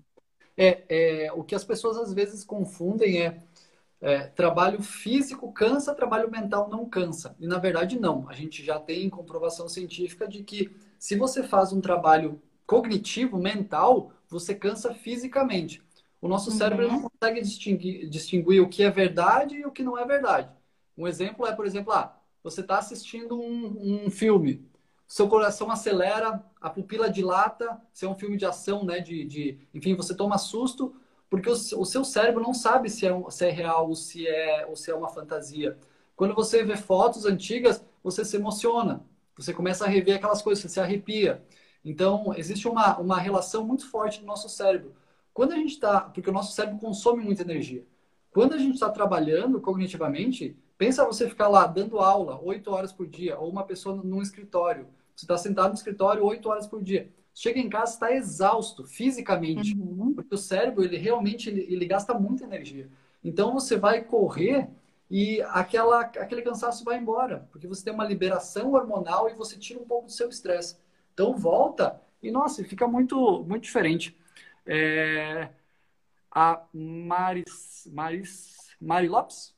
É, 0.56 0.84
é, 0.88 1.32
o 1.32 1.44
que 1.44 1.54
as 1.54 1.64
pessoas 1.64 1.96
às 1.96 2.12
vezes 2.12 2.44
confundem 2.44 3.22
é, 3.22 3.42
é, 4.00 4.26
trabalho 4.26 4.82
físico 4.82 5.52
cansa, 5.52 5.94
trabalho 5.94 6.30
mental 6.30 6.68
não 6.68 6.88
cansa. 6.88 7.36
E 7.38 7.46
na 7.46 7.58
verdade 7.58 7.98
não. 7.98 8.28
A 8.28 8.32
gente 8.32 8.64
já 8.64 8.78
tem 8.78 9.08
comprovação 9.08 9.68
científica 9.68 10.26
de 10.26 10.42
que 10.42 10.74
se 10.98 11.16
você 11.16 11.42
faz 11.42 11.72
um 11.72 11.80
trabalho 11.80 12.42
cognitivo, 12.66 13.38
mental, 13.38 14.12
você 14.28 14.54
cansa 14.54 14.92
fisicamente. 14.92 15.82
O 16.20 16.28
nosso 16.28 16.50
cérebro 16.50 16.86
uhum. 16.86 16.92
não 16.92 17.10
consegue 17.10 17.40
distinguir, 17.40 18.08
distinguir 18.08 18.60
o 18.60 18.68
que 18.68 18.82
é 18.82 18.90
verdade 18.90 19.56
e 19.56 19.66
o 19.66 19.70
que 19.70 19.82
não 19.82 19.98
é 19.98 20.04
verdade. 20.04 20.50
Um 20.96 21.06
exemplo 21.06 21.46
é, 21.46 21.52
por 21.54 21.64
exemplo, 21.64 21.92
ah, 21.92 22.16
você 22.42 22.60
está 22.60 22.78
assistindo 22.78 23.40
um, 23.40 24.04
um 24.06 24.10
filme 24.10 24.69
seu 25.10 25.26
coração 25.28 25.68
acelera, 25.72 26.40
a 26.60 26.70
pupila 26.70 27.10
dilata, 27.10 27.82
se 27.92 28.04
é 28.04 28.08
um 28.08 28.14
filme 28.14 28.36
de 28.36 28.46
ação, 28.46 28.84
né? 28.84 29.00
De, 29.00 29.24
de 29.24 29.58
enfim, 29.74 29.96
você 29.96 30.14
toma 30.14 30.38
susto, 30.38 30.94
porque 31.28 31.50
o, 31.50 31.52
o 31.52 31.84
seu 31.84 32.04
cérebro 32.04 32.40
não 32.40 32.54
sabe 32.54 32.88
se 32.88 33.04
é, 33.08 33.12
um, 33.12 33.28
se 33.28 33.44
é 33.44 33.50
real 33.50 33.88
ou 33.88 33.96
se 33.96 34.24
é, 34.24 34.64
ou 34.66 34.76
se 34.76 34.88
é 34.88 34.94
uma 34.94 35.08
fantasia. 35.08 35.76
Quando 36.14 36.32
você 36.32 36.62
vê 36.62 36.76
fotos 36.76 37.26
antigas, 37.26 37.84
você 38.04 38.24
se 38.24 38.36
emociona, 38.36 39.04
você 39.36 39.52
começa 39.52 39.84
a 39.84 39.88
rever 39.88 40.14
aquelas 40.14 40.42
coisas, 40.42 40.62
você 40.62 40.68
se 40.68 40.78
arrepia. 40.78 41.44
Então, 41.84 42.32
existe 42.36 42.68
uma, 42.68 42.96
uma 43.00 43.18
relação 43.18 43.66
muito 43.66 43.90
forte 43.90 44.20
no 44.20 44.28
nosso 44.28 44.48
cérebro. 44.48 44.94
Quando 45.34 45.52
a 45.54 45.56
gente 45.56 45.72
está. 45.72 46.02
Porque 46.02 46.30
o 46.30 46.32
nosso 46.32 46.52
cérebro 46.52 46.78
consome 46.78 47.24
muita 47.24 47.42
energia. 47.42 47.84
Quando 48.30 48.54
a 48.54 48.58
gente 48.58 48.74
está 48.74 48.88
trabalhando 48.88 49.60
cognitivamente, 49.60 50.56
pensa 50.78 51.04
você 51.04 51.28
ficar 51.28 51.48
lá 51.48 51.66
dando 51.66 51.98
aula 51.98 52.40
oito 52.44 52.70
horas 52.70 52.92
por 52.92 53.08
dia, 53.08 53.36
ou 53.40 53.50
uma 53.50 53.64
pessoa 53.64 53.96
num 54.04 54.22
escritório 54.22 54.86
você 55.20 55.24
está 55.24 55.36
sentado 55.36 55.68
no 55.68 55.74
escritório 55.74 56.24
oito 56.24 56.48
horas 56.48 56.66
por 56.66 56.82
dia. 56.82 57.10
Chega 57.34 57.60
em 57.60 57.68
casa, 57.68 57.92
está 57.92 58.12
exausto 58.12 58.84
fisicamente, 58.84 59.74
uhum. 59.74 60.12
porque 60.14 60.34
o 60.34 60.38
cérebro 60.38 60.82
ele 60.82 60.96
realmente 60.96 61.48
ele, 61.48 61.66
ele 61.72 61.86
gasta 61.86 62.12
muita 62.14 62.44
energia. 62.44 62.88
Então 63.22 63.52
você 63.52 63.76
vai 63.76 64.02
correr 64.02 64.68
e 65.10 65.40
aquela, 65.42 66.00
aquele 66.00 66.42
cansaço 66.42 66.84
vai 66.84 66.98
embora, 66.98 67.48
porque 67.50 67.66
você 67.66 67.84
tem 67.84 67.92
uma 67.92 68.04
liberação 68.04 68.72
hormonal 68.72 69.28
e 69.28 69.34
você 69.34 69.56
tira 69.56 69.80
um 69.80 69.84
pouco 69.84 70.06
do 70.06 70.12
seu 70.12 70.28
estresse. 70.28 70.76
Então 71.14 71.36
volta 71.36 72.00
e 72.22 72.30
nossa, 72.30 72.64
fica 72.64 72.86
muito 72.88 73.44
muito 73.44 73.62
diferente. 73.62 74.16
É... 74.66 75.50
A 76.32 76.64
Maris, 76.72 77.88
Maris, 77.92 78.76
Mari 78.80 79.08
Lopes 79.08 79.52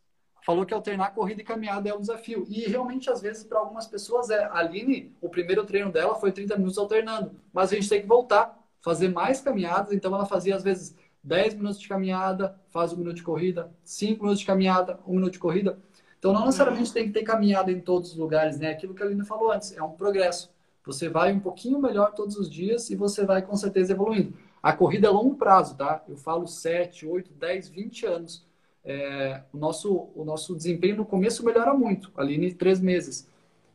falou 0.45 0.67
que 0.67 0.75
alternar 0.75 1.15
corrida 1.15 1.41
e 1.41 1.45
caminhada 1.45 1.89
é 1.89 1.95
um 1.95 2.01
desafio. 2.01 2.45
E 2.49 2.63
realmente, 2.63 3.11
às 3.11 3.21
vezes, 3.21 3.45
para 3.45 3.59
algumas 3.59 3.87
pessoas, 3.87 4.29
é. 4.31 4.45
A 4.45 4.59
Aline, 4.59 5.15
o 5.21 5.29
primeiro 5.29 5.65
treino 5.65 5.91
dela 5.91 6.15
foi 6.17 6.33
30 6.33 6.57
minutos 6.57 6.79
alternando. 6.79 7.35
Mas 7.53 7.73
a 7.73 7.77
gente 7.77 7.89
tem 7.89 8.03
que 8.03 8.07
voltar, 8.07 8.59
fazer 8.81 9.09
mais 9.09 9.41
caminhadas. 9.41 9.93
Então, 9.93 10.15
ela 10.15 10.27
fazia, 10.27 10.55
às 10.57 10.63
vezes, 10.63 10.97
10 11.23 11.55
minutos 11.55 11.81
de 11.81 11.89
caminhada, 11.89 12.61
faz 12.71 12.93
um 12.93 12.97
minuto 12.97 13.17
de 13.17 13.23
corrida, 13.23 13.73
5 13.85 14.21
minutos 14.23 14.41
de 14.41 14.47
caminhada, 14.47 14.99
um 15.07 15.15
minuto 15.15 15.33
de 15.33 15.39
corrida. 15.39 15.79
Então, 16.19 16.33
não 16.33 16.45
necessariamente 16.45 16.93
tem 16.93 17.07
que 17.07 17.13
ter 17.13 17.23
caminhada 17.23 17.71
em 17.71 17.81
todos 17.81 18.13
os 18.13 18.17
lugares, 18.17 18.59
né? 18.59 18.71
Aquilo 18.71 18.95
que 18.95 19.03
a 19.03 19.07
Aline 19.07 19.25
falou 19.25 19.53
antes, 19.53 19.77
é 19.77 19.83
um 19.83 19.93
progresso. 19.93 20.53
Você 20.85 21.09
vai 21.09 21.33
um 21.33 21.39
pouquinho 21.39 21.81
melhor 21.81 22.13
todos 22.13 22.37
os 22.37 22.51
dias 22.51 22.91
e 22.91 22.97
você 22.97 23.25
vai 23.25 23.43
com 23.43 23.57
certeza 23.57 23.93
evoluindo. 23.93 24.37
A 24.61 24.73
corrida 24.73 25.07
é 25.07 25.11
longo 25.11 25.37
prazo, 25.37 25.77
tá? 25.77 26.05
Eu 26.09 26.17
falo 26.17 26.47
7, 26.47 27.07
8, 27.07 27.33
10, 27.33 27.69
20 27.69 28.07
anos 28.07 28.52
é, 28.85 29.43
o, 29.53 29.59
nosso, 29.59 30.11
o 30.15 30.25
nosso 30.25 30.55
desempenho 30.57 30.97
no 30.97 31.07
começo 31.07 31.45
melhora 31.45 31.73
muito, 31.75 32.11
ali 32.17 32.35
em 32.35 32.55
três 32.55 32.81
meses. 32.81 33.29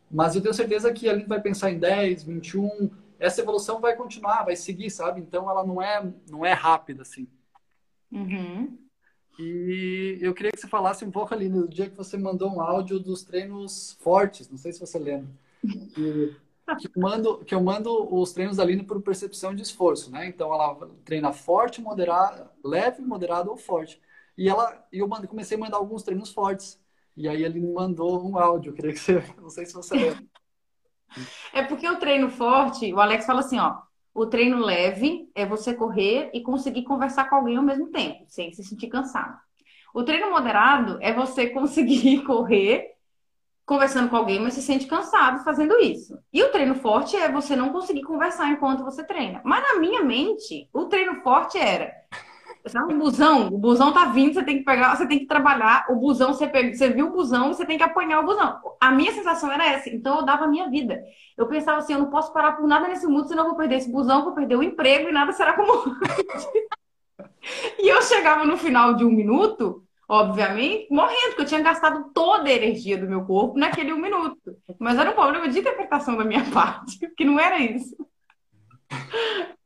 Mas 0.10 0.36
eu 0.36 0.41
tenho 0.41 0.54
certeza 0.54 0.93
que 0.93 1.08
ali 1.10 1.24
vai 1.24 1.41
pensar 1.41 1.72
em 1.72 1.80
10, 1.80 2.24
21, 2.24 2.89
essa 3.20 3.41
evolução 3.41 3.80
vai 3.80 3.96
continuar, 3.96 4.43
vai 4.43 4.56
seguir, 4.56 4.89
sabe? 4.89 5.22
Então 5.22 5.50
ela 5.50 5.65
não 5.65 5.82
é, 5.82 6.12
não 6.30 6.46
é 6.46 6.54
rápida, 6.54 7.02
assim. 7.02 7.28
Uhum. 8.12 8.78
E 9.39 10.17
eu 10.22 10.34
queria 10.34 10.52
que 10.52 10.60
você 10.60 10.67
falasse 10.67 11.06
um 11.06 11.12
pouco 11.12 11.34
ali 11.34 11.48
no 11.48 11.67
dia 11.67 11.89
que 11.89 11.96
você 11.96 12.17
mandou 12.17 12.52
um 12.52 12.62
áudio 12.62 13.00
dos 13.00 13.24
treinos 13.24 13.98
fortes, 14.00 14.50
não 14.50 14.58
sei 14.58 14.72
se 14.72 14.80
você 14.80 14.98
lembra. 14.98 15.28
Que, 15.62 16.80
que, 16.80 16.88
eu, 16.88 17.02
mando, 17.02 17.38
que 17.46 17.56
eu 17.56 17.62
mando 17.62 18.13
os 18.13 18.34
treinos 18.34 18.58
da 18.58 18.63
Aline 18.63 18.84
por 18.84 19.02
percepção 19.02 19.54
de 19.54 19.62
esforço, 19.62 20.12
né? 20.12 20.28
Então 20.28 20.54
ela 20.54 20.76
treina 21.06 21.32
forte, 21.32 21.82
moderado, 21.82 22.50
leve, 22.63 23.02
moderado 23.02 23.52
ou 23.52 23.58
forte. 23.58 24.02
E 24.38 24.47
ela, 24.47 24.86
eu 24.91 25.10
comecei 25.28 25.58
a 25.58 25.60
mandar 25.60 25.78
alguns 25.78 26.04
treinos 26.04 26.32
fortes. 26.32 26.80
E 27.15 27.28
aí 27.28 27.43
ele 27.43 27.60
me 27.60 27.73
mandou 27.73 28.23
um 28.23 28.38
áudio, 28.38 28.73
queria 28.73 28.93
que 28.93 29.00
você, 29.00 29.23
não 29.41 29.50
sei 29.50 29.65
se 29.65 29.73
você 29.73 29.95
lembra. 29.95 30.23
É 31.52 31.63
porque 31.63 31.89
o 31.89 31.97
treino 31.97 32.30
forte, 32.30 32.93
o 32.93 33.00
Alex 33.00 33.26
fala 33.26 33.39
assim, 33.39 33.58
ó, 33.58 33.78
o 34.13 34.28
treino 34.28 34.60
leve 34.60 35.30
é 35.34 35.45
você 35.45 35.73
correr 35.73 36.30
e 36.34 36.41
conseguir 36.41 36.84
conversar 36.84 37.30
com 37.30 37.36
alguém 37.36 37.58
ao 37.58 37.63
mesmo 37.63 37.89
tempo, 37.89 38.26
sem 38.28 38.54
se 38.54 38.63
sentir 38.63 38.88
cansado. 38.88 39.38
O 39.93 40.04
treino 40.04 40.30
moderado 40.30 41.00
é 41.02 41.12
você 41.12 41.47
conseguir 41.54 42.23
correr 42.23 42.95
conversando 43.65 44.10
com 44.10 44.15
alguém, 44.15 44.39
mas 44.39 44.54
se 44.54 44.62
sente 44.62 44.88
cansado 44.88 45.43
fazendo 45.43 45.78
isso. 45.80 46.17
E 46.32 46.41
o 46.41 46.52
treino 46.52 46.76
forte 46.76 47.17
é 47.17 47.30
você 47.30 47.54
não 47.56 47.69
conseguir 47.69 48.04
conversar 48.04 48.50
enquanto 48.50 48.84
você 48.84 49.04
treina. 49.04 49.41
Mas 49.43 49.62
na 49.62 49.80
minha 49.80 50.04
mente, 50.04 50.69
o 50.71 50.86
treino 50.86 51.21
forte 51.21 51.58
era 51.58 51.91
Sabe 52.65 52.93
o 52.93 52.98
busão? 52.98 53.48
O 53.48 53.58
busão 53.58 53.93
tá 53.93 54.06
vindo, 54.06 54.34
você 54.34 54.43
tem 54.43 54.58
que 54.58 54.65
pegar, 54.65 54.96
você 54.96 55.08
tem 55.08 55.20
que 55.20 55.26
trabalhar. 55.26 55.86
O 55.89 55.96
busão, 55.96 56.34
você, 56.34 56.48
pega, 56.48 56.76
você 56.76 56.89
viu 56.89 57.08
o 57.08 57.12
busão, 57.12 57.54
você 57.54 57.65
tem 57.65 57.78
que 57.78 57.84
apanhar 57.84 58.20
o 58.20 58.26
busão. 58.26 58.60
A 58.80 58.91
minha 58.91 59.12
sensação 59.12 59.52
era 59.52 59.65
essa. 59.65 59.89
Então 59.89 60.17
eu 60.17 60.26
dava 60.26 60.46
a 60.46 60.48
minha 60.48 60.70
vida. 60.70 61.02
Eu 61.38 61.48
pensava 61.48 61.80
assim, 61.80 61.93
eu 61.93 62.00
não 62.00 62.10
posso 62.10 62.34
parar 62.34 62.54
por 62.54 62.67
nada 62.67 62.88
nesse 62.88 63.08
mundo, 63.08 63.28
senão 63.28 63.43
eu 63.43 63.50
vou 63.50 63.58
perder 63.58 63.76
esse 63.76 63.91
busão, 63.91 64.24
vou 64.24 64.34
perder 64.34 64.56
o 64.56 64.63
emprego 64.63 65.08
e 65.08 65.12
nada 65.12 65.32
será 65.32 65.54
como 65.54 65.96
E 67.80 67.88
eu 67.88 68.02
chegava 68.02 68.46
no 68.46 68.58
final 68.58 68.96
de 68.96 69.06
um 69.06 69.12
minuto, 69.12 69.84
obviamente, 70.10 70.88
morrendo, 70.91 71.28
porque 71.28 71.41
eu 71.43 71.46
tinha 71.46 71.62
gastado 71.62 72.12
toda 72.13 72.50
a 72.50 72.54
energia 72.54 72.98
do 72.98 73.08
meu 73.08 73.24
corpo 73.26 73.58
naquele 73.58 73.93
um 73.93 74.02
minuto. 74.02 74.58
Mas 74.80 74.98
era 74.98 75.12
um 75.12 75.15
problema 75.15 75.48
de 75.48 75.60
interpretação 75.60 76.17
da 76.17 76.26
minha 76.26 76.43
parte, 76.52 77.00
que 77.15 77.24
não 77.24 77.39
era 77.39 77.60
isso. 77.60 77.96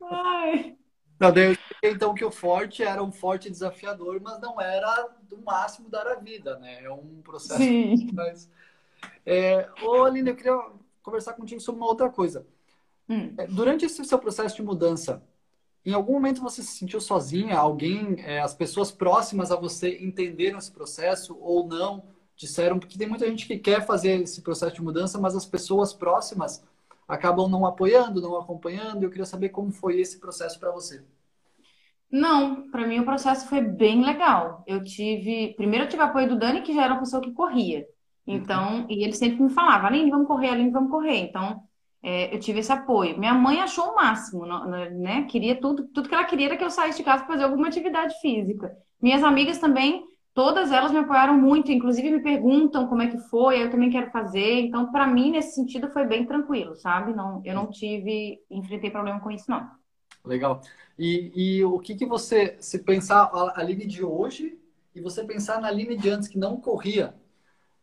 Ai. 0.00 0.76
Não, 1.22 1.32
daí 1.32 1.52
eu 1.52 1.56
então 1.92 2.14
que 2.14 2.24
o 2.24 2.32
forte 2.32 2.82
era 2.82 3.02
um 3.02 3.12
forte 3.12 3.48
desafiador, 3.48 4.20
mas 4.20 4.40
não 4.40 4.60
era 4.60 5.08
do 5.28 5.38
máximo 5.38 5.88
dar 5.88 6.06
a 6.06 6.16
vida, 6.16 6.58
né? 6.58 6.82
É 6.82 6.90
um 6.90 7.20
processo. 7.22 7.62
Sim. 7.62 8.10
Mas, 8.12 8.50
é, 9.24 9.68
ô, 9.82 10.02
Aline, 10.02 10.30
eu 10.30 10.36
queria 10.36 10.60
conversar 11.00 11.34
contigo 11.34 11.60
sobre 11.60 11.80
uma 11.80 11.88
outra 11.88 12.08
coisa. 12.08 12.44
Hum. 13.08 13.34
É, 13.38 13.46
durante 13.46 13.84
esse 13.84 14.04
seu 14.04 14.18
processo 14.18 14.56
de 14.56 14.62
mudança, 14.62 15.22
em 15.86 15.92
algum 15.92 16.14
momento 16.14 16.40
você 16.40 16.60
se 16.60 16.76
sentiu 16.76 17.00
sozinha? 17.00 17.56
Alguém, 17.56 18.16
é, 18.18 18.40
as 18.40 18.54
pessoas 18.54 18.90
próximas 18.90 19.52
a 19.52 19.56
você 19.56 19.98
entenderam 19.98 20.58
esse 20.58 20.72
processo 20.72 21.36
ou 21.40 21.68
não? 21.68 22.04
Disseram, 22.36 22.80
porque 22.80 22.98
tem 22.98 23.08
muita 23.08 23.28
gente 23.28 23.46
que 23.46 23.58
quer 23.58 23.86
fazer 23.86 24.22
esse 24.22 24.40
processo 24.40 24.74
de 24.74 24.82
mudança, 24.82 25.20
mas 25.20 25.36
as 25.36 25.46
pessoas 25.46 25.92
próximas 25.92 26.64
acabam 27.12 27.48
não 27.48 27.66
apoiando, 27.66 28.20
não 28.20 28.36
acompanhando. 28.38 29.02
Eu 29.02 29.10
queria 29.10 29.26
saber 29.26 29.50
como 29.50 29.70
foi 29.70 30.00
esse 30.00 30.18
processo 30.18 30.58
para 30.58 30.70
você. 30.70 31.04
Não, 32.10 32.70
para 32.70 32.86
mim 32.86 33.00
o 33.00 33.04
processo 33.04 33.46
foi 33.48 33.60
bem 33.60 34.04
legal. 34.04 34.64
Eu 34.66 34.82
tive, 34.82 35.54
primeiro 35.56 35.84
eu 35.84 35.88
tive 35.88 36.02
apoio 36.02 36.28
do 36.28 36.38
Dani, 36.38 36.62
que 36.62 36.74
já 36.74 36.84
era 36.84 36.94
uma 36.94 37.00
pessoa 37.00 37.22
que 37.22 37.32
corria. 37.32 37.86
Então, 38.26 38.80
uhum. 38.80 38.86
e 38.88 39.02
ele 39.02 39.12
sempre 39.12 39.42
me 39.42 39.50
falava, 39.50 39.86
Aline, 39.86 40.10
vamos 40.10 40.26
correr, 40.26 40.48
Aline, 40.48 40.70
vamos 40.70 40.90
correr. 40.90 41.18
Então, 41.18 41.62
é, 42.02 42.34
eu 42.34 42.38
tive 42.38 42.60
esse 42.60 42.72
apoio. 42.72 43.18
Minha 43.18 43.34
mãe 43.34 43.60
achou 43.60 43.90
o 43.90 43.94
máximo, 43.94 44.44
né? 44.46 45.24
Queria 45.24 45.60
tudo, 45.60 45.88
tudo 45.88 46.08
que 46.08 46.14
ela 46.14 46.24
queria 46.24 46.46
era 46.46 46.56
que 46.56 46.64
eu 46.64 46.70
saísse 46.70 46.98
de 46.98 47.04
casa 47.04 47.24
para 47.24 47.34
fazer 47.34 47.44
alguma 47.44 47.68
atividade 47.68 48.14
física. 48.20 48.76
Minhas 49.00 49.22
amigas 49.22 49.58
também, 49.58 50.04
todas 50.34 50.72
elas 50.72 50.92
me 50.92 50.98
apoiaram 50.98 51.34
muito, 51.38 51.70
inclusive 51.70 52.10
me 52.10 52.22
perguntam 52.22 52.86
como 52.88 53.02
é 53.02 53.08
que 53.08 53.18
foi, 53.18 53.62
eu 53.62 53.70
também 53.70 53.90
quero 53.90 54.10
fazer. 54.10 54.60
Então, 54.60 54.90
para 54.90 55.06
mim, 55.06 55.30
nesse 55.30 55.54
sentido, 55.54 55.90
foi 55.90 56.06
bem 56.06 56.26
tranquilo, 56.26 56.74
sabe? 56.74 57.12
Não, 57.12 57.42
eu 57.44 57.54
não 57.54 57.70
tive, 57.70 58.40
enfrentei 58.50 58.90
problema 58.90 59.20
com 59.20 59.30
isso, 59.30 59.50
não. 59.50 59.70
Legal. 60.24 60.60
E, 60.98 61.32
e 61.34 61.64
o 61.64 61.78
que, 61.78 61.94
que 61.94 62.06
você, 62.06 62.56
se 62.60 62.78
pensar 62.78 63.24
a, 63.24 63.60
a 63.60 63.62
Line 63.62 63.86
de 63.86 64.04
hoje 64.04 64.58
e 64.94 65.00
você 65.00 65.24
pensar 65.24 65.60
na 65.60 65.70
Line 65.70 65.96
de 65.96 66.08
antes 66.08 66.28
que 66.28 66.38
não 66.38 66.60
corria, 66.60 67.14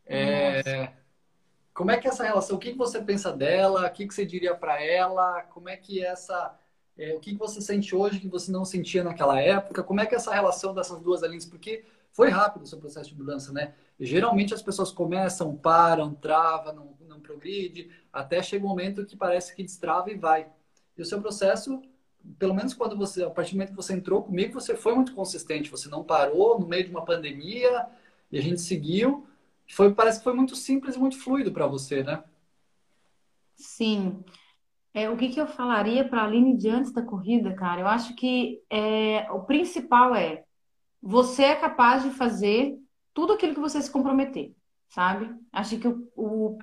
é, 0.06 0.92
como 1.72 1.90
é 1.90 1.96
que 1.98 2.08
é 2.08 2.10
essa 2.10 2.24
relação? 2.24 2.56
O 2.56 2.58
que, 2.58 2.72
que 2.72 2.78
você 2.78 3.00
pensa 3.00 3.32
dela? 3.32 3.86
O 3.86 3.90
que, 3.90 4.06
que 4.06 4.14
você 4.14 4.26
diria 4.26 4.54
para 4.54 4.82
ela? 4.82 5.42
Como 5.42 5.68
é 5.68 5.76
que 5.76 6.04
é 6.04 6.08
essa. 6.08 6.58
É, 6.98 7.14
o 7.14 7.20
que, 7.20 7.32
que 7.32 7.38
você 7.38 7.60
sente 7.60 7.94
hoje 7.94 8.20
que 8.20 8.28
você 8.28 8.50
não 8.50 8.64
sentia 8.64 9.04
naquela 9.04 9.40
época? 9.40 9.82
Como 9.82 10.00
é 10.00 10.06
que 10.06 10.14
é 10.14 10.18
essa 10.18 10.34
relação 10.34 10.74
dessas 10.74 11.00
duas 11.00 11.22
linhas? 11.22 11.46
Porque 11.46 11.84
foi 12.12 12.28
rápido 12.28 12.62
o 12.62 12.66
seu 12.66 12.78
processo 12.78 13.10
de 13.10 13.16
mudança, 13.16 13.52
né? 13.52 13.74
Geralmente 13.98 14.54
as 14.54 14.62
pessoas 14.62 14.90
começam, 14.90 15.56
param, 15.56 16.14
travam, 16.14 16.74
não, 16.74 16.94
não 17.08 17.20
progride, 17.20 17.90
até 18.12 18.42
chega 18.42 18.64
um 18.64 18.68
momento 18.68 19.04
que 19.06 19.16
parece 19.16 19.54
que 19.54 19.62
destrava 19.62 20.10
e 20.10 20.16
vai. 20.16 20.48
E 20.96 21.02
o 21.02 21.04
seu 21.04 21.20
processo 21.20 21.82
pelo 22.38 22.54
menos 22.54 22.74
quando 22.74 22.96
você, 22.96 23.24
a 23.24 23.30
partir 23.30 23.52
do 23.52 23.56
momento 23.56 23.70
que 23.70 23.76
você 23.76 23.94
entrou 23.94 24.22
comigo, 24.22 24.52
você 24.52 24.76
foi 24.76 24.94
muito 24.94 25.14
consistente. 25.14 25.70
Você 25.70 25.88
não 25.88 26.04
parou 26.04 26.58
no 26.58 26.66
meio 26.66 26.84
de 26.84 26.90
uma 26.90 27.04
pandemia 27.04 27.86
e 28.30 28.38
a 28.38 28.42
gente 28.42 28.60
seguiu. 28.60 29.26
Foi, 29.70 29.92
parece 29.94 30.18
que 30.18 30.24
foi 30.24 30.34
muito 30.34 30.56
simples 30.56 30.96
e 30.96 30.98
muito 30.98 31.18
fluido 31.18 31.52
para 31.52 31.66
você, 31.66 32.02
né? 32.02 32.22
Sim. 33.54 34.22
É, 34.92 35.08
o 35.08 35.16
que, 35.16 35.28
que 35.28 35.40
eu 35.40 35.46
falaria 35.46 36.06
para 36.06 36.22
a 36.22 36.24
Aline 36.24 36.56
diante 36.56 36.92
da 36.92 37.02
corrida, 37.02 37.54
cara? 37.54 37.80
Eu 37.80 37.86
acho 37.86 38.14
que 38.16 38.62
é, 38.68 39.30
o 39.30 39.40
principal 39.40 40.14
é 40.14 40.44
você 41.02 41.44
é 41.44 41.56
capaz 41.56 42.02
de 42.02 42.10
fazer 42.10 42.76
tudo 43.14 43.32
aquilo 43.34 43.54
que 43.54 43.60
você 43.60 43.80
se 43.80 43.90
comprometer, 43.90 44.52
sabe? 44.88 45.34
Acho 45.52 45.78
que 45.78 45.88
o, 45.88 46.08
o 46.16 46.58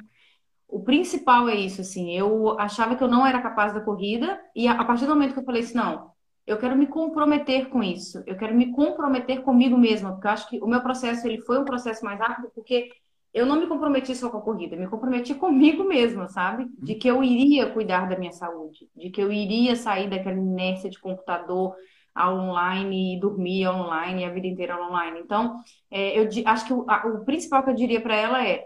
o 0.68 0.84
principal 0.84 1.48
é 1.48 1.56
isso, 1.56 1.82
assim, 1.82 2.12
eu 2.14 2.60
achava 2.60 2.96
que 2.96 3.04
eu 3.04 3.08
não 3.08 3.26
era 3.26 3.42
capaz 3.42 3.74
da 3.74 3.80
corrida 3.80 4.40
e 4.56 4.68
a 4.68 4.84
partir 4.84 5.06
do 5.06 5.14
momento 5.14 5.34
que 5.34 5.40
eu 5.40 5.46
falei 5.46 5.62
assim, 5.64 5.78
não, 5.78 6.12
eu 6.46 6.58
quero 6.58 6.76
me 6.76 6.88
comprometer 6.88 7.70
com 7.70 7.82
isso, 7.82 8.22
eu 8.26 8.38
quero 8.38 8.54
me 8.56 8.72
comprometer 8.74 9.42
comigo 9.44 9.78
mesma, 9.78 10.12
porque 10.12 10.28
eu 10.28 10.32
acho 10.32 10.50
que 10.50 10.60
o 10.62 10.68
meu 10.68 10.82
processo 10.82 11.26
ele 11.28 11.42
foi 11.42 11.60
um 11.60 11.66
processo 11.66 12.04
mais 12.04 12.20
rápido 12.20 12.52
porque 12.54 12.90
eu 13.34 13.46
não 13.46 13.60
me 13.60 13.68
comprometi 13.68 14.16
só 14.16 14.30
com 14.30 14.38
a 14.38 14.42
corrida, 14.42 14.76
me 14.76 14.88
comprometi 14.88 15.34
comigo 15.36 15.84
mesma, 15.84 16.28
sabe? 16.28 16.68
De 16.80 16.96
que 16.96 17.08
eu 17.08 17.24
iria 17.24 17.72
cuidar 17.72 18.10
da 18.10 18.18
minha 18.18 18.32
saúde, 18.32 18.90
de 18.96 19.10
que 19.10 19.22
eu 19.22 19.32
iria 19.32 19.76
sair 19.76 20.10
daquela 20.10 20.38
inércia 20.38 20.90
de 20.90 21.00
computador 21.00 21.76
online 22.18 23.16
e 23.16 23.20
dormir 23.20 23.68
online 23.68 24.26
a 24.26 24.30
vida 24.30 24.48
inteira 24.48 24.82
online. 24.82 25.20
Então, 25.20 25.62
é, 25.92 26.20
eu 26.20 26.28
acho 26.46 26.66
que 26.66 26.74
o, 26.74 26.86
a, 26.90 27.08
o 27.08 27.26
principal 27.26 27.64
que 27.64 27.70
eu 27.70 27.76
diria 27.76 28.02
para 28.02 28.16
ela 28.16 28.46
é 28.46 28.64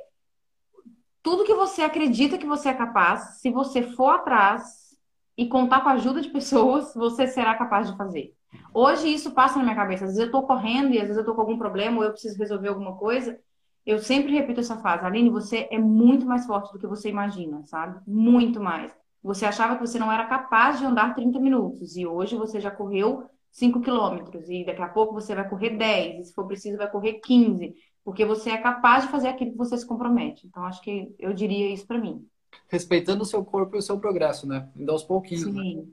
tudo 1.24 1.44
que 1.44 1.54
você 1.54 1.82
acredita 1.84 2.38
que 2.38 2.46
você 2.46 2.70
é 2.70 2.74
capaz, 2.74 3.40
se 3.40 3.50
você 3.50 3.84
for 3.84 4.10
atrás 4.10 4.98
e 5.38 5.48
contar 5.48 5.82
com 5.82 5.90
a 5.90 5.94
ajuda 5.94 6.22
de 6.22 6.30
pessoas, 6.30 6.94
você 6.96 7.28
será 7.28 7.56
capaz 7.56 7.90
de 7.90 7.98
fazer. 7.98 8.34
Hoje 8.74 9.14
isso 9.14 9.32
passa 9.32 9.58
na 9.58 9.64
minha 9.64 9.76
cabeça. 9.76 10.06
Às 10.06 10.12
vezes 10.12 10.20
eu 10.20 10.26
estou 10.28 10.44
correndo 10.44 10.94
e 10.94 10.98
às 10.98 11.04
vezes 11.04 11.18
eu 11.18 11.22
estou 11.22 11.36
com 11.36 11.42
algum 11.42 11.58
problema 11.58 11.98
ou 11.98 12.04
eu 12.04 12.12
preciso 12.12 12.38
resolver 12.38 12.70
alguma 12.70 12.96
coisa. 12.96 13.40
Eu 13.86 14.00
sempre 14.00 14.34
repito 14.34 14.60
essa 14.60 14.78
frase. 14.78 15.06
Aline, 15.06 15.30
você 15.30 15.68
é 15.72 15.80
muito 15.80 16.26
mais 16.26 16.46
forte 16.46 16.72
do 16.72 16.80
que 16.80 16.88
você 16.88 17.10
imagina, 17.10 17.64
sabe? 17.66 18.00
Muito 18.08 18.60
mais. 18.60 18.94
Você 19.24 19.46
achava 19.46 19.76
que 19.76 19.86
você 19.86 20.00
não 20.00 20.12
era 20.12 20.26
capaz 20.26 20.80
de 20.80 20.86
andar 20.86 21.14
30 21.16 21.40
minutos 21.40 21.96
e 21.96 22.06
hoje 22.06 22.36
você 22.36 22.60
já 22.60 22.72
correu 22.72 23.30
5 23.52 23.82
quilômetros 23.82 24.50
e 24.50 24.66
daqui 24.66 24.82
a 24.82 24.88
pouco 24.88 25.14
você 25.14 25.36
vai 25.36 25.48
correr 25.48 25.72
10 25.72 26.20
e 26.20 26.26
se 26.26 26.34
for 26.34 26.48
preciso 26.48 26.78
vai 26.78 26.90
correr 26.90 27.16
15 27.16 27.76
porque 28.04 28.26
você 28.26 28.52
é 28.52 28.58
capaz 28.58 29.06
de 29.06 29.12
fazer 29.12 29.28
aquilo 29.28 29.52
que 29.52 29.58
você 29.58 29.78
se 29.78 29.86
compromete. 29.86 30.48
Então, 30.48 30.66
acho 30.66 30.82
que 30.82 31.14
eu 31.20 31.34
diria 31.34 31.72
isso 31.72 31.86
para 31.86 32.00
mim. 32.00 32.26
Respeitando 32.68 33.24
o 33.24 33.26
seu 33.26 33.44
corpo 33.46 33.76
e 33.76 33.80
o 33.80 33.82
seu 33.82 34.00
progresso, 34.00 34.48
né? 34.48 34.70
Ainda 34.76 34.92
aos 34.92 35.04
pouquinhos. 35.04 35.46
Né? 35.46 35.62
Sim. 35.62 35.76
Né? 35.78 35.86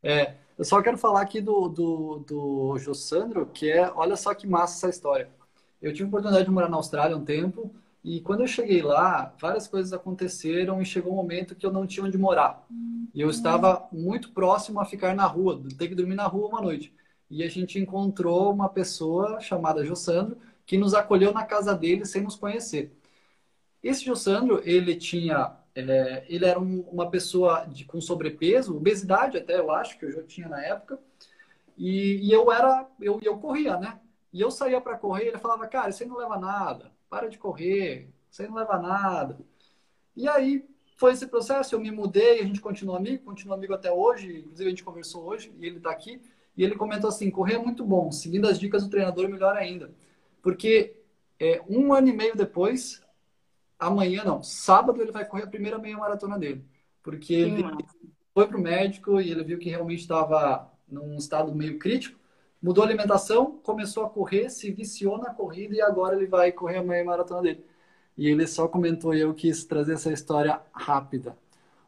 É, 0.00 0.34
eu 0.56 0.64
só 0.64 0.80
quero 0.80 0.96
falar 0.96 1.22
aqui 1.22 1.40
do, 1.40 1.68
do, 1.68 2.24
do 2.26 2.78
Jossandro, 2.78 3.46
que 3.46 3.70
é, 3.70 3.90
olha 3.94 4.16
só 4.16 4.34
que 4.34 4.46
massa 4.46 4.76
essa 4.76 4.96
história. 4.96 5.28
Eu 5.82 5.92
tive 5.92 6.04
a 6.04 6.08
oportunidade 6.08 6.44
de 6.44 6.50
morar 6.50 6.68
na 6.68 6.76
Austrália 6.76 7.16
um 7.16 7.24
tempo, 7.24 7.74
e 8.02 8.20
quando 8.20 8.40
eu 8.40 8.46
cheguei 8.46 8.82
lá, 8.82 9.34
várias 9.40 9.66
coisas 9.66 9.92
aconteceram 9.92 10.80
e 10.80 10.84
chegou 10.84 11.12
um 11.12 11.16
momento 11.16 11.54
que 11.54 11.66
eu 11.66 11.72
não 11.72 11.86
tinha 11.86 12.06
onde 12.06 12.16
morar. 12.16 12.64
E 13.12 13.20
eu 13.20 13.28
estava 13.28 13.88
muito 13.92 14.32
próximo 14.32 14.80
a 14.80 14.84
ficar 14.84 15.14
na 15.14 15.26
rua, 15.26 15.60
ter 15.76 15.88
que 15.88 15.94
dormir 15.94 16.14
na 16.14 16.26
rua 16.26 16.48
uma 16.48 16.60
noite. 16.60 16.94
E 17.30 17.42
a 17.42 17.48
gente 17.48 17.78
encontrou 17.78 18.52
uma 18.52 18.68
pessoa 18.68 19.40
chamada 19.40 19.84
Jossandro, 19.84 20.38
que 20.64 20.76
nos 20.76 20.94
acolheu 20.94 21.32
na 21.32 21.44
casa 21.44 21.74
dele 21.74 22.04
sem 22.04 22.22
nos 22.22 22.36
conhecer. 22.36 22.92
Esse 23.82 24.04
Jussandro, 24.04 24.60
ele 24.64 24.96
tinha, 24.96 25.56
é, 25.74 26.24
ele 26.28 26.44
era 26.44 26.58
um, 26.58 26.80
uma 26.90 27.10
pessoa 27.10 27.64
de, 27.66 27.84
com 27.84 28.00
sobrepeso, 28.00 28.76
obesidade 28.76 29.38
até, 29.38 29.58
eu 29.58 29.70
acho, 29.70 29.98
que 29.98 30.04
eu 30.04 30.12
já 30.12 30.22
tinha 30.22 30.48
na 30.48 30.60
época, 30.62 30.98
e, 31.76 32.28
e 32.28 32.32
eu 32.32 32.50
era, 32.50 32.86
eu, 33.00 33.20
eu 33.22 33.38
corria, 33.38 33.76
né? 33.78 34.00
E 34.32 34.40
eu 34.40 34.50
saía 34.50 34.80
para 34.80 34.98
correr, 34.98 35.28
ele 35.28 35.38
falava, 35.38 35.66
cara, 35.66 35.90
aí 35.98 36.06
não 36.06 36.16
leva 36.16 36.38
nada, 36.38 36.92
para 37.08 37.28
de 37.28 37.38
correr, 37.38 38.10
aí 38.38 38.46
não 38.46 38.56
leva 38.56 38.78
nada. 38.78 39.38
E 40.16 40.28
aí, 40.28 40.68
foi 40.96 41.12
esse 41.12 41.28
processo, 41.28 41.74
eu 41.74 41.80
me 41.80 41.92
mudei, 41.92 42.40
a 42.40 42.44
gente 42.44 42.60
continua 42.60 42.96
amigo, 42.96 43.24
continua 43.24 43.54
amigo 43.54 43.72
até 43.72 43.90
hoje, 43.90 44.40
inclusive 44.40 44.66
a 44.66 44.70
gente 44.70 44.84
conversou 44.84 45.24
hoje 45.24 45.52
e 45.58 45.64
ele 45.64 45.76
está 45.76 45.90
aqui, 45.92 46.20
e 46.58 46.64
ele 46.64 46.74
comentou 46.74 47.08
assim, 47.08 47.30
correr 47.30 47.54
é 47.54 47.58
muito 47.58 47.84
bom, 47.84 48.10
seguindo 48.10 48.48
as 48.48 48.58
dicas 48.58 48.82
do 48.82 48.90
treinador, 48.90 49.28
melhor 49.28 49.56
ainda. 49.56 49.92
Porque 50.42 50.96
é, 51.38 51.62
um 51.68 51.94
ano 51.94 52.08
e 52.08 52.12
meio 52.12 52.36
depois, 52.36 53.00
amanhã 53.78 54.24
não, 54.24 54.42
sábado 54.42 55.00
ele 55.00 55.12
vai 55.12 55.24
correr 55.24 55.44
a 55.44 55.46
primeira 55.46 55.78
meia 55.78 55.96
maratona 55.96 56.36
dele. 56.36 56.64
Porque 57.00 57.32
ele 57.32 57.62
foi 58.34 58.48
para 58.48 58.58
o 58.58 58.60
médico 58.60 59.20
e 59.20 59.30
ele 59.30 59.44
viu 59.44 59.56
que 59.56 59.70
realmente 59.70 60.00
estava 60.00 60.68
num 60.88 61.16
estado 61.16 61.54
meio 61.54 61.78
crítico, 61.78 62.18
mudou 62.60 62.82
a 62.82 62.88
alimentação, 62.88 63.60
começou 63.62 64.04
a 64.04 64.10
correr, 64.10 64.50
se 64.50 64.72
viciou 64.72 65.16
na 65.16 65.32
corrida 65.32 65.76
e 65.76 65.80
agora 65.80 66.16
ele 66.16 66.26
vai 66.26 66.50
correr 66.50 66.78
a 66.78 66.82
meia 66.82 67.04
maratona 67.04 67.40
dele. 67.40 67.64
E 68.16 68.26
ele 68.26 68.48
só 68.48 68.66
comentou 68.66 69.14
e 69.14 69.20
eu 69.20 69.32
quis 69.32 69.64
trazer 69.64 69.92
essa 69.92 70.12
história 70.12 70.60
rápida. 70.72 71.38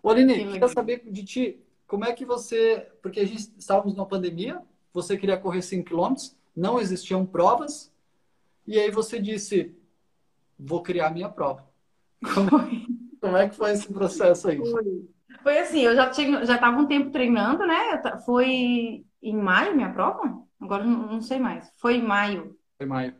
Ô, 0.00 0.10
Aline, 0.10 0.46
queria 0.46 0.68
saber 0.68 1.02
de 1.10 1.24
ti, 1.24 1.60
como 1.90 2.04
é 2.04 2.12
que 2.12 2.24
você. 2.24 2.88
Porque 3.02 3.18
a 3.18 3.26
gente 3.26 3.52
estávamos 3.58 3.96
numa 3.96 4.06
pandemia, 4.06 4.62
você 4.94 5.18
queria 5.18 5.36
correr 5.36 5.60
5 5.60 5.90
km, 5.90 6.14
não 6.56 6.80
existiam 6.80 7.26
provas, 7.26 7.92
e 8.64 8.78
aí 8.78 8.92
você 8.92 9.20
disse: 9.20 9.74
vou 10.56 10.84
criar 10.84 11.10
minha 11.10 11.28
prova. 11.28 11.68
Como, 12.32 12.48
como 13.20 13.36
é 13.36 13.48
que 13.48 13.56
foi 13.56 13.72
esse 13.72 13.92
processo 13.92 14.48
aí? 14.48 14.58
Foi, 14.58 15.08
foi 15.42 15.58
assim, 15.58 15.80
eu 15.80 15.96
já 15.96 16.08
tinha, 16.08 16.44
já 16.44 16.54
estava 16.54 16.78
um 16.78 16.86
tempo 16.86 17.10
treinando, 17.10 17.66
né? 17.66 18.00
Foi 18.24 19.04
em 19.20 19.36
maio 19.36 19.74
minha 19.74 19.92
prova? 19.92 20.40
Agora 20.60 20.84
não, 20.84 21.14
não 21.14 21.20
sei 21.20 21.40
mais. 21.40 21.72
Foi 21.76 21.96
em 21.96 22.02
maio. 22.02 22.56
Foi 22.78 22.86
em 22.86 22.88
maio. 22.88 23.14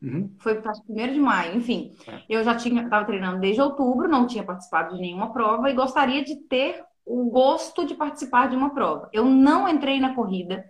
Uhum. 0.00 0.32
Foi 0.38 0.62
primeiro 0.86 1.12
de 1.12 1.18
maio, 1.18 1.56
enfim. 1.56 1.92
É. 2.06 2.22
Eu 2.28 2.44
já 2.44 2.54
tinha 2.54 2.84
estava 2.84 3.04
treinando 3.04 3.40
desde 3.40 3.60
outubro, 3.60 4.08
não 4.08 4.28
tinha 4.28 4.44
participado 4.44 4.94
de 4.94 5.00
nenhuma 5.00 5.32
prova 5.32 5.68
e 5.68 5.74
gostaria 5.74 6.24
de 6.24 6.36
ter 6.36 6.84
o 7.04 7.30
gosto 7.30 7.84
de 7.84 7.94
participar 7.94 8.48
de 8.48 8.56
uma 8.56 8.70
prova. 8.70 9.08
Eu 9.12 9.24
não 9.24 9.68
entrei 9.68 10.00
na 10.00 10.14
corrida 10.14 10.64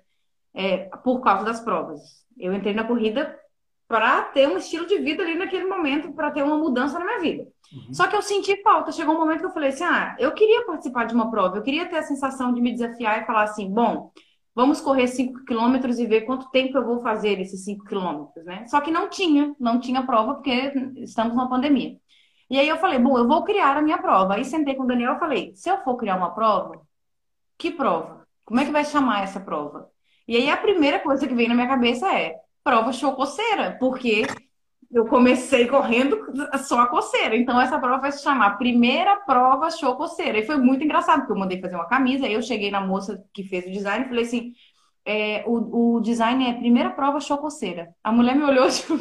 é, 0.54 0.88
por 1.04 1.20
causa 1.20 1.44
das 1.44 1.60
provas. 1.60 2.00
Eu 2.38 2.52
entrei 2.52 2.74
na 2.74 2.84
corrida 2.84 3.38
para 3.86 4.22
ter 4.22 4.48
um 4.48 4.56
estilo 4.56 4.86
de 4.86 4.98
vida 4.98 5.22
ali 5.22 5.34
naquele 5.34 5.66
momento, 5.66 6.12
para 6.12 6.30
ter 6.30 6.42
uma 6.42 6.56
mudança 6.56 6.98
na 6.98 7.04
minha 7.04 7.20
vida. 7.20 7.46
Uhum. 7.72 7.92
Só 7.92 8.06
que 8.06 8.16
eu 8.16 8.22
senti 8.22 8.62
falta. 8.62 8.90
Chegou 8.90 9.14
um 9.14 9.18
momento 9.18 9.40
que 9.40 9.46
eu 9.46 9.52
falei 9.52 9.68
assim: 9.68 9.84
ah, 9.84 10.16
eu 10.18 10.32
queria 10.32 10.64
participar 10.64 11.04
de 11.04 11.14
uma 11.14 11.30
prova, 11.30 11.58
eu 11.58 11.62
queria 11.62 11.86
ter 11.86 11.96
a 11.96 12.02
sensação 12.02 12.54
de 12.54 12.60
me 12.60 12.72
desafiar 12.72 13.22
e 13.22 13.26
falar 13.26 13.42
assim: 13.42 13.70
bom, 13.70 14.10
vamos 14.54 14.80
correr 14.80 15.08
5 15.08 15.44
quilômetros 15.44 15.98
e 15.98 16.06
ver 16.06 16.22
quanto 16.22 16.50
tempo 16.50 16.78
eu 16.78 16.84
vou 16.84 17.00
fazer 17.00 17.38
esses 17.40 17.64
5 17.64 17.84
quilômetros, 17.84 18.44
né? 18.46 18.66
Só 18.66 18.80
que 18.80 18.90
não 18.90 19.08
tinha, 19.08 19.54
não 19.60 19.78
tinha 19.78 20.06
prova, 20.06 20.34
porque 20.34 20.72
estamos 20.96 21.34
numa 21.34 21.50
pandemia. 21.50 21.96
E 22.52 22.58
aí 22.58 22.68
eu 22.68 22.76
falei, 22.76 22.98
bom, 22.98 23.16
eu 23.16 23.26
vou 23.26 23.42
criar 23.44 23.78
a 23.78 23.80
minha 23.80 23.96
prova. 23.96 24.34
Aí 24.34 24.44
sentei 24.44 24.74
com 24.74 24.82
o 24.82 24.86
Daniel 24.86 25.14
e 25.14 25.18
falei, 25.18 25.52
se 25.54 25.70
eu 25.70 25.78
for 25.78 25.96
criar 25.96 26.16
uma 26.16 26.34
prova, 26.34 26.82
que 27.56 27.70
prova? 27.70 28.26
Como 28.44 28.60
é 28.60 28.66
que 28.66 28.70
vai 28.70 28.84
chamar 28.84 29.22
essa 29.22 29.40
prova? 29.40 29.88
E 30.28 30.36
aí 30.36 30.50
a 30.50 30.56
primeira 30.58 30.98
coisa 30.98 31.26
que 31.26 31.34
veio 31.34 31.48
na 31.48 31.54
minha 31.54 31.66
cabeça 31.66 32.12
é 32.14 32.36
prova 32.62 32.92
show 32.92 33.14
coceira, 33.14 33.78
porque 33.80 34.26
eu 34.92 35.06
comecei 35.06 35.66
correndo 35.66 36.26
só 36.68 36.80
a 36.80 36.88
coceira. 36.88 37.34
Então, 37.34 37.58
essa 37.58 37.78
prova 37.78 38.02
vai 38.02 38.12
se 38.12 38.22
chamar 38.22 38.58
Primeira 38.58 39.16
Prova 39.16 39.70
Show 39.70 39.96
Coceira. 39.96 40.38
E 40.38 40.44
foi 40.44 40.58
muito 40.58 40.84
engraçado, 40.84 41.20
porque 41.20 41.32
eu 41.32 41.38
mandei 41.38 41.58
fazer 41.58 41.76
uma 41.76 41.88
camisa, 41.88 42.26
aí 42.26 42.34
eu 42.34 42.42
cheguei 42.42 42.70
na 42.70 42.82
moça 42.82 43.24
que 43.32 43.44
fez 43.44 43.64
o 43.64 43.70
design 43.72 44.04
e 44.04 44.08
falei 44.08 44.24
assim: 44.24 44.52
é, 45.04 45.42
o, 45.46 45.96
o 45.96 46.00
design 46.00 46.48
é 46.48 46.54
Primeira 46.54 46.90
Prova 46.90 47.20
Show 47.20 47.38
Coceira. 47.38 47.94
A 48.02 48.12
mulher 48.12 48.36
me 48.36 48.44
olhou, 48.44 48.68
tipo, 48.70 48.96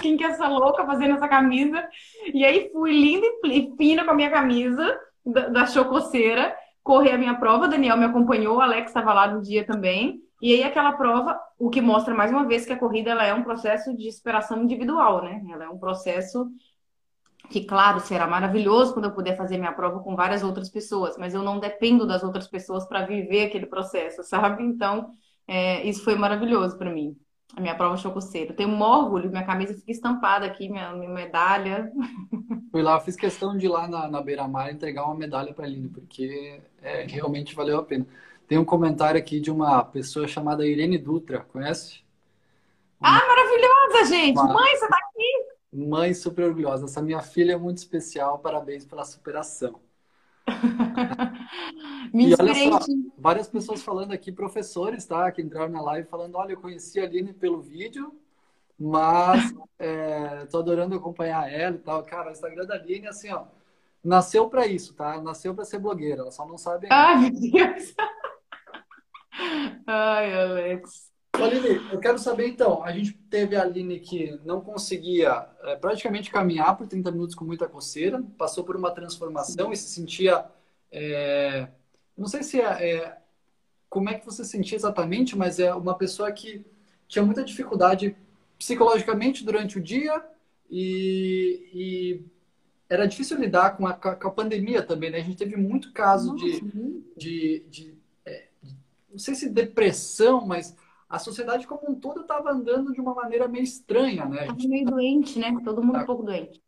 quem 0.00 0.16
que 0.16 0.24
é 0.24 0.28
essa 0.28 0.48
louca 0.48 0.84
fazendo 0.84 1.14
essa 1.14 1.28
camisa? 1.28 1.86
E 2.32 2.44
aí 2.44 2.70
fui 2.72 2.92
linda 2.92 3.26
e 3.44 3.72
fina 3.76 4.04
com 4.04 4.10
a 4.10 4.14
minha 4.14 4.30
camisa 4.30 4.98
da, 5.24 5.48
da 5.48 5.66
Show 5.66 5.86
Coceira, 5.86 6.54
corri 6.82 7.10
a 7.10 7.18
minha 7.18 7.34
prova. 7.34 7.68
Daniel 7.68 7.96
me 7.96 8.04
acompanhou, 8.04 8.56
o 8.56 8.60
Alex 8.60 8.90
estava 8.90 9.12
lá 9.12 9.28
no 9.28 9.40
dia 9.40 9.64
também. 9.64 10.20
E 10.40 10.52
aí 10.52 10.62
aquela 10.62 10.92
prova, 10.92 11.38
o 11.58 11.70
que 11.70 11.80
mostra 11.80 12.14
mais 12.14 12.30
uma 12.30 12.46
vez 12.46 12.66
que 12.66 12.72
a 12.72 12.78
corrida 12.78 13.10
ela 13.10 13.24
é 13.24 13.32
um 13.32 13.42
processo 13.42 13.96
de 13.96 14.12
superação 14.12 14.62
individual, 14.62 15.24
né? 15.24 15.42
Ela 15.50 15.64
é 15.64 15.68
um 15.68 15.78
processo 15.78 16.46
que, 17.48 17.64
claro, 17.64 18.00
será 18.00 18.26
maravilhoso 18.26 18.92
quando 18.92 19.06
eu 19.06 19.14
puder 19.14 19.36
fazer 19.36 19.56
minha 19.56 19.72
prova 19.72 20.00
com 20.00 20.14
várias 20.14 20.42
outras 20.42 20.68
pessoas, 20.68 21.16
mas 21.16 21.32
eu 21.32 21.42
não 21.42 21.58
dependo 21.58 22.06
das 22.06 22.22
outras 22.22 22.48
pessoas 22.48 22.86
para 22.86 23.06
viver 23.06 23.46
aquele 23.46 23.66
processo, 23.66 24.22
sabe? 24.24 24.62
Então, 24.62 25.14
é, 25.46 25.86
isso 25.86 26.02
foi 26.02 26.16
maravilhoso 26.16 26.76
para 26.76 26.92
mim. 26.92 27.16
A 27.56 27.60
minha 27.60 27.74
prova 27.74 27.96
chococeira. 27.96 28.52
Tenho 28.52 28.68
um 28.68 28.82
orgulho, 28.82 29.30
minha 29.30 29.44
camisa 29.44 29.74
fica 29.74 29.90
estampada 29.90 30.44
aqui, 30.44 30.68
minha, 30.68 30.92
minha 30.92 31.08
medalha. 31.08 31.90
Fui 32.70 32.82
lá, 32.82 33.00
fiz 33.00 33.16
questão 33.16 33.56
de 33.56 33.66
ir 33.66 33.68
lá 33.68 33.88
na, 33.88 34.08
na 34.08 34.20
Beira-Mar 34.20 34.70
entregar 34.70 35.04
uma 35.04 35.14
medalha 35.14 35.54
para 35.54 35.64
Aline, 35.64 35.88
porque 35.88 36.60
é, 36.82 37.04
realmente 37.04 37.54
valeu 37.54 37.78
a 37.78 37.82
pena. 37.82 38.06
Tem 38.46 38.58
um 38.58 38.64
comentário 38.64 39.18
aqui 39.18 39.40
de 39.40 39.50
uma 39.50 39.82
pessoa 39.84 40.28
chamada 40.28 40.66
Irene 40.66 40.98
Dutra, 40.98 41.40
conhece? 41.40 42.00
Ah, 43.00 43.22
maravilhosa, 43.26 44.14
gente! 44.14 44.38
Uma... 44.38 44.52
Mãe, 44.52 44.76
você 44.76 44.88
tá 44.88 44.96
aqui! 44.96 45.56
Mãe 45.72 46.14
super 46.14 46.44
orgulhosa. 46.44 46.84
Essa 46.84 47.02
minha 47.02 47.22
filha 47.22 47.52
é 47.52 47.56
muito 47.56 47.78
especial, 47.78 48.38
parabéns 48.38 48.84
pela 48.84 49.04
superação. 49.04 49.80
Me 52.12 52.30
e 52.30 52.34
olha 52.38 52.54
só, 52.54 52.80
várias 53.18 53.48
pessoas 53.48 53.82
falando 53.82 54.12
aqui, 54.12 54.30
professores, 54.30 55.04
tá? 55.04 55.30
Que 55.30 55.42
entraram 55.42 55.72
na 55.72 55.80
live 55.80 56.08
falando, 56.08 56.36
olha, 56.36 56.52
eu 56.52 56.60
conheci 56.60 57.00
a 57.00 57.04
Aline 57.04 57.32
pelo 57.32 57.60
vídeo, 57.60 58.14
mas 58.78 59.54
é, 59.78 60.46
tô 60.46 60.58
adorando 60.58 60.94
acompanhar 60.94 61.52
ela 61.52 61.76
e 61.76 61.80
tal. 61.80 62.02
Cara, 62.04 62.28
o 62.28 62.32
Instagram 62.32 62.66
da 62.66 62.74
Aline, 62.74 63.06
assim, 63.06 63.30
ó, 63.32 63.44
nasceu 64.02 64.48
para 64.48 64.66
isso, 64.66 64.94
tá? 64.94 65.20
Nasceu 65.20 65.54
para 65.54 65.64
ser 65.64 65.78
blogueira, 65.78 66.22
ela 66.22 66.30
só 66.30 66.46
não 66.46 66.58
sabe 66.58 66.86
ainda. 66.90 66.94
Ai, 66.94 67.30
meu 67.30 67.30
Deus! 67.30 67.94
Ai, 69.86 70.42
Alex. 70.42 71.10
Aline, 71.44 71.92
eu 71.92 72.00
quero 72.00 72.18
saber 72.18 72.48
então, 72.48 72.82
a 72.82 72.90
gente 72.92 73.12
teve 73.30 73.56
a 73.56 73.62
Aline 73.62 74.00
que 74.00 74.40
não 74.44 74.60
conseguia 74.60 75.46
é, 75.62 75.76
praticamente 75.76 76.30
caminhar 76.30 76.76
por 76.76 76.86
30 76.86 77.10
minutos 77.10 77.34
com 77.34 77.44
muita 77.44 77.68
coceira, 77.68 78.22
passou 78.38 78.64
por 78.64 78.76
uma 78.76 78.90
transformação 78.90 79.72
e 79.72 79.76
se 79.76 79.88
sentia. 79.88 80.46
É, 80.90 81.68
não 82.16 82.26
sei 82.26 82.42
se 82.42 82.60
é, 82.60 82.64
é, 82.64 83.18
como 83.88 84.08
é 84.08 84.14
que 84.14 84.24
você 84.24 84.44
sentia 84.44 84.76
exatamente, 84.76 85.36
mas 85.36 85.58
é 85.58 85.72
uma 85.74 85.96
pessoa 85.96 86.30
que 86.32 86.64
tinha 87.08 87.24
muita 87.24 87.44
dificuldade 87.44 88.16
psicologicamente 88.58 89.44
durante 89.44 89.78
o 89.78 89.82
dia 89.82 90.24
e, 90.70 91.70
e 91.72 92.24
era 92.88 93.06
difícil 93.06 93.38
lidar 93.38 93.76
com 93.76 93.86
a, 93.86 93.92
com 93.92 94.28
a, 94.28 94.30
pandemia 94.30 94.82
também, 94.82 95.10
né? 95.10 95.18
A 95.18 95.22
gente 95.22 95.36
teve 95.36 95.56
muito 95.56 95.92
caso 95.92 96.34
de, 96.36 96.60
de, 97.16 97.66
de 97.68 97.96
não 99.16 99.18
sei 99.18 99.34
se 99.34 99.48
depressão, 99.48 100.46
mas 100.46 100.76
a 101.08 101.18
sociedade 101.18 101.66
como 101.66 101.90
um 101.90 101.94
todo 101.94 102.20
estava 102.20 102.50
andando 102.50 102.92
de 102.92 103.00
uma 103.00 103.14
maneira 103.14 103.48
meio 103.48 103.64
estranha, 103.64 104.26
né? 104.26 104.42
Estava 104.42 104.68
meio 104.68 104.84
doente, 104.84 105.38
né? 105.38 105.56
Todo 105.64 105.82
mundo 105.82 105.94
tá. 105.94 106.02
um 106.02 106.06
pouco 106.06 106.22
doente. 106.22 106.62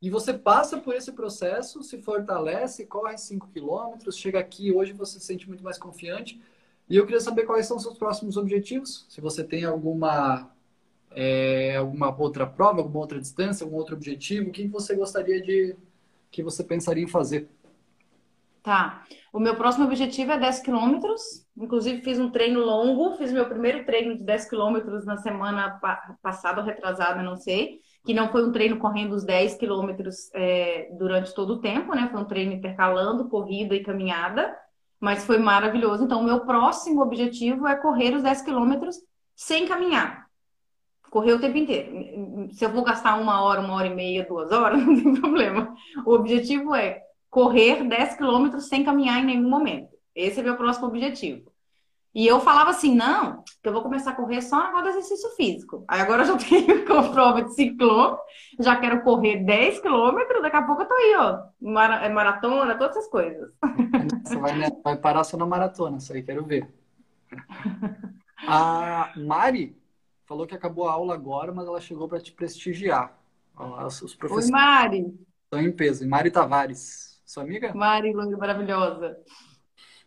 E 0.00 0.08
você 0.10 0.32
passa 0.32 0.78
por 0.78 0.94
esse 0.94 1.12
processo, 1.12 1.82
se 1.82 2.00
fortalece, 2.00 2.86
corre 2.86 3.18
5 3.18 3.48
quilômetros, 3.48 4.16
chega 4.16 4.38
aqui, 4.38 4.72
hoje 4.72 4.92
você 4.92 5.18
se 5.18 5.26
sente 5.26 5.48
muito 5.48 5.64
mais 5.64 5.76
confiante. 5.76 6.40
E 6.88 6.96
eu 6.96 7.04
queria 7.04 7.20
saber 7.20 7.44
quais 7.44 7.66
são 7.66 7.78
seus 7.78 7.98
próximos 7.98 8.36
objetivos. 8.36 9.04
Se 9.08 9.20
você 9.20 9.42
tem 9.42 9.64
alguma, 9.64 10.50
é, 11.10 11.76
alguma 11.76 12.16
outra 12.16 12.46
prova, 12.46 12.78
alguma 12.78 13.00
outra 13.00 13.20
distância, 13.20 13.64
algum 13.64 13.76
outro 13.76 13.96
objetivo, 13.96 14.48
o 14.48 14.52
que 14.52 14.66
você 14.68 14.94
gostaria 14.94 15.42
de. 15.42 15.76
que 16.30 16.42
você 16.42 16.62
pensaria 16.62 17.02
em 17.02 17.08
fazer? 17.08 17.48
Tá. 18.62 19.04
O 19.32 19.40
meu 19.40 19.56
próximo 19.56 19.84
objetivo 19.84 20.32
é 20.32 20.38
10 20.38 20.60
quilômetros. 20.60 21.46
Inclusive, 21.56 22.02
fiz 22.02 22.18
um 22.18 22.30
treino 22.30 22.60
longo, 22.60 23.16
fiz 23.16 23.32
meu 23.32 23.48
primeiro 23.48 23.84
treino 23.84 24.16
de 24.16 24.22
10 24.22 24.48
quilômetros 24.48 25.04
na 25.04 25.16
semana 25.16 25.80
passada, 26.22 26.62
retrasada, 26.62 27.22
não 27.22 27.36
sei. 27.36 27.80
Que 28.04 28.14
não 28.14 28.30
foi 28.30 28.46
um 28.46 28.52
treino 28.52 28.78
correndo 28.78 29.12
os 29.12 29.24
10 29.24 29.56
quilômetros 29.56 30.30
é, 30.34 30.88
durante 30.98 31.34
todo 31.34 31.54
o 31.54 31.60
tempo, 31.60 31.94
né? 31.94 32.08
Foi 32.10 32.20
um 32.20 32.24
treino 32.24 32.52
intercalando 32.52 33.28
corrida 33.28 33.74
e 33.74 33.82
caminhada, 33.82 34.54
mas 35.00 35.24
foi 35.24 35.38
maravilhoso. 35.38 36.04
Então, 36.04 36.20
o 36.20 36.24
meu 36.24 36.40
próximo 36.40 37.02
objetivo 37.02 37.66
é 37.66 37.76
correr 37.76 38.14
os 38.14 38.22
10 38.22 38.42
quilômetros 38.42 38.96
sem 39.34 39.66
caminhar. 39.66 40.26
Correr 41.10 41.32
o 41.32 41.40
tempo 41.40 41.56
inteiro. 41.56 42.48
Se 42.52 42.64
eu 42.64 42.70
vou 42.70 42.82
gastar 42.82 43.18
uma 43.18 43.42
hora, 43.42 43.60
uma 43.60 43.74
hora 43.74 43.86
e 43.86 43.94
meia, 43.94 44.26
duas 44.26 44.52
horas, 44.52 44.78
não 44.84 44.94
tem 44.94 45.20
problema. 45.20 45.74
O 46.04 46.12
objetivo 46.12 46.74
é 46.74 47.02
correr 47.30 47.84
10 47.84 48.16
quilômetros 48.16 48.68
sem 48.68 48.84
caminhar 48.84 49.20
em 49.20 49.26
nenhum 49.26 49.48
momento. 49.48 49.90
Esse 50.14 50.40
é 50.40 50.42
meu 50.42 50.56
próximo 50.56 50.88
objetivo. 50.88 51.50
E 52.14 52.26
eu 52.26 52.40
falava 52.40 52.70
assim, 52.70 52.94
não, 52.94 53.44
que 53.62 53.68
eu 53.68 53.72
vou 53.72 53.82
começar 53.82 54.10
a 54.10 54.14
correr 54.14 54.40
só 54.40 54.72
na 54.72 54.80
do 54.80 54.88
exercício 54.88 55.30
físico. 55.30 55.84
Aí 55.86 56.00
agora 56.00 56.22
eu 56.22 56.26
já 56.26 56.36
tenho 56.48 56.86
com 56.86 57.12
prova 57.12 57.42
de 57.42 57.54
ciclo, 57.54 58.18
já 58.58 58.76
quero 58.76 59.02
correr 59.02 59.44
10 59.44 59.80
quilômetros, 59.80 60.42
daqui 60.42 60.56
a 60.56 60.62
pouco 60.62 60.82
eu 60.82 60.86
tô 60.86 60.94
aí, 60.94 61.16
ó. 61.16 61.38
É 62.02 62.08
maratona, 62.08 62.76
todas 62.76 62.96
essas 62.96 63.10
coisas. 63.10 63.50
Você 64.24 64.36
vai, 64.36 64.54
vai 64.82 64.96
parar 64.96 65.24
só 65.24 65.36
na 65.36 65.46
maratona, 65.46 65.98
isso 65.98 66.12
aí 66.12 66.22
quero 66.22 66.44
ver. 66.44 66.68
A 68.46 69.12
Mari 69.16 69.76
falou 70.24 70.46
que 70.46 70.54
acabou 70.54 70.88
a 70.88 70.92
aula 70.92 71.14
agora, 71.14 71.52
mas 71.52 71.66
ela 71.66 71.80
chegou 71.80 72.08
para 72.08 72.20
te 72.20 72.32
prestigiar. 72.32 73.16
Os 73.86 74.14
professores 74.14 74.46
Oi, 74.46 74.52
Mari. 74.52 75.14
Estão 75.44 75.60
em 75.60 75.72
peso. 75.72 76.04
E 76.04 76.06
Mari 76.06 76.30
Tavares. 76.30 77.20
Sua 77.24 77.42
amiga? 77.42 77.74
Mari, 77.74 78.14
maravilhosa. 78.14 79.18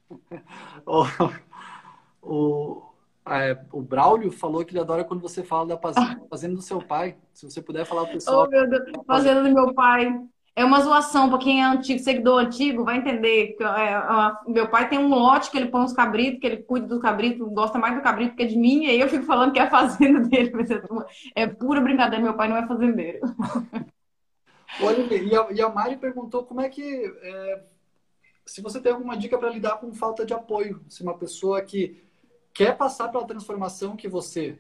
o, 2.22 2.82
é, 3.28 3.58
o 3.72 3.82
Braulio 3.82 4.32
falou 4.32 4.64
que 4.64 4.74
ele 4.74 4.80
adora 4.80 5.04
quando 5.04 5.22
você 5.22 5.44
fala 5.44 5.68
da 5.68 5.80
fazenda 6.30 6.56
do 6.56 6.62
seu 6.62 6.82
pai. 6.82 7.18
Se 7.34 7.50
você 7.50 7.62
puder 7.62 7.86
falar 7.86 8.04
pro 8.04 8.14
pessoal. 8.14 8.46
Oh, 8.46 8.50
meu 8.50 8.70
Deus, 8.70 8.84
fazenda 9.06 9.44
do 9.44 9.54
meu 9.54 9.74
pai. 9.74 10.14
É 10.54 10.66
uma 10.66 10.82
zoação 10.82 11.30
para 11.30 11.38
quem 11.38 11.62
é 11.62 11.66
antigo, 11.66 12.00
seguidor 12.00 12.40
antigo, 12.40 12.84
vai 12.84 12.98
entender. 12.98 13.56
Que, 13.58 13.64
é, 13.64 13.94
é, 13.94 14.52
meu 14.52 14.68
pai 14.68 14.90
tem 14.90 15.00
um 15.00 15.08
lote 15.08 15.50
que 15.50 15.58
ele 15.58 15.70
põe 15.70 15.86
os 15.86 15.94
cabritos, 15.94 16.42
que 16.42 16.48
ele 16.48 16.58
cuida 16.58 16.88
do 16.88 17.00
cabrito, 17.00 17.50
gosta 17.50 17.80
mais 17.80 17.96
do 17.96 18.02
cabrito 18.02 18.36
que 18.36 18.46
de 18.46 18.58
mim, 18.58 18.84
e 18.84 18.90
aí 18.90 19.00
eu 19.00 19.08
fico 19.08 19.24
falando 19.24 19.54
que 19.54 19.60
é 19.60 19.64
a 19.64 19.70
fazenda 19.70 20.20
dele. 20.28 20.52
É, 21.36 21.44
é 21.44 21.48
pura 21.48 21.80
brincadeira, 21.80 22.24
meu 22.24 22.34
pai 22.34 22.50
não 22.50 22.58
é 22.58 22.68
fazendeiro. 22.68 23.20
Olha, 24.82 25.02
e 25.14 25.36
a, 25.36 25.48
e 25.52 25.62
a 25.62 25.70
Mari 25.70 25.98
perguntou 25.98 26.44
como 26.44 26.62
é 26.62 26.70
que. 26.70 26.84
É, 26.84 27.64
se 28.46 28.62
você 28.62 28.82
tem 28.82 28.92
alguma 28.92 29.16
dica 29.16 29.38
para 29.38 29.50
lidar 29.50 29.78
com 29.78 29.94
falta 29.94 30.26
de 30.26 30.34
apoio. 30.34 30.82
Se 30.90 31.02
uma 31.04 31.18
pessoa 31.18 31.62
que 31.62 32.04
quer 32.54 32.78
passar 32.78 33.10
pela 33.10 33.26
transformação 33.26 33.96
que 33.96 34.08
você 34.08 34.58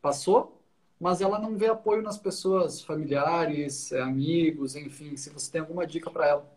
passou, 0.00 0.60
mas 0.98 1.20
ela 1.20 1.38
não 1.38 1.56
vê 1.56 1.66
apoio 1.66 2.02
nas 2.02 2.18
pessoas 2.18 2.82
familiares, 2.82 3.90
é, 3.92 4.00
amigos, 4.00 4.76
enfim. 4.76 5.16
Se 5.16 5.30
você 5.30 5.50
tem 5.50 5.60
alguma 5.60 5.86
dica 5.86 6.10
para 6.10 6.26
ela. 6.26 6.52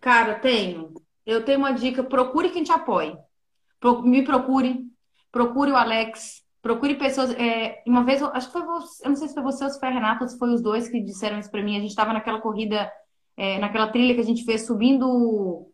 Cara, 0.00 0.34
tenho. 0.34 0.94
Eu 1.26 1.44
tenho 1.44 1.58
uma 1.58 1.72
dica. 1.72 2.02
Procure 2.02 2.50
quem 2.50 2.62
te 2.62 2.72
apoie. 2.72 3.16
Me 4.02 4.24
procure. 4.24 4.86
Procure 5.30 5.70
o 5.70 5.76
Alex. 5.76 6.42
Procure 6.62 6.94
pessoas. 6.94 7.30
É, 7.32 7.82
uma 7.86 8.04
vez, 8.04 8.22
acho 8.22 8.46
que 8.46 8.52
foi 8.52 8.62
você, 8.62 9.04
eu 9.04 9.10
não 9.10 9.16
sei 9.16 9.28
se 9.28 9.34
foi 9.34 9.42
você 9.42 9.64
ou 9.64 9.70
se 9.70 9.78
foi 9.78 9.88
a 9.88 9.92
Renata, 9.92 10.26
se 10.26 10.38
foi 10.38 10.48
os 10.54 10.62
dois 10.62 10.88
que 10.88 11.00
disseram 11.02 11.38
isso 11.38 11.50
para 11.50 11.62
mim. 11.62 11.76
A 11.76 11.80
gente 11.80 11.90
estava 11.90 12.12
naquela 12.14 12.40
corrida, 12.40 12.90
é, 13.36 13.58
naquela 13.58 13.88
trilha 13.88 14.14
que 14.14 14.20
a 14.20 14.24
gente 14.24 14.44
fez 14.44 14.62
subindo 14.62 15.70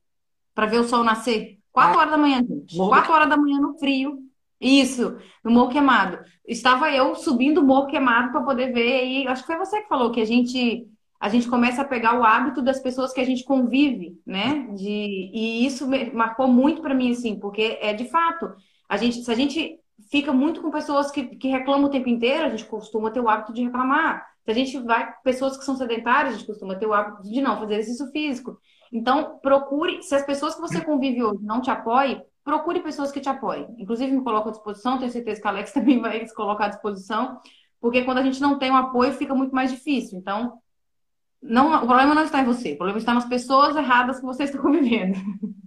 para 0.53 0.67
ver 0.67 0.81
o 0.81 0.89
sol 0.89 1.05
nascer. 1.05 1.61
Quatro 1.71 1.99
ah, 1.99 2.01
horas 2.01 2.11
da 2.11 2.19
manhã, 2.19 2.45
gente. 2.45 2.77
Quatro 2.77 3.13
horas 3.13 3.29
da 3.29 3.37
manhã 3.37 3.61
no 3.61 3.79
frio. 3.79 4.30
Isso, 4.61 5.17
no 5.43 5.51
Morro 5.51 5.71
Queimado. 5.71 6.19
Estava 6.47 6.91
eu 6.91 7.15
subindo 7.15 7.59
o 7.59 7.65
Morro 7.65 7.87
Queimado 7.87 8.31
para 8.31 8.43
poder 8.43 8.73
ver, 8.73 9.05
e 9.07 9.27
acho 9.27 9.43
que 9.43 9.47
foi 9.47 9.57
você 9.57 9.81
que 9.81 9.89
falou 9.89 10.11
que 10.11 10.21
a 10.21 10.27
gente 10.27 10.87
a 11.21 11.29
gente 11.29 11.49
começa 11.49 11.83
a 11.83 11.85
pegar 11.85 12.19
o 12.19 12.25
hábito 12.25 12.63
das 12.63 12.81
pessoas 12.81 13.13
que 13.13 13.21
a 13.21 13.25
gente 13.25 13.45
convive, 13.45 14.19
né? 14.25 14.67
De, 14.75 15.31
e 15.35 15.67
isso 15.67 15.87
marcou 16.15 16.49
muito 16.49 16.81
para 16.81 16.95
mim, 16.95 17.13
assim, 17.13 17.39
porque 17.39 17.79
é 17.83 17.93
de 17.93 18.07
fato, 18.07 18.55
a 18.89 18.97
gente, 18.97 19.23
se 19.23 19.31
a 19.31 19.35
gente 19.35 19.79
fica 20.11 20.33
muito 20.33 20.63
com 20.63 20.71
pessoas 20.71 21.11
que, 21.11 21.25
que 21.37 21.49
reclamam 21.49 21.85
o 21.85 21.91
tempo 21.91 22.09
inteiro, 22.09 22.47
a 22.47 22.49
gente 22.49 22.65
costuma 22.65 23.11
ter 23.11 23.21
o 23.21 23.29
hábito 23.29 23.53
de 23.53 23.63
reclamar. 23.63 24.27
Se 24.45 24.51
a 24.51 24.55
gente 24.55 24.79
vai 24.79 25.13
pessoas 25.23 25.59
que 25.59 25.65
são 25.65 25.77
sedentárias, 25.77 26.35
a 26.35 26.39
gente 26.39 26.47
costuma 26.47 26.75
ter 26.75 26.87
o 26.87 26.95
hábito 26.95 27.23
de 27.23 27.43
não 27.43 27.59
fazer 27.59 27.75
exercício 27.75 28.11
físico. 28.11 28.59
Então, 28.91 29.39
procure, 29.43 30.03
se 30.03 30.15
as 30.15 30.25
pessoas 30.25 30.55
que 30.55 30.61
você 30.63 30.81
convive 30.81 31.23
hoje 31.23 31.45
não 31.45 31.61
te 31.61 31.71
apoiam, 31.71 32.23
procure 32.45 32.81
pessoas 32.81 33.13
que 33.13 33.21
te 33.21 33.29
apoiem. 33.29 33.67
Inclusive, 33.79 34.13
me 34.13 34.25
coloco 34.25 34.49
à 34.49 34.53
disposição, 34.53 34.99
tenho 34.99 35.11
certeza 35.11 35.41
que 35.41 35.47
a 35.47 35.51
Alex 35.51 35.73
também 35.75 36.01
vai 36.01 36.27
se 36.27 36.35
colocar 36.35 36.67
à 36.67 36.69
disposição, 36.69 37.39
porque 37.81 38.05
quando 38.05 38.19
a 38.19 38.23
gente 38.23 38.41
não 38.41 38.59
tem 38.59 38.71
um 38.71 38.77
apoio, 38.77 39.13
fica 39.13 39.35
muito 39.35 39.55
mais 39.55 39.71
difícil. 39.71 40.19
Então, 40.19 40.59
não, 41.43 41.75
o 41.83 41.87
problema 41.87 42.15
não 42.15 42.25
está 42.25 42.41
em 42.41 42.45
você, 42.45 42.73
o 42.73 42.77
problema 42.77 42.99
está 42.99 43.15
nas 43.15 43.25
pessoas 43.25 43.75
erradas 43.75 44.21
que 44.21 44.27
você 44.27 44.45
está 44.45 44.59
convivendo. 44.61 45.19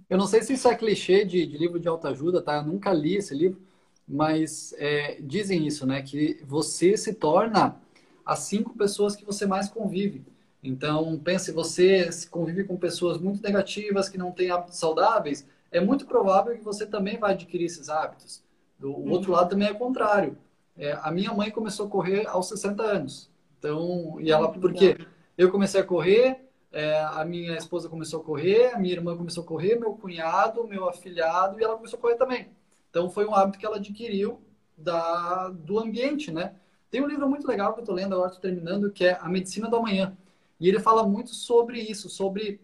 Eu 0.08 0.18
não 0.18 0.26
sei 0.26 0.42
se 0.42 0.52
isso 0.52 0.68
é 0.68 0.74
clichê 0.76 1.24
de, 1.24 1.44
de 1.46 1.58
livro 1.58 1.80
de 1.80 1.88
autoajuda, 1.88 2.40
tá? 2.40 2.56
Eu 2.56 2.64
nunca 2.64 2.92
li 2.92 3.16
esse 3.16 3.34
livro, 3.34 3.60
mas 4.06 4.74
é, 4.78 5.18
dizem 5.20 5.66
isso, 5.66 5.86
né? 5.86 6.02
Que 6.02 6.40
você 6.46 6.96
se 6.96 7.14
torna 7.14 7.76
as 8.24 8.40
cinco 8.40 8.76
pessoas 8.76 9.16
que 9.16 9.24
você 9.24 9.46
mais 9.46 9.68
convive. 9.68 10.22
Então, 10.62 11.18
pense, 11.18 11.52
você 11.52 12.10
se 12.10 12.28
convive 12.28 12.64
com 12.64 12.76
pessoas 12.76 13.18
muito 13.18 13.42
negativas, 13.42 14.08
que 14.08 14.16
não 14.16 14.32
têm 14.32 14.50
hábitos 14.50 14.78
saudáveis, 14.78 15.46
é 15.74 15.80
muito 15.80 16.06
provável 16.06 16.56
que 16.56 16.62
você 16.62 16.86
também 16.86 17.18
vai 17.18 17.32
adquirir 17.32 17.64
esses 17.64 17.88
hábitos. 17.88 18.44
Do 18.78 18.92
uhum. 18.92 19.10
outro 19.10 19.32
lado 19.32 19.50
também 19.50 19.66
é 19.66 19.72
o 19.72 19.78
contrário. 19.78 20.38
É, 20.78 20.96
a 21.02 21.10
minha 21.10 21.34
mãe 21.34 21.50
começou 21.50 21.86
a 21.86 21.90
correr 21.90 22.28
aos 22.28 22.48
60 22.48 22.80
anos. 22.80 23.28
Então, 23.58 24.16
e 24.20 24.30
ela, 24.30 24.52
porque 24.52 24.96
eu 25.36 25.50
comecei 25.50 25.80
a 25.80 25.84
correr, 25.84 26.48
é, 26.70 27.00
a 27.00 27.24
minha 27.24 27.56
esposa 27.56 27.88
começou 27.88 28.20
a 28.20 28.24
correr, 28.24 28.72
a 28.72 28.78
minha 28.78 28.94
irmã 28.94 29.16
começou 29.16 29.42
a 29.42 29.46
correr, 29.46 29.74
meu 29.74 29.94
cunhado, 29.94 30.64
meu 30.68 30.88
afilhado, 30.88 31.58
e 31.58 31.64
ela 31.64 31.76
começou 31.76 31.98
a 31.98 32.02
correr 32.02 32.16
também. 32.16 32.50
Então, 32.88 33.10
foi 33.10 33.26
um 33.26 33.34
hábito 33.34 33.58
que 33.58 33.66
ela 33.66 33.76
adquiriu 33.76 34.40
da, 34.78 35.48
do 35.48 35.80
ambiente, 35.80 36.30
né? 36.30 36.54
Tem 36.88 37.02
um 37.02 37.08
livro 37.08 37.28
muito 37.28 37.48
legal 37.48 37.72
que 37.72 37.80
eu 37.80 37.82
estou 37.82 37.96
lendo 37.96 38.14
agora, 38.14 38.28
estou 38.28 38.42
terminando, 38.42 38.92
que 38.92 39.04
é 39.04 39.18
A 39.20 39.28
Medicina 39.28 39.68
do 39.68 39.74
Amanhã. 39.74 40.16
E 40.60 40.68
ele 40.68 40.78
fala 40.78 41.04
muito 41.04 41.34
sobre 41.34 41.80
isso, 41.80 42.08
sobre 42.08 42.60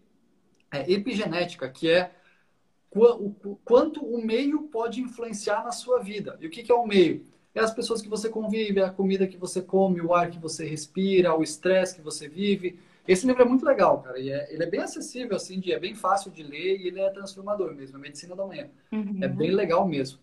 é, 0.70 0.92
epigenética, 0.92 1.68
que 1.68 1.90
é 1.90 2.12
o 2.92 3.58
quanto 3.64 4.04
o 4.04 4.24
meio 4.24 4.62
pode 4.64 5.00
influenciar 5.00 5.62
na 5.62 5.72
sua 5.72 6.00
vida. 6.00 6.36
E 6.40 6.46
o 6.46 6.50
que, 6.50 6.62
que 6.62 6.72
é 6.72 6.74
o 6.74 6.86
meio? 6.86 7.24
É 7.54 7.60
as 7.60 7.72
pessoas 7.72 8.00
que 8.00 8.08
você 8.08 8.28
convive, 8.28 8.80
é 8.80 8.84
a 8.84 8.90
comida 8.90 9.26
que 9.26 9.36
você 9.36 9.60
come, 9.60 10.00
o 10.00 10.14
ar 10.14 10.30
que 10.30 10.38
você 10.38 10.66
respira, 10.66 11.34
o 11.34 11.42
estresse 11.42 11.96
que 11.96 12.02
você 12.02 12.28
vive. 12.28 12.78
Esse 13.06 13.26
livro 13.26 13.42
é 13.42 13.44
muito 13.44 13.64
legal, 13.64 14.00
cara. 14.02 14.18
E 14.18 14.30
é, 14.30 14.52
ele 14.52 14.62
é 14.62 14.66
bem 14.66 14.80
acessível, 14.80 15.36
assim, 15.36 15.58
de, 15.58 15.72
é 15.72 15.78
bem 15.78 15.94
fácil 15.94 16.30
de 16.30 16.42
ler 16.42 16.80
e 16.80 16.88
ele 16.88 17.00
é 17.00 17.10
transformador 17.10 17.74
mesmo. 17.74 17.96
A 17.96 18.00
medicina 18.00 18.36
da 18.36 18.46
manhã. 18.46 18.68
Uhum. 18.92 19.18
É 19.20 19.26
bem 19.26 19.50
legal 19.50 19.86
mesmo. 19.86 20.18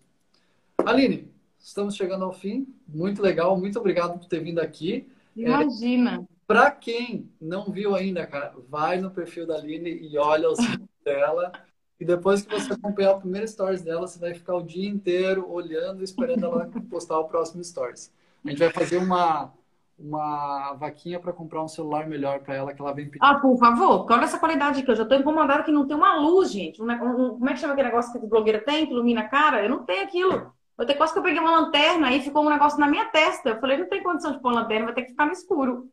Aline, 0.78 1.30
estamos 1.58 1.96
chegando 1.96 2.24
ao 2.24 2.32
fim. 2.32 2.66
Muito 2.86 3.20
legal. 3.20 3.58
Muito 3.58 3.78
obrigado 3.78 4.18
por 4.18 4.26
ter 4.26 4.40
vindo 4.40 4.58
aqui. 4.58 5.06
Imagina. 5.36 6.22
É, 6.22 6.34
Para 6.46 6.70
quem 6.70 7.30
não 7.38 7.70
viu 7.70 7.94
ainda, 7.94 8.26
cara, 8.26 8.54
vai 8.68 9.00
no 9.00 9.10
perfil 9.10 9.46
da 9.46 9.56
Aline 9.56 9.90
e 9.90 10.16
olha 10.16 10.50
os 10.50 10.58
vídeos 10.58 10.88
dela. 11.04 11.52
E 12.00 12.04
depois 12.04 12.42
que 12.42 12.54
você 12.54 12.72
acompanhar 12.72 13.12
o 13.12 13.20
primeiro 13.20 13.46
stories 13.46 13.82
dela, 13.82 14.06
você 14.06 14.18
vai 14.18 14.32
ficar 14.32 14.54
o 14.54 14.62
dia 14.62 14.88
inteiro 14.88 15.50
olhando 15.50 16.00
e 16.00 16.04
esperando 16.04 16.44
ela 16.44 16.70
postar 16.88 17.18
o 17.18 17.24
próximo 17.24 17.62
stories. 17.62 18.12
A 18.44 18.50
gente 18.50 18.58
vai 18.60 18.70
fazer 18.70 18.98
uma, 18.98 19.52
uma 19.98 20.74
vaquinha 20.74 21.18
para 21.18 21.32
comprar 21.32 21.62
um 21.62 21.66
celular 21.66 22.06
melhor 22.06 22.38
para 22.38 22.54
ela 22.54 22.72
que 22.72 22.80
ela 22.80 22.92
vem 22.92 23.06
pedir. 23.06 23.18
Ah, 23.20 23.34
por 23.34 23.58
favor, 23.58 24.06
olha 24.08 24.24
essa 24.24 24.38
qualidade 24.38 24.80
aqui. 24.80 24.90
Eu 24.90 24.94
já 24.94 25.02
estou 25.02 25.18
incomodada 25.18 25.64
que 25.64 25.72
não 25.72 25.88
tem 25.88 25.96
uma 25.96 26.16
luz, 26.20 26.52
gente. 26.52 26.80
Um, 26.80 26.88
um, 26.88 27.30
como 27.30 27.50
é 27.50 27.54
que 27.54 27.60
chama 27.60 27.72
aquele 27.72 27.88
negócio 27.88 28.12
que 28.12 28.26
blogueira 28.26 28.60
tem, 28.60 28.86
que 28.86 28.92
ilumina 28.92 29.22
a 29.22 29.28
cara? 29.28 29.64
Eu 29.64 29.70
não 29.70 29.84
tenho 29.84 30.04
aquilo. 30.04 30.52
Eu 30.78 30.86
tenho 30.86 30.96
quase 30.96 31.12
que 31.12 31.18
eu 31.18 31.22
peguei 31.24 31.40
uma 31.40 31.60
lanterna 31.60 32.12
e 32.12 32.22
ficou 32.22 32.46
um 32.46 32.50
negócio 32.50 32.78
na 32.78 32.86
minha 32.86 33.06
testa. 33.06 33.48
Eu 33.50 33.60
falei, 33.60 33.76
não 33.76 33.88
tem 33.88 34.00
condição 34.00 34.30
de 34.30 34.38
pôr 34.38 34.52
lanterna, 34.52 34.86
vai 34.86 34.94
ter 34.94 35.02
que 35.02 35.10
ficar 35.10 35.26
no 35.26 35.32
escuro. 35.32 35.90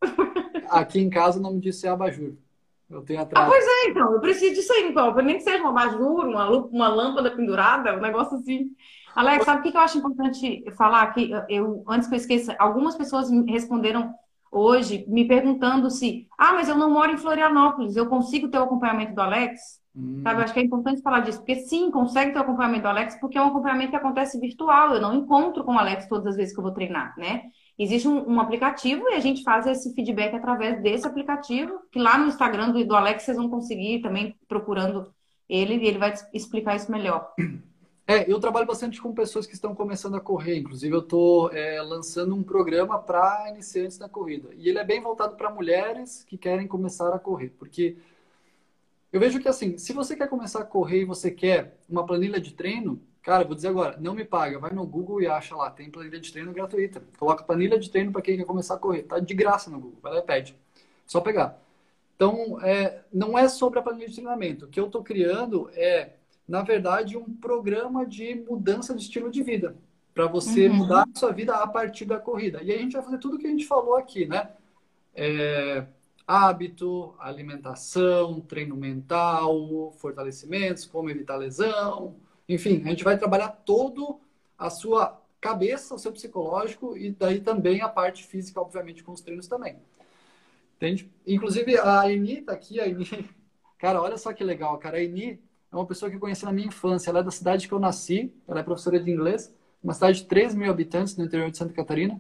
Aqui 0.70 1.00
em 1.00 1.10
casa 1.10 1.40
o 1.40 1.42
nome 1.42 1.60
disso 1.60 1.88
é 1.88 1.90
abajur. 1.90 2.36
Eu 2.90 3.02
tenho 3.02 3.22
atrás. 3.22 3.46
Ah, 3.46 3.50
pois 3.50 3.66
é, 3.66 3.90
então. 3.90 4.14
Eu 4.14 4.20
preciso 4.20 4.54
disso 4.54 4.72
aí, 4.74 4.90
então. 4.90 5.14
Nem 5.16 5.38
que 5.38 5.44
seja 5.44 5.62
uma 5.62 5.70
abajur, 5.70 6.26
uma, 6.26 6.50
uma 6.50 6.88
lâmpada 6.88 7.32
pendurada, 7.32 7.98
um 7.98 8.02
negócio 8.02 8.38
assim. 8.38 8.72
Alex, 9.16 9.46
sabe 9.46 9.60
o 9.60 9.72
que 9.72 9.76
eu 9.76 9.82
acho 9.82 9.98
importante 9.98 10.64
falar 10.78 11.04
aqui? 11.04 11.32
Eu, 11.50 11.84
antes 11.88 12.08
que 12.08 12.14
eu 12.14 12.18
esqueça, 12.18 12.56
algumas 12.60 12.96
pessoas 12.96 13.32
me 13.32 13.50
responderam 13.50 14.14
hoje 14.52 15.06
me 15.08 15.28
perguntando 15.28 15.90
se, 15.90 16.28
ah, 16.38 16.54
mas 16.54 16.70
eu 16.70 16.78
não 16.78 16.90
moro 16.90 17.12
em 17.12 17.18
Florianópolis, 17.18 17.96
eu 17.96 18.08
consigo 18.08 18.48
ter 18.48 18.58
o 18.58 18.64
acompanhamento 18.64 19.14
do 19.14 19.22
Alex? 19.22 19.82
Hum. 19.96 20.22
Sabe, 20.24 20.44
acho 20.44 20.54
que 20.54 20.60
é 20.60 20.64
importante 20.64 21.02
falar 21.02 21.22
disso, 21.22 21.40
porque 21.40 21.56
sim, 21.56 21.92
consegue 21.92 22.32
ter 22.32 22.40
o 22.40 22.42
acompanhamento 22.42 22.84
do 22.84 22.90
Alex, 22.90 23.18
porque 23.20 23.38
é 23.38 23.42
um 23.42 23.48
acompanhamento 23.48 23.92
que 23.92 23.98
acontece 23.98 24.40
virtual, 24.40 24.94
eu 24.94 25.02
não 25.02 25.14
encontro 25.14 25.64
com 25.64 25.76
o 25.76 25.80
Alex 25.80 26.08
todas 26.08 26.28
as 26.28 26.36
vezes 26.36 26.54
que 26.54 26.60
eu 26.60 26.64
vou 26.64 26.74
treinar, 26.74 27.14
né? 27.18 27.44
Existe 27.78 28.08
um, 28.08 28.30
um, 28.30 28.40
aplicativo 28.40 29.10
e 29.10 29.16
a 29.16 29.20
gente 29.20 29.44
faz 29.44 29.68
esse 29.68 29.94
feedback 29.94 30.34
através 30.34 30.82
desse 30.82 31.06
aplicativo, 31.06 31.82
que 31.92 32.00
lá 32.00 32.18
no 32.18 32.28
Instagram 32.28 32.72
do, 32.72 32.86
do 32.86 32.96
Alex 32.96 33.24
vocês 33.24 33.36
vão 33.36 33.50
conseguir 33.50 34.02
também 34.02 34.36
procurando 34.48 35.14
ele 35.50 35.76
e 35.76 35.88
ele 35.88 35.98
vai 35.98 36.14
explicar 36.34 36.76
isso 36.76 36.92
melhor. 36.92 37.34
É, 38.08 38.32
eu 38.32 38.40
trabalho 38.40 38.68
bastante 38.68 39.02
com 39.02 39.16
pessoas 39.16 39.48
que 39.48 39.56
estão 39.56 39.74
começando 39.74 40.16
a 40.16 40.22
correr. 40.22 40.60
Inclusive, 40.60 40.94
eu 40.94 41.00
estou 41.00 41.52
é, 41.52 41.82
lançando 41.82 42.36
um 42.36 42.44
programa 42.44 43.00
para 43.00 43.50
iniciantes 43.50 43.98
na 43.98 44.08
corrida. 44.08 44.50
E 44.56 44.70
ele 44.70 44.78
é 44.78 44.84
bem 44.84 45.02
voltado 45.02 45.36
para 45.36 45.50
mulheres 45.50 46.24
que 46.24 46.38
querem 46.38 46.68
começar 46.68 47.12
a 47.12 47.18
correr. 47.18 47.50
Porque 47.58 47.98
eu 49.12 49.20
vejo 49.20 49.40
que, 49.40 49.48
assim, 49.48 49.80
se 49.80 49.92
você 49.92 50.16
quer 50.16 50.30
começar 50.30 50.60
a 50.60 50.66
correr 50.66 51.02
e 51.02 51.06
você 51.06 51.32
quer 51.32 51.80
uma 51.90 52.06
planilha 52.06 52.40
de 52.40 52.54
treino, 52.54 53.02
Cara, 53.26 53.44
vou 53.44 53.56
dizer 53.56 53.70
agora, 53.70 53.98
não 54.00 54.14
me 54.14 54.24
paga. 54.24 54.60
Vai 54.60 54.72
no 54.72 54.86
Google 54.86 55.20
e 55.20 55.26
acha 55.26 55.56
lá, 55.56 55.72
tem 55.72 55.90
planilha 55.90 56.20
de 56.20 56.32
treino 56.32 56.54
gratuita. 56.54 57.02
Coloca 57.18 57.44
planilha 57.44 57.80
de 57.80 57.90
treino 57.90 58.12
para 58.12 58.22
quem 58.22 58.38
quer 58.38 58.46
começar 58.46 58.76
a 58.76 58.78
correr. 58.78 59.02
Tá 59.02 59.18
de 59.18 59.34
graça 59.34 59.68
no 59.72 59.80
Google. 59.80 59.98
Vai 60.00 60.14
lá 60.14 60.20
e 60.20 60.22
pede. 60.22 60.56
Só 61.08 61.20
pegar. 61.20 61.60
Então, 62.16 62.62
é, 62.62 63.02
não 63.12 63.36
é 63.36 63.50
sobre 63.50 63.80
a 63.80 63.82
planilha 63.82 64.08
de 64.08 64.14
treinamento. 64.14 64.66
O 64.66 64.68
que 64.68 64.80
eu 64.80 64.86
estou 64.86 65.04
criando 65.04 65.72
é, 65.74 66.14
na 66.48 66.62
verdade, 66.62 67.18
um 67.18 67.34
programa 67.34 68.06
de 68.06 68.36
mudança 68.48 68.94
de 68.94 69.02
estilo 69.02 69.32
de 69.32 69.42
vida. 69.42 69.76
Para 70.14 70.28
você 70.28 70.68
uhum. 70.68 70.76
mudar 70.76 71.08
a 71.12 71.20
sua 71.20 71.32
vida 71.32 71.56
a 71.56 71.66
partir 71.66 72.06
da 72.06 72.20
corrida. 72.20 72.62
E 72.62 72.72
aí 72.72 72.78
a 72.78 72.82
gente 72.82 72.94
vai 72.94 73.02
fazer 73.02 73.18
tudo 73.18 73.38
o 73.38 73.40
que 73.40 73.48
a 73.48 73.50
gente 73.50 73.66
falou 73.66 73.96
aqui, 73.96 74.28
né? 74.28 74.52
É, 75.16 75.84
hábito, 76.28 77.16
alimentação, 77.18 78.40
treino 78.40 78.76
mental, 78.76 79.92
fortalecimentos, 79.98 80.86
como 80.86 81.10
evitar 81.10 81.38
lesão, 81.38 82.16
enfim, 82.48 82.82
a 82.86 82.90
gente 82.90 83.04
vai 83.04 83.18
trabalhar 83.18 83.50
todo 83.50 84.20
a 84.58 84.70
sua 84.70 85.22
cabeça, 85.42 85.94
o 85.96 86.00
seu 86.00 86.12
psicológico 86.12 86.98
e 86.98 87.12
daí 87.12 87.40
também 87.40 87.82
a 87.82 87.90
parte 87.90 88.24
física, 88.24 88.60
obviamente, 88.60 89.04
com 89.04 89.12
os 89.12 89.22
treinos 89.22 89.48
também. 89.48 89.78
Entende? 90.76 91.10
Inclusive, 91.26 91.78
a 91.80 92.12
Eni 92.12 92.42
tá 92.42 92.54
aqui, 92.54 92.80
a 92.80 92.88
Eni... 92.88 93.06
Cara, 93.78 94.02
olha 94.02 94.18
só 94.18 94.34
que 94.34 94.44
legal, 94.44 94.78
cara. 94.78 94.98
A 94.98 95.04
Ini 95.04 95.40
é 95.72 95.76
uma 95.76 95.86
pessoa 95.86 96.10
que 96.10 96.16
eu 96.16 96.20
conheci 96.20 96.46
na 96.46 96.52
minha 96.52 96.68
infância. 96.68 97.10
Ela 97.10 97.20
é 97.20 97.24
da 97.24 97.32
cidade 97.32 97.68
que 97.68 97.74
eu 97.74 97.80
nasci, 97.80 98.34
ela 98.48 98.62
é 98.62 98.64
professora 98.64 99.00
de 99.00 99.12
inglês, 99.12 99.54
uma 99.84 99.94
cidade 99.94 100.22
de 100.22 100.26
3 100.26 100.56
mil 100.56 100.72
habitantes 100.72 101.16
no 101.16 101.26
interior 101.26 101.52
de 101.52 101.58
Santa 101.58 101.74
Catarina. 101.74 102.20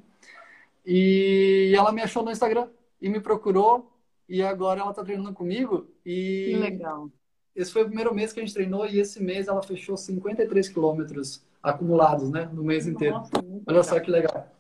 E 0.86 1.74
ela 1.76 1.92
me 1.92 2.02
achou 2.02 2.24
no 2.24 2.32
Instagram 2.32 2.70
e 3.02 3.10
me 3.10 3.20
procurou. 3.20 3.92
E 4.28 4.42
agora 4.42 4.82
ela 4.82 4.90
está 4.90 5.04
treinando 5.04 5.34
comigo. 5.34 5.88
E 6.06 6.52
que 6.52 6.58
legal. 6.58 7.10
Esse 7.56 7.72
foi 7.72 7.84
o 7.84 7.86
primeiro 7.86 8.14
mês 8.14 8.34
que 8.34 8.40
a 8.40 8.44
gente 8.44 8.54
treinou 8.54 8.86
e 8.86 9.00
esse 9.00 9.24
mês 9.24 9.48
ela 9.48 9.64
fechou 9.64 9.96
53 9.96 10.68
quilômetros 10.68 11.42
acumulados, 11.64 12.30
né? 12.30 12.50
No 12.52 12.64
mês 12.64 12.86
inteiro. 12.86 13.16
Nossa, 13.16 13.32
Olha 13.66 13.84
só 13.84 14.00
que 14.00 14.12
legal. 14.12 14.52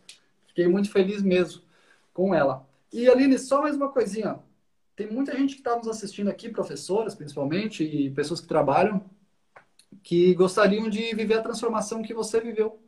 Fiquei 0.47 0.67
muito 0.67 0.89
feliz 0.89 1.21
mesmo 1.21 1.61
com 2.13 2.33
ela. 2.33 2.65
E 2.93 3.09
Aline, 3.09 3.37
só 3.37 3.61
mais 3.61 3.75
uma 3.75 3.89
coisinha. 3.89 4.39
Tem 4.95 5.11
muita 5.11 5.35
gente 5.35 5.55
que 5.55 5.59
está 5.59 5.75
nos 5.75 5.89
assistindo 5.89 6.29
aqui, 6.29 6.47
professoras 6.47 7.13
principalmente, 7.13 7.83
e 7.83 8.09
pessoas 8.11 8.39
que 8.39 8.47
trabalham, 8.47 9.03
que 10.01 10.33
gostariam 10.33 10.89
de 10.89 11.13
viver 11.13 11.33
a 11.33 11.41
transformação 11.41 12.01
que 12.01 12.13
você 12.13 12.39
viveu. 12.39 12.79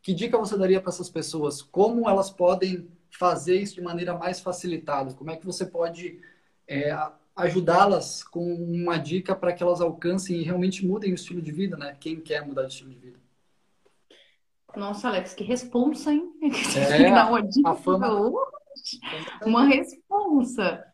Que 0.00 0.14
dica 0.14 0.38
você 0.38 0.56
daria 0.56 0.80
para 0.80 0.88
essas 0.88 1.10
pessoas? 1.10 1.60
Como 1.60 2.08
elas 2.08 2.30
podem 2.30 2.88
fazer 3.10 3.56
isso 3.56 3.74
de 3.74 3.82
maneira 3.82 4.14
mais 4.16 4.40
facilitada? 4.40 5.12
Como 5.12 5.30
é 5.30 5.36
que 5.36 5.44
você 5.44 5.66
pode 5.66 6.18
é, 6.66 6.96
ajudá-las 7.42 8.22
com 8.22 8.54
uma 8.54 8.96
dica 8.96 9.34
para 9.34 9.52
que 9.52 9.62
elas 9.62 9.80
alcancem 9.80 10.36
e 10.36 10.42
realmente 10.42 10.86
mudem 10.86 11.12
o 11.12 11.14
estilo 11.14 11.42
de 11.42 11.52
vida, 11.52 11.76
né? 11.76 11.96
Quem 11.98 12.20
quer 12.20 12.46
mudar 12.46 12.64
de 12.64 12.72
estilo 12.72 12.90
de 12.90 12.98
vida. 12.98 13.20
Nossa, 14.76 15.08
Alex, 15.08 15.34
que 15.34 15.44
responsa, 15.44 16.12
hein? 16.12 16.30
É, 16.76 17.22
uma 17.24 17.42
dica. 17.42 17.74
Fama... 17.74 18.32
Uma 19.44 19.64
responsa. 19.64 20.84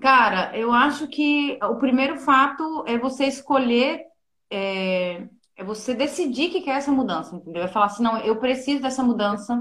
Cara, 0.00 0.56
eu 0.56 0.72
acho 0.72 1.08
que 1.08 1.58
o 1.62 1.76
primeiro 1.76 2.18
fato 2.18 2.84
é 2.86 2.96
você 2.96 3.26
escolher, 3.26 4.04
é, 4.50 5.26
é 5.56 5.64
você 5.64 5.92
decidir 5.94 6.50
que 6.50 6.62
quer 6.62 6.76
essa 6.76 6.92
mudança, 6.92 7.34
entendeu? 7.34 7.64
É 7.64 7.68
falar 7.68 7.86
assim, 7.86 8.02
não, 8.02 8.18
eu 8.18 8.36
preciso 8.36 8.80
dessa 8.80 9.02
mudança, 9.02 9.60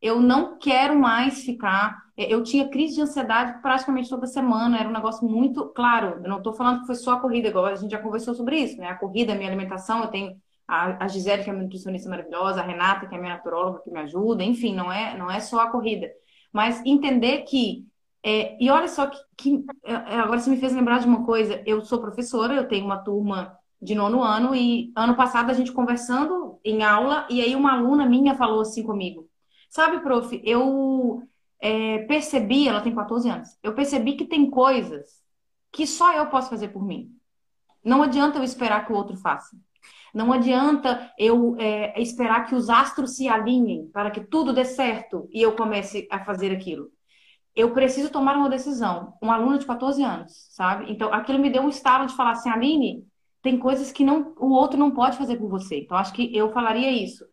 eu 0.00 0.20
não 0.20 0.58
quero 0.58 0.98
mais 0.98 1.42
ficar. 1.44 1.98
É, 2.16 2.32
eu 2.32 2.42
tinha 2.42 2.68
crise 2.68 2.96
de 2.96 3.02
ansiedade 3.02 3.60
praticamente 3.62 4.08
toda 4.08 4.26
semana, 4.26 4.78
era 4.78 4.88
um 4.88 4.92
negócio 4.92 5.26
muito 5.28 5.66
claro. 5.68 6.20
Eu 6.22 6.28
não 6.28 6.38
estou 6.38 6.52
falando 6.52 6.80
que 6.80 6.86
foi 6.86 6.94
só 6.94 7.12
a 7.14 7.20
corrida, 7.20 7.48
igual 7.48 7.66
a 7.66 7.74
gente 7.74 7.90
já 7.90 7.98
conversou 7.98 8.34
sobre 8.34 8.58
isso, 8.58 8.78
né? 8.78 8.88
A 8.88 8.96
corrida, 8.96 9.32
a 9.32 9.36
minha 9.36 9.48
alimentação, 9.48 10.02
eu 10.02 10.08
tenho 10.08 10.36
a, 10.66 11.04
a 11.04 11.08
Gisele, 11.08 11.42
que 11.42 11.50
é 11.50 11.52
minha 11.52 11.64
nutricionista 11.64 12.10
maravilhosa, 12.10 12.60
a 12.60 12.64
Renata, 12.64 13.06
que 13.06 13.14
é 13.14 13.18
minha 13.18 13.34
naturóloga, 13.34 13.80
que 13.80 13.90
me 13.90 14.00
ajuda, 14.00 14.44
enfim, 14.44 14.74
não 14.74 14.92
é, 14.92 15.16
não 15.16 15.30
é 15.30 15.40
só 15.40 15.60
a 15.60 15.70
corrida. 15.70 16.10
Mas 16.52 16.82
entender 16.84 17.42
que. 17.42 17.86
É, 18.22 18.62
e 18.62 18.70
olha 18.70 18.88
só 18.88 19.06
que, 19.06 19.18
que. 19.36 19.64
É, 19.84 19.94
agora 19.94 20.38
você 20.38 20.50
me 20.50 20.58
fez 20.58 20.74
lembrar 20.74 20.98
de 21.00 21.06
uma 21.06 21.24
coisa. 21.24 21.62
Eu 21.66 21.80
sou 21.80 22.00
professora, 22.00 22.54
eu 22.54 22.68
tenho 22.68 22.84
uma 22.84 22.98
turma 22.98 23.56
de 23.80 23.94
nono 23.94 24.22
ano, 24.22 24.54
e 24.54 24.92
ano 24.96 25.16
passado 25.16 25.50
a 25.50 25.54
gente 25.54 25.72
conversando 25.72 26.58
em 26.64 26.82
aula, 26.82 27.26
e 27.30 27.40
aí 27.40 27.54
uma 27.54 27.72
aluna 27.72 28.04
minha 28.06 28.34
falou 28.34 28.60
assim 28.60 28.82
comigo: 28.82 29.27
Sabe, 29.68 30.00
prof, 30.00 30.40
eu 30.44 31.22
é, 31.60 31.98
percebi, 32.06 32.68
ela 32.68 32.80
tem 32.80 32.94
14 32.94 33.28
anos, 33.28 33.48
eu 33.62 33.74
percebi 33.74 34.14
que 34.14 34.26
tem 34.26 34.48
coisas 34.50 35.22
que 35.72 35.86
só 35.86 36.14
eu 36.14 36.26
posso 36.26 36.48
fazer 36.48 36.68
por 36.68 36.84
mim. 36.84 37.10
Não 37.84 38.02
adianta 38.02 38.38
eu 38.38 38.42
esperar 38.42 38.86
que 38.86 38.92
o 38.92 38.96
outro 38.96 39.16
faça. 39.16 39.56
Não 40.14 40.32
adianta 40.32 41.12
eu 41.18 41.54
é, 41.58 42.00
esperar 42.00 42.46
que 42.46 42.54
os 42.54 42.70
astros 42.70 43.16
se 43.16 43.28
alinhem 43.28 43.88
para 43.92 44.10
que 44.10 44.20
tudo 44.20 44.52
dê 44.52 44.64
certo 44.64 45.28
e 45.30 45.42
eu 45.42 45.54
comece 45.54 46.08
a 46.10 46.24
fazer 46.24 46.50
aquilo. 46.50 46.90
Eu 47.54 47.72
preciso 47.72 48.10
tomar 48.10 48.36
uma 48.36 48.48
decisão. 48.48 49.14
Um 49.22 49.30
aluno 49.30 49.58
de 49.58 49.66
14 49.66 50.02
anos, 50.02 50.32
sabe? 50.50 50.90
Então, 50.90 51.12
aquilo 51.12 51.38
me 51.38 51.50
deu 51.50 51.62
um 51.62 51.68
estalo 51.68 52.06
de 52.06 52.14
falar 52.14 52.32
assim, 52.32 52.48
Aline, 52.48 53.04
tem 53.42 53.58
coisas 53.58 53.92
que 53.92 54.04
não, 54.04 54.34
o 54.38 54.50
outro 54.50 54.78
não 54.78 54.90
pode 54.90 55.16
fazer 55.16 55.36
por 55.36 55.48
você. 55.48 55.80
Então, 55.80 55.96
acho 55.96 56.12
que 56.12 56.34
eu 56.36 56.52
falaria 56.52 56.90
isso. 56.90 57.24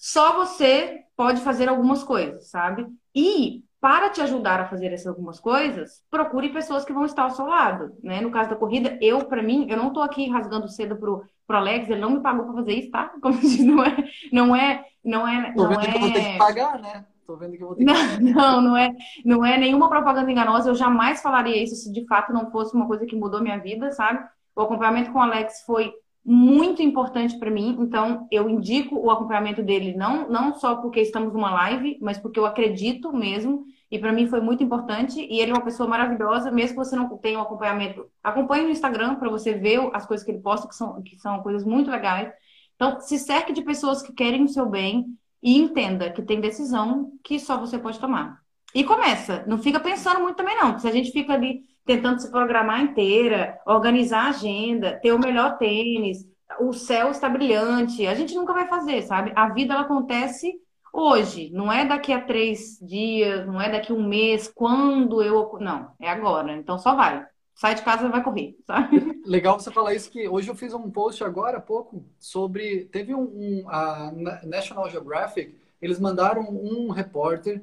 Só 0.00 0.32
você 0.34 1.04
pode 1.14 1.42
fazer 1.42 1.68
algumas 1.68 2.02
coisas, 2.02 2.48
sabe? 2.48 2.86
E 3.14 3.62
para 3.78 4.08
te 4.08 4.22
ajudar 4.22 4.58
a 4.58 4.66
fazer 4.66 4.86
essas 4.86 5.08
algumas 5.08 5.38
coisas, 5.38 6.02
procure 6.10 6.48
pessoas 6.48 6.86
que 6.86 6.92
vão 6.92 7.04
estar 7.04 7.24
ao 7.24 7.30
seu 7.30 7.44
lado, 7.44 7.94
né? 8.02 8.22
No 8.22 8.30
caso 8.30 8.48
da 8.48 8.56
corrida, 8.56 8.98
eu, 9.02 9.26
para 9.26 9.42
mim, 9.42 9.66
eu 9.68 9.76
não 9.76 9.88
estou 9.88 10.02
aqui 10.02 10.26
rasgando 10.30 10.70
cedo 10.70 10.96
pro, 10.96 11.22
pro 11.46 11.56
Alex, 11.58 11.90
ele 11.90 12.00
não 12.00 12.12
me 12.12 12.20
pagou 12.20 12.46
para 12.46 12.54
fazer 12.54 12.72
isso, 12.72 12.90
tá? 12.90 13.12
Como 13.20 13.38
diz, 13.38 13.62
não 13.62 13.84
é, 13.84 13.96
não 14.32 14.56
é, 14.56 14.86
não 15.04 15.28
é, 15.28 15.52
Tô 15.52 15.64
não 15.64 15.68
vendo 15.68 15.82
é... 15.82 15.90
que 15.90 15.96
eu 15.96 16.00
vou 16.00 16.12
ter 16.12 16.32
que 16.32 16.38
pagar, 16.38 16.78
né? 16.80 17.06
Tô 17.26 17.36
vendo 17.36 17.56
que 17.58 17.62
eu 17.62 17.68
vou 17.68 17.76
ter 17.76 17.84
que 17.84 17.92
pagar. 17.92 18.20
Não, 18.22 18.60
não 18.62 18.76
é, 18.76 18.96
não 19.22 19.44
é 19.44 19.58
nenhuma 19.58 19.90
propaganda 19.90 20.30
enganosa, 20.30 20.70
eu 20.70 20.74
jamais 20.74 21.20
falaria 21.20 21.62
isso 21.62 21.74
se 21.74 21.92
de 21.92 22.06
fato 22.06 22.32
não 22.32 22.50
fosse 22.50 22.74
uma 22.74 22.86
coisa 22.86 23.04
que 23.04 23.14
mudou 23.14 23.42
minha 23.42 23.58
vida, 23.58 23.90
sabe? 23.92 24.26
O 24.56 24.62
acompanhamento 24.62 25.12
com 25.12 25.18
o 25.18 25.22
Alex 25.22 25.62
foi 25.66 25.92
muito 26.24 26.82
importante 26.82 27.38
para 27.38 27.50
mim, 27.50 27.76
então 27.80 28.26
eu 28.30 28.48
indico 28.48 28.94
o 28.94 29.10
acompanhamento 29.10 29.62
dele 29.62 29.94
não, 29.94 30.28
não 30.28 30.52
só 30.54 30.76
porque 30.76 31.00
estamos 31.00 31.32
numa 31.32 31.50
live, 31.52 31.98
mas 32.00 32.18
porque 32.18 32.38
eu 32.38 32.44
acredito 32.44 33.12
mesmo, 33.12 33.64
e 33.90 33.98
para 33.98 34.12
mim 34.12 34.26
foi 34.26 34.40
muito 34.40 34.62
importante, 34.62 35.20
e 35.20 35.40
ele 35.40 35.50
é 35.50 35.54
uma 35.54 35.64
pessoa 35.64 35.88
maravilhosa, 35.88 36.50
mesmo 36.50 36.76
que 36.76 36.84
você 36.84 36.94
não 36.94 37.16
tenha 37.18 37.38
um 37.38 37.42
acompanhamento, 37.42 38.06
acompanhe 38.22 38.64
no 38.64 38.70
Instagram 38.70 39.16
para 39.16 39.30
você 39.30 39.54
ver 39.54 39.80
as 39.94 40.06
coisas 40.06 40.24
que 40.24 40.30
ele 40.30 40.40
posta, 40.40 40.68
que 40.68 40.74
são, 40.74 41.02
que 41.02 41.18
são 41.18 41.42
coisas 41.42 41.64
muito 41.64 41.90
legais. 41.90 42.32
Então, 42.76 43.00
se 43.00 43.18
cerque 43.18 43.52
de 43.52 43.62
pessoas 43.62 44.02
que 44.02 44.12
querem 44.12 44.44
o 44.44 44.48
seu 44.48 44.66
bem 44.66 45.06
e 45.42 45.58
entenda 45.58 46.10
que 46.10 46.22
tem 46.22 46.40
decisão 46.40 47.12
que 47.24 47.38
só 47.38 47.58
você 47.58 47.78
pode 47.78 47.98
tomar. 47.98 48.40
E 48.74 48.84
começa, 48.84 49.44
não 49.46 49.58
fica 49.58 49.80
pensando 49.80 50.20
muito 50.20 50.36
também 50.36 50.56
não, 50.56 50.78
se 50.78 50.86
a 50.86 50.92
gente 50.92 51.10
fica 51.10 51.32
ali 51.32 51.64
tentando 51.84 52.20
se 52.20 52.30
programar 52.30 52.82
inteira, 52.82 53.58
organizar 53.66 54.26
a 54.26 54.28
agenda, 54.30 54.98
ter 55.00 55.12
o 55.12 55.18
melhor 55.18 55.58
tênis, 55.58 56.28
o 56.58 56.72
céu 56.72 57.10
está 57.10 57.28
brilhante. 57.28 58.06
A 58.06 58.14
gente 58.14 58.34
nunca 58.34 58.52
vai 58.52 58.66
fazer, 58.68 59.02
sabe? 59.02 59.32
A 59.34 59.48
vida 59.48 59.74
ela 59.74 59.82
acontece 59.82 60.60
hoje, 60.92 61.50
não 61.52 61.72
é 61.72 61.84
daqui 61.84 62.12
a 62.12 62.20
três 62.20 62.78
dias, 62.80 63.46
não 63.46 63.60
é 63.60 63.70
daqui 63.70 63.92
a 63.92 63.94
um 63.94 64.06
mês, 64.06 64.48
quando 64.48 65.22
eu. 65.22 65.56
Não, 65.60 65.92
é 66.00 66.08
agora. 66.08 66.56
Então 66.56 66.78
só 66.78 66.94
vai. 66.94 67.26
Sai 67.54 67.74
de 67.74 67.82
casa 67.82 68.06
e 68.06 68.10
vai 68.10 68.22
correr, 68.22 68.56
sabe? 68.66 69.20
Legal 69.24 69.58
você 69.58 69.70
falar 69.70 69.94
isso, 69.94 70.10
que 70.10 70.28
hoje 70.28 70.48
eu 70.48 70.54
fiz 70.54 70.72
um 70.72 70.90
post 70.90 71.22
agora 71.22 71.58
há 71.58 71.60
pouco 71.60 72.04
sobre. 72.18 72.86
Teve 72.86 73.14
um. 73.14 73.22
um 73.22 73.68
a 73.68 74.12
National 74.44 74.88
Geographic, 74.88 75.54
eles 75.80 76.00
mandaram 76.00 76.42
um 76.42 76.90
repórter 76.90 77.62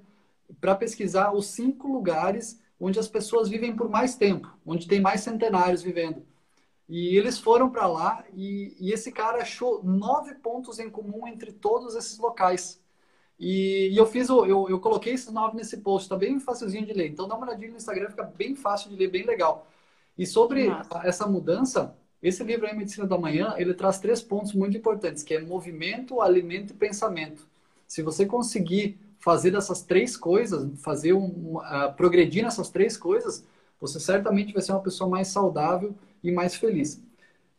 para 0.62 0.76
pesquisar 0.76 1.34
os 1.34 1.48
cinco 1.48 1.88
lugares 1.88 2.62
onde 2.80 3.00
as 3.00 3.08
pessoas 3.08 3.50
vivem 3.50 3.76
por 3.76 3.90
mais 3.90 4.16
tempo, 4.16 4.52
onde 4.66 4.88
tem 4.88 5.00
mais 5.00 5.22
centenários 5.22 5.82
vivendo. 5.82 6.26
E 6.88 7.18
eles 7.18 7.38
foram 7.38 7.70
para 7.70 7.86
lá 7.86 8.24
e, 8.34 8.76
e, 8.80 8.94
esse 8.94 9.12
cara 9.12 9.42
achou 9.42 9.84
nove 9.84 10.36
pontos 10.36 10.80
em 10.80 10.90
comum 10.90 11.28
entre 11.28 11.52
todos 11.52 11.96
esses 11.96 12.18
locais. 12.18 12.82
E, 13.38 13.90
e 13.92 13.98
eu 13.98 14.06
fiz, 14.06 14.30
o, 14.30 14.46
eu, 14.46 14.70
eu 14.70 14.80
coloquei 14.80 15.14
esses 15.14 15.32
nove 15.32 15.58
nesse 15.58 15.78
post, 15.78 16.06
está 16.06 16.16
bem 16.16 16.40
facilzinho 16.40 16.86
de 16.86 16.94
ler. 16.94 17.10
Então 17.10 17.28
dá 17.28 17.36
uma 17.36 17.46
olhadinha 17.46 17.72
no 17.72 17.78
Instagram, 17.78 18.10
fica 18.10 18.24
bem 18.24 18.56
fácil 18.56 18.90
de 18.90 18.96
ler, 18.96 19.10
bem 19.12 19.26
legal. 19.26 19.68
E 20.18 20.26
sobre 20.26 20.70
Nossa. 20.70 21.02
essa 21.04 21.28
mudança, 21.28 21.96
esse 22.24 22.44
livro 22.44 22.66
aí, 22.66 22.76
Medicina 22.76 23.06
da 23.06 23.18
Manhã, 23.18 23.54
ele 23.58 23.74
traz 23.74 24.00
três 24.00 24.22
pontos 24.22 24.54
muito 24.54 24.78
importantes, 24.78 25.24
que 25.24 25.34
é 25.34 25.42
movimento, 25.42 26.22
alimento 26.22 26.72
e 26.72 26.76
pensamento. 26.76 27.46
Se 27.86 28.02
você 28.02 28.26
conseguir 28.26 28.98
fazer 29.20 29.56
essas 29.56 29.82
três 29.82 30.16
coisas, 30.16 30.80
fazer 30.82 31.14
um, 31.14 31.58
uh, 31.58 31.94
progredir 31.96 32.44
nessas 32.44 32.70
três 32.70 32.96
coisas, 32.96 33.46
você 33.80 34.00
certamente 34.00 34.54
vai 34.54 34.62
ser 34.62 34.72
uma 34.72 34.82
pessoa 34.82 35.10
mais 35.10 35.28
saudável 35.28 35.96
e 36.24 36.32
mais 36.32 36.56
feliz. 36.56 37.02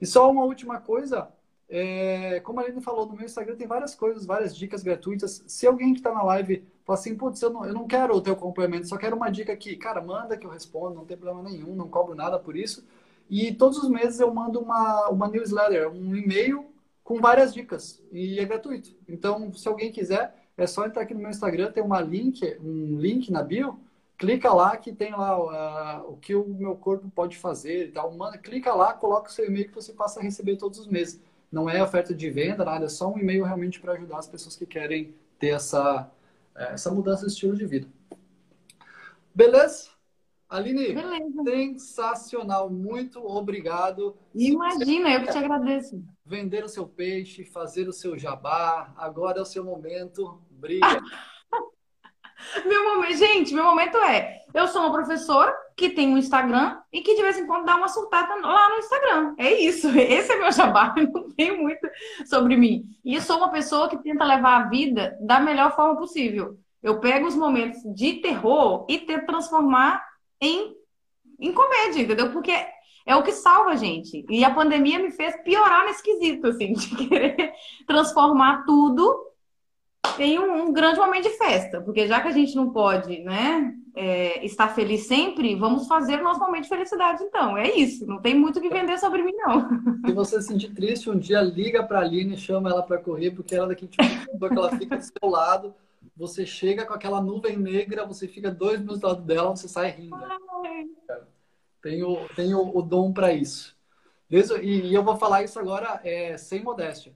E 0.00 0.06
só 0.06 0.30
uma 0.30 0.44
última 0.44 0.80
coisa, 0.80 1.28
é, 1.68 2.40
como 2.40 2.60
a 2.60 2.62
Aline 2.62 2.80
falou, 2.80 3.06
no 3.06 3.14
meu 3.14 3.26
Instagram 3.26 3.56
tem 3.56 3.66
várias 3.66 3.94
coisas, 3.94 4.24
várias 4.24 4.56
dicas 4.56 4.82
gratuitas. 4.82 5.44
Se 5.46 5.66
alguém 5.66 5.92
que 5.92 6.00
está 6.00 6.12
na 6.12 6.22
live 6.22 6.64
fala 6.84 6.98
assim, 6.98 7.14
putz, 7.14 7.42
eu 7.42 7.50
não, 7.50 7.66
eu 7.66 7.74
não 7.74 7.86
quero 7.86 8.14
o 8.14 8.20
teu 8.20 8.32
acompanhamento, 8.32 8.88
só 8.88 8.96
quero 8.96 9.14
uma 9.16 9.30
dica 9.30 9.52
aqui, 9.52 9.76
cara, 9.76 10.00
manda 10.00 10.36
que 10.36 10.46
eu 10.46 10.50
respondo, 10.50 10.94
não 10.94 11.04
tem 11.04 11.16
problema 11.16 11.42
nenhum, 11.48 11.74
não 11.74 11.88
cobro 11.88 12.14
nada 12.14 12.38
por 12.38 12.56
isso. 12.56 12.86
E 13.28 13.52
todos 13.52 13.76
os 13.78 13.90
meses 13.90 14.20
eu 14.20 14.32
mando 14.32 14.58
uma, 14.58 15.08
uma 15.08 15.28
newsletter, 15.28 15.90
um 15.90 16.16
e-mail 16.16 16.64
com 17.04 17.20
várias 17.20 17.52
dicas, 17.52 18.02
e 18.10 18.38
é 18.38 18.44
gratuito. 18.44 18.94
Então, 19.06 19.52
se 19.52 19.68
alguém 19.68 19.92
quiser, 19.92 20.37
é 20.58 20.66
só 20.66 20.84
entrar 20.84 21.02
aqui 21.02 21.14
no 21.14 21.20
meu 21.20 21.30
Instagram, 21.30 21.70
tem 21.70 21.82
uma 21.82 22.00
link, 22.00 22.44
um 22.60 22.98
link 22.98 23.30
na 23.30 23.42
bio, 23.42 23.78
clica 24.18 24.52
lá 24.52 24.76
que 24.76 24.92
tem 24.92 25.12
lá 25.12 26.02
uh, 26.02 26.12
o 26.12 26.16
que 26.16 26.34
o 26.34 26.46
meu 26.48 26.74
corpo 26.74 27.08
pode 27.14 27.38
fazer 27.38 27.86
e 27.86 27.92
tal. 27.92 28.12
Manda, 28.12 28.36
clica 28.36 28.74
lá, 28.74 28.92
coloca 28.92 29.30
o 29.30 29.32
seu 29.32 29.46
e-mail 29.46 29.68
que 29.68 29.74
você 29.74 29.92
passa 29.92 30.18
a 30.18 30.22
receber 30.22 30.56
todos 30.56 30.80
os 30.80 30.88
meses. 30.88 31.20
Não 31.50 31.70
é 31.70 31.82
oferta 31.82 32.12
de 32.12 32.28
venda, 32.28 32.64
nada, 32.64 32.86
é 32.86 32.88
só 32.88 33.10
um 33.10 33.18
e-mail 33.18 33.44
realmente 33.44 33.80
para 33.80 33.92
ajudar 33.92 34.18
as 34.18 34.26
pessoas 34.26 34.56
que 34.56 34.66
querem 34.66 35.14
ter 35.38 35.50
essa, 35.50 36.10
eh, 36.54 36.72
essa 36.72 36.90
mudança 36.90 37.24
de 37.24 37.32
estilo 37.32 37.56
de 37.56 37.64
vida. 37.64 37.86
Beleza? 39.34 39.88
Aline, 40.48 40.94
Beleza. 40.94 41.44
sensacional, 41.44 42.68
muito 42.68 43.24
obrigado. 43.24 44.16
Imagina, 44.34 45.10
eu 45.10 45.20
que 45.22 45.30
te 45.30 45.38
agradeço. 45.38 46.02
Vender 46.24 46.64
o 46.64 46.68
seu 46.68 46.86
peixe, 46.86 47.44
fazer 47.44 47.86
o 47.86 47.92
seu 47.92 48.18
jabá, 48.18 48.92
agora 48.96 49.38
é 49.38 49.42
o 49.42 49.46
seu 49.46 49.62
momento. 49.62 50.40
Briga. 50.58 50.86
meu 52.66 52.84
momento, 52.84 53.16
gente, 53.16 53.54
meu 53.54 53.64
momento 53.64 53.96
é: 53.98 54.42
eu 54.52 54.66
sou 54.66 54.82
uma 54.82 54.92
professora 54.92 55.56
que 55.76 55.90
tem 55.90 56.08
um 56.08 56.18
Instagram 56.18 56.78
e 56.92 57.00
que 57.00 57.14
de 57.14 57.22
vez 57.22 57.38
em 57.38 57.46
quando 57.46 57.64
dá 57.64 57.76
uma 57.76 57.88
surtada 57.88 58.34
lá 58.34 58.68
no 58.70 58.78
Instagram. 58.78 59.34
É 59.38 59.52
isso, 59.52 59.88
esse 59.96 60.32
é 60.32 60.36
meu 60.36 60.50
jabá, 60.50 60.94
não 60.98 61.30
tem 61.30 61.56
muito 61.56 61.88
sobre 62.26 62.56
mim. 62.56 62.84
E 63.04 63.14
eu 63.14 63.20
sou 63.20 63.38
uma 63.38 63.50
pessoa 63.50 63.88
que 63.88 64.02
tenta 64.02 64.24
levar 64.24 64.56
a 64.56 64.68
vida 64.68 65.16
da 65.20 65.38
melhor 65.38 65.74
forma 65.76 65.96
possível. 65.96 66.58
Eu 66.82 67.00
pego 67.00 67.26
os 67.26 67.36
momentos 67.36 67.80
de 67.94 68.14
terror 68.14 68.84
e 68.88 68.98
tento 68.98 69.26
transformar 69.26 70.04
em, 70.40 70.74
em 71.38 71.52
comédia, 71.52 72.02
entendeu? 72.02 72.30
Porque 72.30 72.52
é 73.06 73.16
o 73.16 73.22
que 73.22 73.32
salva 73.32 73.70
a 73.70 73.76
gente. 73.76 74.24
E 74.28 74.44
a 74.44 74.54
pandemia 74.54 74.98
me 74.98 75.10
fez 75.10 75.34
piorar 75.42 75.84
nesse 75.86 76.02
quesito, 76.02 76.46
assim, 76.46 76.72
de 76.72 76.94
querer 76.94 77.52
transformar 77.86 78.64
tudo 78.64 79.27
em 80.18 80.38
um, 80.38 80.68
um 80.68 80.72
grande 80.72 80.98
momento 80.98 81.24
de 81.24 81.36
festa. 81.36 81.80
Porque 81.80 82.06
já 82.06 82.20
que 82.20 82.28
a 82.28 82.32
gente 82.32 82.54
não 82.54 82.70
pode, 82.70 83.18
né, 83.20 83.74
é, 83.94 84.44
estar 84.44 84.68
feliz 84.68 85.06
sempre, 85.06 85.56
vamos 85.56 85.86
fazer 85.86 86.20
o 86.20 86.24
nosso 86.24 86.40
momento 86.40 86.64
de 86.64 86.68
felicidade, 86.68 87.22
então. 87.22 87.56
É 87.56 87.74
isso. 87.74 88.06
Não 88.06 88.20
tem 88.20 88.34
muito 88.34 88.60
que 88.60 88.68
vender 88.68 88.98
sobre 88.98 89.22
mim, 89.22 89.34
não. 89.36 89.68
Se 90.06 90.12
você 90.12 90.40
se 90.40 90.48
sentir 90.48 90.72
triste, 90.72 91.10
um 91.10 91.18
dia 91.18 91.40
liga 91.40 91.82
para 91.82 91.98
a 91.98 92.02
Aline 92.02 92.34
e 92.34 92.38
chama 92.38 92.70
ela 92.70 92.82
para 92.82 92.98
correr, 92.98 93.32
porque 93.32 93.54
ela 93.54 93.68
daqui 93.68 93.86
tipo, 93.86 94.48
que 94.48 94.58
ela 94.58 94.76
fica 94.76 94.96
do 94.96 95.02
seu 95.02 95.28
lado. 95.28 95.74
Você 96.16 96.46
chega 96.46 96.86
com 96.86 96.94
aquela 96.94 97.20
nuvem 97.20 97.56
negra, 97.56 98.06
você 98.06 98.26
fica 98.26 98.50
dois 98.50 98.78
minutos 98.80 99.00
do 99.00 99.06
lado 99.06 99.22
dela, 99.22 99.50
você 99.50 99.68
sai 99.68 99.90
rindo. 99.90 100.16
Tenho, 101.82 102.28
tenho 102.34 102.76
o 102.76 102.82
dom 102.82 103.12
para 103.12 103.32
isso. 103.32 103.76
E, 104.30 104.36
e, 104.62 104.94
eu 104.94 105.02
vou 105.02 105.16
falar 105.16 105.42
isso 105.42 105.58
agora 105.58 106.00
é, 106.04 106.36
sem 106.36 106.62
modéstia. 106.62 107.12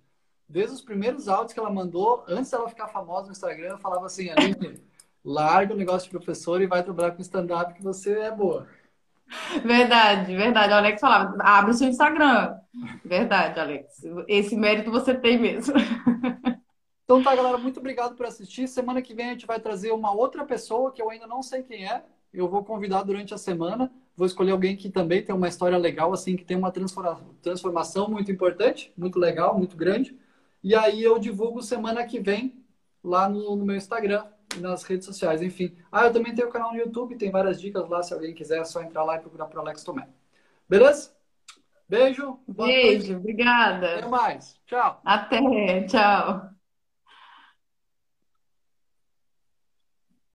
Desde 0.48 0.74
os 0.74 0.80
primeiros 0.80 1.28
áudios 1.28 1.52
que 1.52 1.60
ela 1.60 1.70
mandou, 1.70 2.24
antes 2.28 2.50
dela 2.50 2.68
ficar 2.68 2.88
famosa 2.88 3.26
no 3.26 3.32
Instagram, 3.32 3.70
eu 3.70 3.78
falava 3.78 4.06
assim, 4.06 4.30
Aline, 4.30 4.82
larga 5.24 5.74
o 5.74 5.76
negócio 5.76 6.10
de 6.10 6.16
professor 6.16 6.60
e 6.60 6.66
vai 6.66 6.82
trabalhar 6.82 7.12
com 7.12 7.22
stand-up 7.22 7.74
que 7.74 7.82
você 7.82 8.18
é 8.18 8.30
boa. 8.30 8.66
Verdade, 9.64 10.36
verdade. 10.36 10.72
O 10.72 10.76
Alex 10.76 11.00
falava, 11.00 11.36
abre 11.40 11.70
o 11.70 11.74
seu 11.74 11.88
Instagram. 11.88 12.58
Verdade, 13.04 13.58
Alex. 13.58 14.04
Esse 14.28 14.54
mérito 14.56 14.90
você 14.90 15.14
tem 15.14 15.38
mesmo. 15.38 15.74
Então 17.04 17.22
tá, 17.22 17.34
galera, 17.34 17.58
muito 17.58 17.78
obrigado 17.78 18.14
por 18.14 18.24
assistir. 18.24 18.66
Semana 18.66 19.02
que 19.02 19.12
vem 19.12 19.26
a 19.26 19.32
gente 19.32 19.44
vai 19.44 19.60
trazer 19.60 19.90
uma 19.90 20.14
outra 20.14 20.46
pessoa 20.46 20.90
que 20.90 21.02
eu 21.02 21.10
ainda 21.10 21.26
não 21.26 21.42
sei 21.42 21.62
quem 21.62 21.84
é. 21.84 22.02
Eu 22.32 22.48
vou 22.48 22.64
convidar 22.64 23.02
durante 23.02 23.34
a 23.34 23.38
semana 23.38 23.90
vou 24.16 24.26
escolher 24.26 24.52
alguém 24.52 24.76
que 24.76 24.90
também 24.90 25.22
tem 25.22 25.34
uma 25.34 25.48
história 25.48 25.76
legal, 25.76 26.12
assim, 26.12 26.36
que 26.36 26.44
tem 26.44 26.56
uma 26.56 26.72
transformação 27.42 28.08
muito 28.08 28.30
importante, 28.30 28.92
muito 28.96 29.18
legal, 29.18 29.56
muito 29.56 29.76
grande. 29.76 30.16
E 30.62 30.74
aí 30.74 31.02
eu 31.02 31.18
divulgo 31.18 31.62
semana 31.62 32.06
que 32.06 32.20
vem 32.20 32.64
lá 33.02 33.28
no, 33.28 33.56
no 33.56 33.64
meu 33.64 33.76
Instagram 33.76 34.26
e 34.56 34.60
nas 34.60 34.82
redes 34.84 35.06
sociais, 35.06 35.42
enfim. 35.42 35.76
Ah, 35.90 36.04
eu 36.06 36.12
também 36.12 36.34
tenho 36.34 36.48
um 36.48 36.52
canal 36.52 36.72
no 36.72 36.78
YouTube, 36.78 37.16
tem 37.16 37.30
várias 37.30 37.60
dicas 37.60 37.88
lá, 37.88 38.02
se 38.02 38.14
alguém 38.14 38.34
quiser, 38.34 38.60
é 38.60 38.64
só 38.64 38.82
entrar 38.82 39.04
lá 39.04 39.16
e 39.16 39.20
procurar 39.20 39.46
por 39.46 39.58
Alex 39.58 39.82
Tomé. 39.82 40.08
Beleza? 40.68 41.12
Beijo. 41.88 42.38
Beijo, 42.48 43.12
noite. 43.12 43.14
obrigada. 43.14 43.98
Até 43.98 44.08
mais. 44.08 44.60
Tchau. 44.66 45.00
Até, 45.04 45.84
tchau. 45.86 46.52